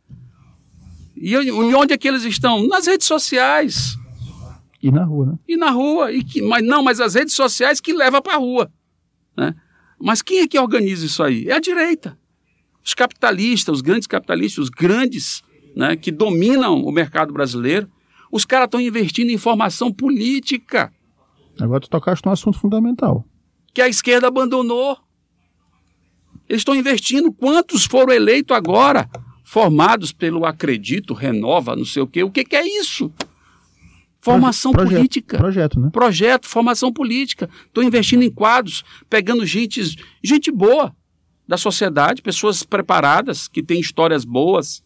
E 1.17 1.37
onde 1.75 1.93
é 1.93 1.99
que 1.99 2.07
eles 2.07 2.25
estão? 2.25 2.67
Nas 2.67 2.87
redes 2.87 3.07
sociais. 3.07 3.97
E 4.83 4.91
na 4.91 5.05
rua, 5.05 5.27
né? 5.27 5.39
E 5.49 5.57
na 5.57 5.71
rua. 5.71 6.13
E 6.13 6.25
que, 6.25 6.43
mas 6.43 6.65
não, 6.65 6.83
mas 6.83 7.01
as 7.01 7.15
redes 7.15 7.35
sociais 7.35 7.81
que 7.81 7.93
levam 7.93 8.21
para 8.21 8.35
a 8.35 8.39
rua. 8.39 8.71
Né? 9.37 9.55
Mas 10.01 10.21
quem 10.21 10.41
é 10.41 10.49
que 10.49 10.59
organiza 10.59 11.07
isso 11.07 11.23
aí? 11.23 11.49
É 11.49 11.55
a 11.55 11.61
direita. 11.61 12.19
Os 12.85 12.95
capitalistas, 12.95 13.77
os 13.77 13.81
grandes 13.81 14.09
capitalistas, 14.09 14.65
os 14.65 14.69
grandes 14.69 15.43
né, 15.77 15.95
que 15.95 16.11
dominam 16.11 16.83
o 16.83 16.91
mercado 16.91 17.33
brasileiro, 17.33 17.89
os 18.33 18.47
caras 18.47 18.65
estão 18.65 18.81
investindo 18.81 19.29
em 19.29 19.37
formação 19.37 19.93
política. 19.93 20.91
Agora 21.61 21.81
tu 21.81 21.91
tocaste 21.91 22.25
num 22.25 22.33
assunto 22.33 22.59
fundamental. 22.59 23.27
Que 23.75 23.83
a 23.83 23.89
esquerda 23.89 24.27
abandonou. 24.27 24.97
Eles 26.49 26.63
estão 26.63 26.75
investindo. 26.75 27.31
Quantos 27.31 27.85
foram 27.85 28.13
eleitos 28.13 28.57
agora? 28.57 29.09
Formados 29.45 30.13
pelo 30.13 30.47
Acredito, 30.47 31.13
Renova, 31.13 31.77
não 31.77 31.85
sei 31.85 32.03
o 32.03 32.07
quê. 32.07 32.23
O 32.23 32.31
que, 32.31 32.43
que 32.43 32.57
é 32.57 32.67
isso? 32.67 33.13
Formação 34.19 34.73
projeto, 34.73 34.97
política. 34.97 35.37
Projeto, 35.37 35.81
né? 35.81 35.91
Projeto, 35.93 36.49
formação 36.49 36.91
política. 36.91 37.51
Estou 37.67 37.85
investindo 37.85 38.23
em 38.23 38.31
quadros, 38.31 38.83
pegando 39.11 39.45
gente, 39.45 39.95
gente 40.25 40.51
boa 40.51 40.95
da 41.47 41.59
sociedade, 41.59 42.23
pessoas 42.23 42.63
preparadas, 42.63 43.47
que 43.47 43.63
têm 43.63 43.81
histórias 43.81 44.25
boas, 44.25 44.83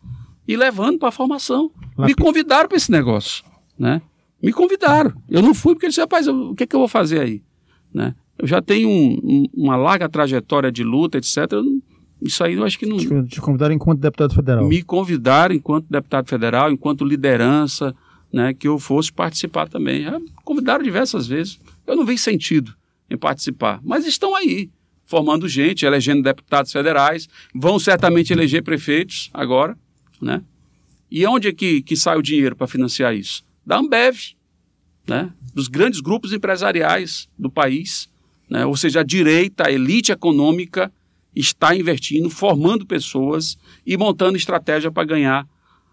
e 0.47 0.57
levando 0.57 0.99
para 0.99 1.09
a 1.09 1.13
formação. 1.13 1.71
Me 1.99 2.15
convidaram 2.15 2.69
para 2.69 2.77
esse 2.77 2.91
negócio, 2.91 3.45
né? 3.79 4.01
Me 4.43 4.53
convidaram. 4.53 5.13
Eu 5.29 5.43
não 5.43 5.55
fui 5.55 5.75
porque 5.75 5.87
eles 5.87 5.95
disseram, 5.95 6.07
rapaz, 6.07 6.29
o 6.29 6.55
que, 6.55 6.65
é 6.65 6.67
que 6.67 6.77
eu 6.77 6.81
vou 6.81 6.89
fazer 6.89 7.21
aí? 7.21 7.43
Né? 7.93 8.15
Eu 8.39 8.47
já 8.47 8.61
tenho 8.61 8.89
um, 8.89 9.19
um, 9.23 9.47
uma 9.55 9.77
larga 9.77 10.09
trajetória 10.09 10.71
de 10.71 10.85
luta, 10.85 11.19
etc. 11.19 11.37
Isso 12.23 12.45
aí 12.45 12.55
eu 12.55 12.65
acho 12.65 12.79
que 12.79 12.87
não. 12.87 12.99
Te, 12.99 13.09
te 13.25 13.41
convidaram 13.41 13.75
enquanto 13.75 14.01
deputado 14.01 14.35
federal? 14.35 14.67
Me 14.67 14.83
convidaram 14.83 15.55
enquanto 15.55 15.87
deputado 15.89 16.29
federal, 16.29 16.71
enquanto 16.71 17.05
liderança, 17.05 17.95
né, 18.33 18.53
que 18.53 18.69
eu 18.69 18.79
fosse 18.79 19.13
participar 19.13 19.69
também. 19.69 20.03
Já 20.03 20.21
convidaram 20.45 20.85
diversas 20.85 21.27
vezes. 21.27 21.59
Eu 21.87 21.97
não 21.97 22.05
vi 22.05 22.19
sentido 22.19 22.75
em 23.09 23.17
participar, 23.17 23.81
mas 23.85 24.07
estão 24.07 24.35
aí, 24.35 24.69
formando 25.05 25.49
gente, 25.49 25.87
elegendo 25.87 26.23
deputados 26.23 26.73
federais, 26.73 27.29
vão 27.55 27.79
certamente 27.79 28.33
eleger 28.33 28.63
prefeitos 28.63 29.31
agora, 29.33 29.79
né? 30.21 30.43
E 31.11 31.27
onde 31.27 31.49
é 31.49 31.53
que, 31.53 31.83
que 31.83 31.97
sai 31.97 32.17
o 32.17 32.23
dinheiro 32.23 32.57
para 32.57 32.67
financiar 32.67 33.15
isso? 33.15 33.45
Da 33.65 33.79
Ambev, 33.79 34.17
né? 35.07 35.33
dos 35.55 35.69
grandes 35.69 36.01
grupos 36.01 36.33
empresariais 36.33 37.29
do 37.39 37.51
país, 37.51 38.09
né? 38.51 38.67
ou 38.67 38.77
seja, 38.77 39.01
a 39.01 39.05
direita, 39.05 39.67
a 39.67 39.73
elite 39.73 40.13
econômica 40.13 40.93
está 41.35 41.75
investindo, 41.77 42.29
formando 42.31 42.87
pessoas 42.87 43.59
e 43.87 43.97
montando 43.97 44.37
estratégia 44.37 44.91
para 44.91 45.05
ganhar 45.05 45.47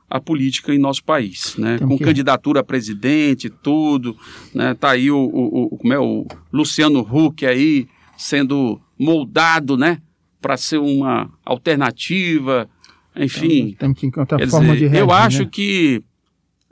a 0.10 0.20
política 0.20 0.74
em 0.74 0.78
nosso 0.78 1.04
país, 1.04 1.56
né? 1.58 1.80
Com 1.80 1.98
que... 1.98 2.04
candidatura 2.04 2.60
a 2.60 2.64
presidente, 2.64 3.50
tudo, 3.50 4.16
né? 4.54 4.76
Tá 4.76 4.92
aí 4.92 5.10
o, 5.10 5.18
o, 5.18 5.74
o, 5.74 5.78
como 5.78 5.92
é, 5.92 6.00
o 6.00 6.28
Luciano 6.52 7.00
Huck 7.00 7.44
aí 7.46 7.88
sendo 8.16 8.80
moldado, 8.98 9.76
né? 9.76 10.02
Para 10.40 10.56
ser 10.56 10.78
uma 10.78 11.32
alternativa, 11.44 12.70
enfim. 13.16 13.70
Então, 13.70 13.90
tem 13.90 13.94
que 13.94 14.08
encontrar 14.08 14.48
forma 14.48 14.74
dizer, 14.74 14.90
de 14.90 14.98
Eu 14.98 15.12
acho 15.12 15.44
né? 15.44 15.50
que, 15.52 16.04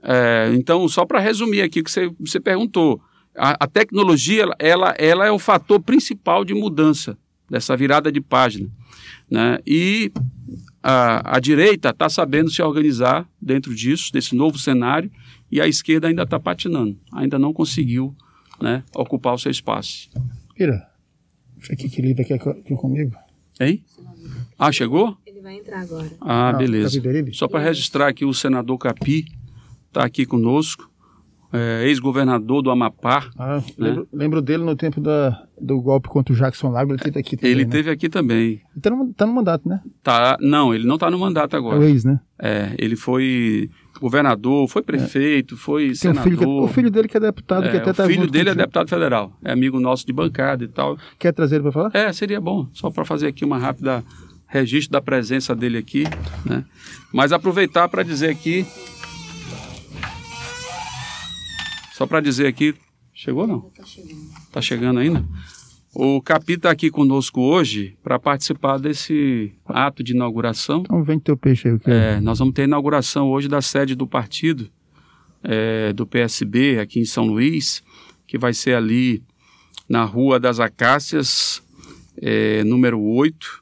é, 0.03 0.51
então, 0.53 0.87
só 0.87 1.05
para 1.05 1.19
resumir 1.19 1.61
aqui 1.61 1.81
o 1.81 1.83
que 1.83 1.91
você, 1.91 2.09
você 2.19 2.39
perguntou, 2.39 3.01
a, 3.35 3.63
a, 3.63 3.67
tecnologia, 3.67 4.45
ela, 4.59 4.93
ela 4.97 5.25
é 5.25 5.31
o 5.31 5.39
fator 5.39 5.79
principal 5.79 6.43
de 6.43 6.53
mudança 6.53 7.17
dessa 7.49 7.75
virada 7.75 8.11
de 8.11 8.21
página, 8.21 8.69
né? 9.29 9.59
E 9.65 10.11
a, 10.81 11.37
a 11.37 11.39
direita 11.39 11.89
está 11.89 12.09
sabendo 12.09 12.49
se 12.49 12.61
organizar 12.61 13.27
dentro 13.41 13.73
disso, 13.75 14.11
desse 14.11 14.35
novo 14.35 14.57
cenário, 14.57 15.11
e 15.51 15.61
a 15.61 15.67
esquerda 15.67 16.07
ainda 16.07 16.23
está 16.23 16.39
patinando, 16.39 16.97
ainda 17.13 17.37
não 17.37 17.53
conseguiu 17.53 18.15
né, 18.61 18.83
ocupar 18.95 19.33
o 19.33 19.37
seu 19.37 19.51
espaço. 19.51 20.09
Pira, 20.55 20.87
fica 21.59 21.85
aqui 21.87 22.01
livro 22.01 22.21
aqui 22.21 22.75
comigo. 22.75 23.15
Hein? 23.59 23.83
Ah, 24.57 24.71
chegou? 24.71 25.17
Ele 25.41 25.43
vai 25.43 25.55
entrar 25.57 25.81
agora. 25.81 26.07
Ah, 26.21 26.53
beleza. 26.53 27.01
Só 27.33 27.47
para 27.47 27.59
registrar 27.59 28.07
aqui, 28.07 28.23
o 28.23 28.33
senador 28.33 28.77
Capi 28.77 29.25
está 29.87 30.05
aqui 30.05 30.23
conosco. 30.25 30.89
é, 31.53 31.85
ex-governador 31.87 32.61
do 32.61 32.69
Amapá. 32.71 33.29
Ah, 33.37 33.57
né? 33.57 33.63
lembro, 33.77 34.07
lembro 34.13 34.41
dele 34.41 34.63
no 34.63 34.73
tempo 34.73 35.01
da, 35.01 35.43
do 35.59 35.81
golpe 35.81 36.07
contra 36.07 36.33
o 36.33 36.37
Jackson 36.37 36.69
Lago, 36.69 36.93
ele 36.93 36.99
teve 36.99 37.19
aqui 37.19 37.35
também. 37.35 37.51
Ele 37.51 37.65
né? 37.65 37.71
teve 37.71 37.89
aqui 37.89 38.07
também. 38.07 38.61
Ele 38.71 38.81
tá 38.81 38.89
no, 38.89 39.13
tá 39.13 39.25
no 39.25 39.33
mandato, 39.33 39.67
né? 39.67 39.81
Tá, 40.01 40.37
não, 40.39 40.73
ele 40.73 40.87
não 40.87 40.95
está 40.95 41.11
no 41.11 41.19
mandato 41.19 41.53
É 41.55 41.59
agora. 41.59 41.79
o 41.79 41.83
ex, 41.83 42.05
né? 42.05 42.21
É, 42.39 42.73
ele 42.77 42.95
foi 42.95 43.69
governador, 43.99 44.67
foi 44.69 44.81
prefeito, 44.81 45.57
foi 45.57 45.83
Tem 45.87 45.91
um 45.91 45.95
senador. 45.95 46.23
filho 46.23 46.37
que, 46.37 46.45
o 46.45 46.67
filho 46.69 46.89
dele 46.89 47.07
que 47.09 47.17
é 47.17 47.19
deputado, 47.19 47.63
que 47.69 47.75
É, 47.75 47.81
até 47.81 47.91
o 47.91 47.93
tá 47.93 48.05
filho 48.05 48.21
junto 48.21 48.31
dele 48.31 48.49
é 48.51 48.55
deputado 48.55 48.87
federal, 48.87 49.33
é 49.43 49.51
amigo 49.51 49.77
nosso 49.79 50.05
de 50.05 50.13
bancada 50.13 50.63
e 50.63 50.67
tal. 50.69 50.97
Quer 51.19 51.33
trazer 51.33 51.55
ele 51.55 51.63
para 51.63 51.71
falar? 51.73 51.91
É, 51.93 52.13
seria 52.13 52.39
bom, 52.39 52.67
só 52.71 52.89
para 52.89 53.03
fazer 53.03 53.27
aqui 53.27 53.43
uma 53.43 53.57
rápida 53.57 54.03
registro 54.51 54.91
da 54.91 55.01
presença 55.01 55.55
dele 55.55 55.77
aqui, 55.77 56.03
né? 56.45 56.65
Mas 57.11 57.31
aproveitar 57.31 57.87
para 57.87 58.03
dizer 58.03 58.29
aqui, 58.29 58.65
só 61.93 62.05
para 62.05 62.19
dizer 62.19 62.47
aqui, 62.47 62.75
chegou 63.13 63.47
não? 63.47 63.71
Tá 64.51 64.61
chegando 64.61 64.99
ainda? 64.99 65.25
O 65.93 66.21
Capi 66.21 66.53
está 66.53 66.69
aqui 66.69 66.89
conosco 66.89 67.41
hoje 67.41 67.97
para 68.03 68.19
participar 68.19 68.77
desse 68.77 69.53
ato 69.65 70.03
de 70.03 70.13
inauguração. 70.13 70.81
Então 70.81 71.03
vende 71.03 71.23
teu 71.23 71.37
peixe 71.37 71.69
aí. 71.69 71.73
o 71.73 71.79
que 71.79 71.89
É, 71.89 72.19
nós 72.19 72.39
vamos 72.39 72.53
ter 72.53 72.63
a 72.63 72.65
inauguração 72.65 73.29
hoje 73.29 73.47
da 73.47 73.61
sede 73.61 73.95
do 73.95 74.05
partido, 74.05 74.69
é, 75.43 75.93
do 75.93 76.05
PSB, 76.05 76.79
aqui 76.79 76.99
em 76.99 77.05
São 77.05 77.25
Luís, 77.25 77.83
que 78.27 78.37
vai 78.37 78.53
ser 78.53 78.75
ali 78.75 79.23
na 79.87 80.03
Rua 80.03 80.39
das 80.39 80.59
Acácias, 80.59 81.61
é, 82.21 82.63
número 82.63 83.01
8, 83.01 83.60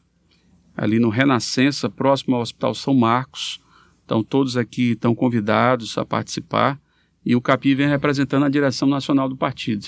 ali 0.79 0.97
no 0.97 1.09
Renascença, 1.09 1.89
próximo 1.89 2.37
ao 2.37 2.41
Hospital 2.41 2.73
São 2.73 2.93
Marcos. 2.93 3.59
Então, 4.05 4.23
todos 4.23 4.55
aqui 4.55 4.91
estão 4.91 5.13
convidados 5.13 5.97
a 5.97 6.05
participar. 6.05 6.79
E 7.25 7.35
o 7.35 7.41
Capi 7.41 7.75
vem 7.75 7.89
representando 7.89 8.45
a 8.45 8.49
direção 8.49 8.87
nacional 8.87 9.27
do 9.27 9.35
partido. 9.35 9.85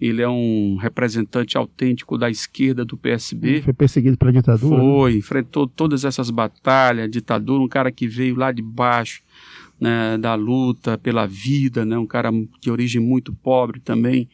Ele 0.00 0.22
é 0.22 0.28
um 0.28 0.76
representante 0.80 1.56
autêntico 1.56 2.16
da 2.16 2.30
esquerda 2.30 2.82
do 2.82 2.96
PSB. 2.96 3.60
Foi 3.60 3.74
perseguido 3.74 4.16
pela 4.16 4.32
ditadura? 4.32 4.74
né? 4.74 4.82
Foi, 4.82 5.16
enfrentou 5.16 5.66
todas 5.66 6.02
essas 6.02 6.30
batalhas, 6.30 7.10
ditadura, 7.10 7.62
um 7.62 7.68
cara 7.68 7.92
que 7.92 8.08
veio 8.08 8.34
lá 8.34 8.50
de 8.50 8.62
baixo, 8.62 9.22
né, 9.78 10.16
da 10.16 10.34
luta 10.34 10.96
pela 10.96 11.26
vida, 11.26 11.84
né, 11.84 11.98
um 11.98 12.06
cara 12.06 12.30
de 12.60 12.70
origem 12.70 13.02
muito 13.02 13.34
pobre 13.34 13.80
também, 13.80 14.28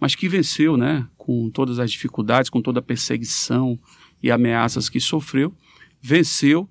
mas 0.00 0.14
que 0.14 0.28
venceu, 0.28 0.76
né, 0.76 1.06
com 1.16 1.50
todas 1.50 1.78
as 1.78 1.90
dificuldades, 1.90 2.50
com 2.50 2.62
toda 2.62 2.80
a 2.80 2.82
perseguição 2.82 3.78
e 4.22 4.30
ameaças 4.30 4.88
que 4.88 5.00
sofreu, 5.00 5.52
venceu, 6.00 6.68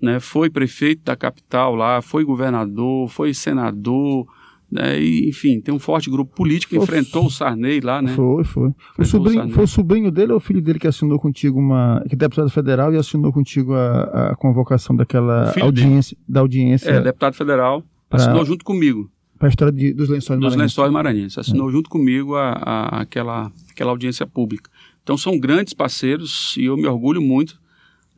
né, 0.00 0.20
foi 0.20 0.50
prefeito 0.50 1.02
da 1.04 1.16
capital 1.16 1.74
lá, 1.74 2.02
foi 2.02 2.24
governador, 2.24 3.08
foi 3.08 3.32
senador, 3.32 4.26
né, 4.70 5.00
e, 5.00 5.28
enfim, 5.28 5.60
tem 5.60 5.72
um 5.72 5.78
forte 5.78 6.10
grupo 6.10 6.34
político, 6.34 6.74
Foi- 6.74 6.82
enfrentou 6.84 7.26
o 7.26 7.30
Sarney 7.30 7.80
lá, 7.80 8.02
né, 8.02 8.12
Foi, 8.14 8.44
foi. 8.44 8.68
O 8.68 8.74
Foi 8.96 9.04
sobrinho, 9.04 9.34
Bolsonaro. 9.36 9.54
foi 9.54 9.64
o 9.64 9.68
sobrinho 9.68 10.10
dele 10.10 10.32
ou 10.32 10.38
o 10.38 10.40
filho 10.40 10.60
dele 10.60 10.78
que 10.78 10.86
assinou 10.88 11.18
contigo 11.18 11.58
uma. 11.58 12.02
que 12.08 12.14
é 12.14 12.18
deputado 12.18 12.50
federal 12.50 12.92
e 12.92 12.96
assinou 12.96 13.32
contigo 13.32 13.72
a, 13.74 14.30
a 14.32 14.36
convocação 14.36 14.94
daquela 14.96 15.52
O 15.56 15.62
audiência, 15.64 16.16
da 16.28 16.40
audiência 16.40 16.90
é, 16.90 17.00
deputado 17.00 17.34
federal, 17.34 17.82
Pra- 18.10 18.18
assinou 18.20 18.44
junto 18.44 18.64
comigo. 18.64 19.08
para 19.38 19.48
a 19.48 19.50
história 19.50 19.72
de- 19.72 19.92
dos 19.94 20.08
lençóis 20.08 20.38
dos 20.40 20.50
maranhenses. 20.50 20.56
lençóis 20.76 20.92
maranhenses. 20.92 21.38
Assinou 21.38 21.70
junto 21.70 21.88
comigo 21.88 22.34
a, 22.34 22.50
a- 22.52 23.00
aquela, 23.02 23.52
aquela 23.70 23.90
audiência 23.90 24.26
pública. 24.26 24.70
Então 25.04 25.16
são 25.16 25.38
grandes 25.38 25.72
parceiros 25.72 26.56
e 26.56 26.64
eu 26.64 26.76
me 26.76 26.86
orgulho 26.88 27.22
muito 27.22 27.60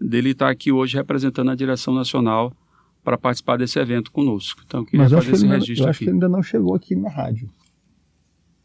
dele 0.01 0.30
estar 0.30 0.49
aqui 0.49 0.70
hoje 0.72 0.97
representando 0.97 1.51
a 1.51 1.55
direção 1.55 1.93
nacional 1.93 2.53
para 3.05 3.18
participar 3.18 3.57
desse 3.59 3.78
evento 3.78 4.11
conosco. 4.11 4.62
Então 4.64 4.80
eu 4.80 4.87
queria 4.87 5.03
Mas 5.03 5.12
eu 5.12 5.18
fazer 5.18 5.30
que 5.30 5.37
esse 5.37 5.45
ainda- 5.45 5.57
registro 5.59 5.84
eu 5.87 5.91
acho 5.91 5.99
que 5.99 6.05
aqui. 6.05 6.11
ele 6.11 6.16
ainda 6.16 6.28
não 6.28 6.43
chegou 6.43 6.74
aqui 6.74 6.95
na 6.97 7.11
rádio. 7.11 7.51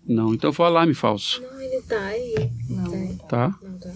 Não, 0.08 0.34
então 0.34 0.52
foi 0.54 0.66
alarme 0.66 0.94
falso, 0.94 1.42
Não, 1.42 1.62
ele 1.62 1.82
tá 1.84 2.00
aí. 2.00 2.52
Não, 2.70 3.18
tá? 3.28 3.56
não 3.62 3.78
tá. 3.80 3.92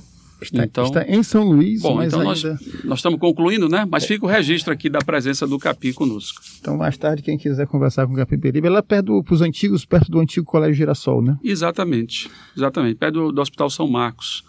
Está, 0.45 0.63
Então- 0.65 0.85
está 0.85 1.03
em 1.07 1.21
São 1.23 1.43
Luís, 1.43 1.81
Bom, 1.81 1.95
mas 1.95 2.07
então 2.07 2.23
nós, 2.23 2.43
ainda. 2.45 2.59
nós 2.83 2.99
estamos 2.99 3.19
concluindo, 3.19 3.67
né? 3.69 3.87
Mas 3.89 4.05
fica 4.05 4.25
o 4.25 4.29
registro 4.29 4.71
aqui 4.73 4.89
da 4.89 4.99
presença 4.99 5.45
do 5.47 5.57
Capi 5.59 5.93
conosco. 5.93 6.41
Então, 6.59 6.77
mais 6.77 6.97
tarde, 6.97 7.21
quem 7.21 7.37
quiser 7.37 7.67
conversar 7.67 8.05
com 8.07 8.13
o 8.13 8.15
Capiberibe, 8.15 8.67
ela 8.67 8.79
é 8.79 8.81
perto 8.81 9.21
dos 9.21 9.41
antigos, 9.41 9.85
perto 9.85 10.11
do 10.11 10.19
antigo 10.19 10.45
Colégio 10.45 10.75
Girassol, 10.75 11.21
né? 11.21 11.37
Exatamente, 11.43 12.29
exatamente, 12.55 12.95
perto 12.95 13.13
do, 13.15 13.31
do 13.31 13.41
Hospital 13.41 13.69
São 13.69 13.87
Marcos. 13.87 14.43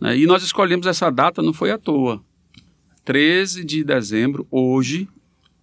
né? 0.00 0.16
E 0.16 0.26
nós 0.26 0.42
escolhemos 0.42 0.86
essa 0.86 1.10
data, 1.10 1.42
não 1.42 1.52
foi 1.52 1.70
à 1.70 1.78
toa. 1.78 2.20
13 3.04 3.64
de 3.64 3.82
dezembro, 3.84 4.46
hoje, 4.50 5.08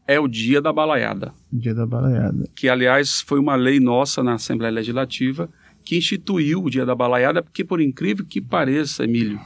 é 0.07 0.19
o 0.19 0.27
dia 0.27 0.61
da 0.61 0.73
balaiada. 0.73 1.33
Dia 1.51 1.73
da 1.73 1.85
balaiada. 1.85 2.47
que 2.55 2.67
aliás 2.69 3.21
foi 3.21 3.39
uma 3.39 3.55
lei 3.55 3.79
nossa 3.79 4.23
na 4.23 4.33
Assembleia 4.33 4.71
Legislativa 4.73 5.49
que 5.83 5.95
instituiu 5.97 6.63
o 6.63 6.69
Dia 6.69 6.83
da 6.83 6.95
Balaiada, 6.95 7.43
porque 7.43 7.63
por 7.63 7.79
incrível 7.79 8.25
que 8.27 8.41
pareça, 8.41 9.03
Emílio, 9.03 9.39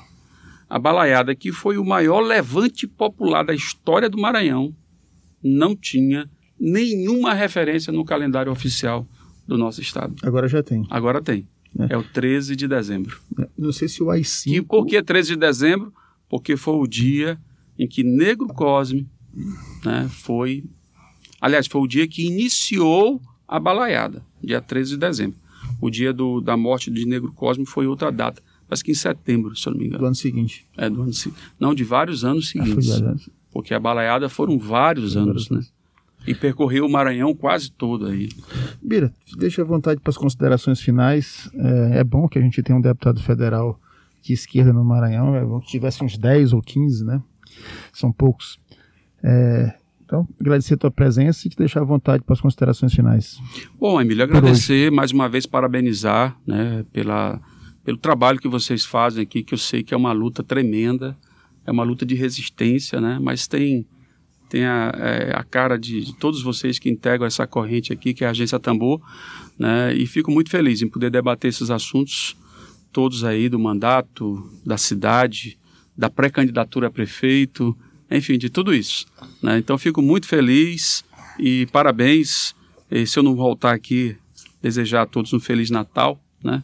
a 0.70 0.78
balaiada 0.78 1.34
que 1.34 1.52
foi 1.52 1.78
o 1.78 1.86
maior 1.86 2.20
levante 2.20 2.88
popular 2.88 3.44
da 3.44 3.54
história 3.54 4.10
do 4.10 4.20
Maranhão 4.20 4.76
não 5.44 5.76
tinha 5.76 6.30
nenhuma 6.60 7.34
referência 7.34 7.92
no 7.92 8.06
calendário 8.06 8.52
oficial 8.52 9.08
do 9.48 9.58
nosso 9.58 9.82
estado. 9.82 10.16
Agora 10.22 10.48
já 10.48 10.62
tem. 10.62 10.86
Agora 10.90 11.22
tem. 11.22 11.48
É. 11.80 11.94
É 11.94 11.98
o 11.98 12.04
13 12.04 12.56
de 12.56 12.68
dezembro. 12.68 13.20
Não 13.58 13.72
sei 13.72 13.88
se 13.88 14.04
o 14.04 14.08
AI5. 14.08 14.54
E 14.54 14.62
por 14.62 14.86
que 14.86 15.02
13 15.02 15.30
de 15.30 15.38
dezembro? 15.38 15.94
Porque 16.28 16.56
foi 16.56 16.76
o 16.76 16.86
dia 16.86 17.40
em 17.78 17.88
que 17.88 18.04
Negro 18.04 18.48
Cosme 18.48 19.08
né, 19.84 20.08
foi. 20.10 20.64
Aliás, 21.42 21.68
foi 21.68 21.82
o 21.82 21.88
dia 21.88 22.08
que 22.08 22.26
iniciou 22.26 23.22
a 23.48 23.60
balaiada, 23.60 24.24
dia 24.44 24.62
13 24.62 24.92
de 24.92 24.98
dezembro. 24.98 25.38
O 25.82 25.90
dia 25.90 26.12
do, 26.12 26.42
da 26.42 26.58
morte 26.58 26.92
de 26.92 27.06
Negro 27.06 27.32
Cosme 27.32 27.66
foi 27.66 27.88
outra 27.88 28.12
data, 28.12 28.42
parece 28.70 28.84
que 28.84 28.92
em 28.92 28.96
setembro, 28.96 29.56
se 29.56 29.68
eu 29.68 29.72
não 29.74 29.80
me 29.80 29.86
do 29.86 29.96
engano. 29.96 30.06
ano 30.06 30.16
seguinte. 30.16 30.66
É, 30.78 30.90
do 30.90 31.02
ano, 31.02 31.12
se- 31.14 31.34
não, 31.60 31.74
de 31.74 31.84
vários 31.84 32.24
anos 32.24 32.54
Ah, 32.56 32.60
foi 32.64 32.82
seguintes. 32.82 32.98
já. 32.98 33.16
Porque 33.52 33.74
a 33.74 33.80
balaiada 33.80 34.30
foram 34.30 34.58
vários 34.60 35.18
anos, 35.18 35.50
né? 35.50 35.60
E 36.28 36.36
percorreu 36.36 36.86
o 36.86 36.92
Maranhão 36.92 37.34
quase 37.34 37.72
todo 37.72 38.06
aí. 38.06 38.30
Bira, 38.82 39.12
deixa 39.38 39.62
à 39.64 39.66
vontade 39.66 40.00
para 40.00 40.12
as 40.12 40.18
considerações 40.18 40.80
finais. 40.80 41.50
É, 41.56 42.00
é 42.00 42.04
bom 42.04 42.28
que 42.28 42.38
a 42.38 42.42
gente 42.42 42.62
tenha 42.62 42.78
um 42.78 42.82
deputado 42.82 43.20
federal 43.24 43.80
de 44.22 44.34
esquerda 44.34 44.72
no 44.72 44.84
Maranhão. 44.86 45.34
É 45.36 45.44
bom 45.44 45.60
que 45.60 45.68
tivesse 45.68 46.04
uns 46.04 46.18
10 46.18 46.54
ou 46.54 46.62
15, 46.62 47.04
né? 47.06 47.22
São 47.92 48.12
poucos. 48.12 48.60
É, 49.24 49.74
então, 50.06 50.28
agradecer 50.40 50.74
a 50.76 50.78
tua 50.78 50.92
presença 50.92 51.48
e 51.48 51.50
te 51.50 51.58
deixar 51.58 51.82
à 51.82 51.86
vontade 51.86 52.24
para 52.24 52.34
as 52.34 52.42
considerações 52.42 52.94
finais. 52.94 53.38
Bom, 53.80 54.00
Emílio, 54.00 54.24
agradecer 54.24 54.92
mais 54.92 55.12
uma 55.12 55.28
vez, 55.30 55.46
parabenizar 55.46 56.38
né, 56.46 56.86
pela, 56.92 57.40
pelo 57.84 57.98
trabalho 57.98 58.40
que 58.40 58.48
vocês 58.48 58.86
fazem 58.86 59.24
aqui, 59.24 59.44
que 59.44 59.54
eu 59.54 59.58
sei 59.58 59.84
que 59.84 59.94
é 59.94 59.98
uma 59.98 60.12
luta 60.12 60.44
tremenda, 60.44 61.18
é 61.66 61.72
uma 61.72 61.84
luta 61.84 62.06
de 62.06 62.16
resistência, 62.16 63.00
né, 63.00 63.20
mas 63.22 63.48
tem, 63.48 63.86
tem 64.50 64.66
a, 64.66 64.92
é, 64.96 65.32
a 65.36 65.44
cara 65.44 65.78
de, 65.78 66.02
de 66.02 66.16
todos 66.16 66.42
vocês 66.42 66.80
que 66.80 66.90
integram 66.90 67.28
essa 67.28 67.46
corrente 67.48 67.94
aqui, 67.94 68.14
que 68.14 68.24
é 68.24 68.28
a 68.28 68.32
Agência 68.32 68.60
Tambor, 68.60 69.02
né, 69.58 69.94
e 69.94 70.06
fico 70.06 70.32
muito 70.32 70.50
feliz 70.50 70.82
em 70.82 70.88
poder 70.88 71.10
debater 71.10 71.50
esses 71.50 71.70
assuntos 71.70 72.36
todos 72.92 73.24
aí 73.24 73.50
do 73.50 73.60
mandato, 73.60 74.50
da 74.66 74.78
cidade, 74.78 75.58
da 75.98 76.10
pré-candidatura 76.10 76.88
a 76.88 76.92
prefeito, 76.92 77.78
enfim, 78.10 78.38
de 78.38 78.50
tudo 78.50 78.74
isso. 78.74 79.06
né? 79.42 79.58
Então 79.58 79.78
fico 79.78 80.02
muito 80.02 80.28
feliz 80.28 81.04
e 81.38 81.68
parabéns. 81.68 82.56
E 82.90 83.06
se 83.06 83.20
eu 83.20 83.24
não 83.24 83.36
voltar 83.36 83.74
aqui, 83.74 84.18
desejar 84.62 85.04
a 85.04 85.06
todos 85.06 85.32
um 85.34 85.40
Feliz 85.40 85.70
Natal, 85.70 86.20
né? 86.44 86.64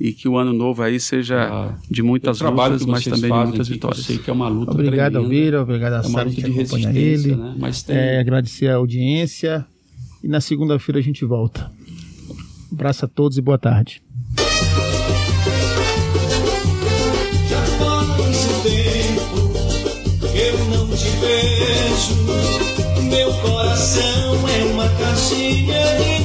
E 0.00 0.12
que 0.12 0.28
o 0.28 0.36
ano 0.38 0.52
novo 0.52 0.80
aí 0.82 1.00
seja 1.00 1.42
Ah, 1.42 1.74
de 1.90 2.02
muitas 2.02 2.40
lutas, 2.40 2.84
mas 2.86 3.04
também 3.04 3.20
de 3.22 3.28
fazem 3.28 3.46
muitas 3.48 3.60
aqui, 3.66 3.68
que 3.68 3.72
vitórias. 3.74 3.98
Eu 3.98 4.04
sei 4.04 4.18
que 4.18 4.30
é 4.30 4.32
uma 4.32 4.48
luta 4.48 4.70
Obrigado, 4.72 5.12
tremenda, 5.12 5.18
Alvira. 5.18 5.62
Obrigado 5.62 5.92
a 5.94 5.98
É 5.98 6.02
Sara 6.04 6.24
luta 6.28 6.36
que 6.40 6.42
de 6.50 6.60
acompanha 6.60 6.90
ele. 6.98 7.34
né? 7.36 7.54
Mas 7.58 7.82
tem... 7.82 7.96
É, 7.96 8.20
agradecer 8.20 8.68
a 8.68 8.76
audiência. 8.76 9.66
E 10.22 10.28
na 10.28 10.40
segunda-feira 10.40 10.98
a 11.00 11.02
gente 11.02 11.24
volta. 11.24 11.70
Um 12.70 12.74
abraço 12.74 13.04
a 13.04 13.08
todos 13.08 13.38
e 13.38 13.40
boa 13.40 13.58
tarde. 13.58 14.00
Já 17.48 17.62
faz 17.78 18.08
um 18.20 18.62
tempo 18.62 19.48
que 20.20 20.38
eu 20.38 20.58
não 20.70 20.88
te 20.96 21.08
vejo. 21.20 22.14
Meu 23.08 23.32
coração 23.40 24.48
é 24.48 24.64
uma 24.72 24.88
caixinha 24.90 25.82
de 25.98 26.17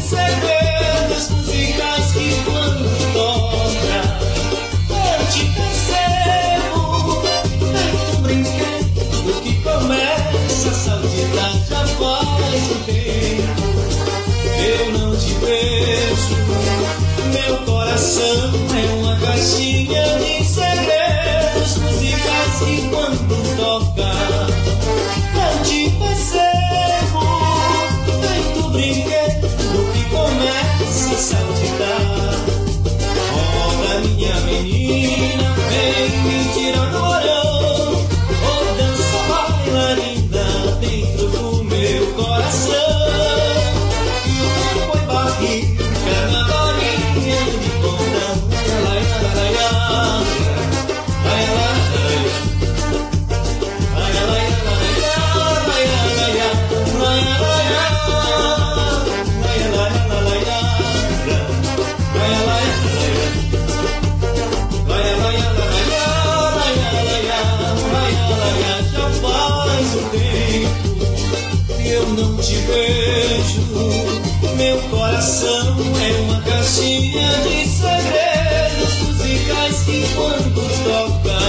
quando 80.24 80.64
toca 80.84 81.40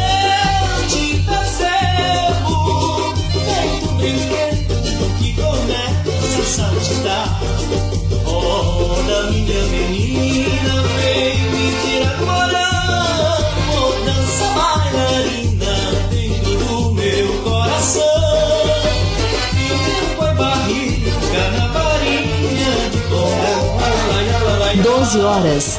eu 0.00 0.88
te 0.88 1.04
percebo. 1.28 2.56
Feito 3.44 3.88
brinquedo 3.98 4.72
que 5.18 5.30
começa 5.34 6.40
a 6.40 6.44
saltitar. 6.44 7.28
Oh, 8.26 9.02
minha 9.30 9.62
menina, 9.66 10.74
vem 10.96 11.36
me 11.50 11.66
tirar 11.82 12.16
do. 12.24 13.34
Dança 14.06 14.46
bailarina 14.54 15.74
dentro 16.10 16.52
do 16.56 16.92
meu 16.92 17.28
coração. 17.42 18.02
E 19.54 20.24
é 20.24 20.32
barriga 20.32 21.42
na 21.58 21.66
varinha 21.68 22.72
de 22.90 22.98
pó. 23.10 23.24
Ai, 23.82 23.96
ai, 24.14 24.28
ai, 24.30 24.46
ai, 24.46 24.68
ai. 24.68 24.76
12 24.78 25.20
horas. 25.20 25.78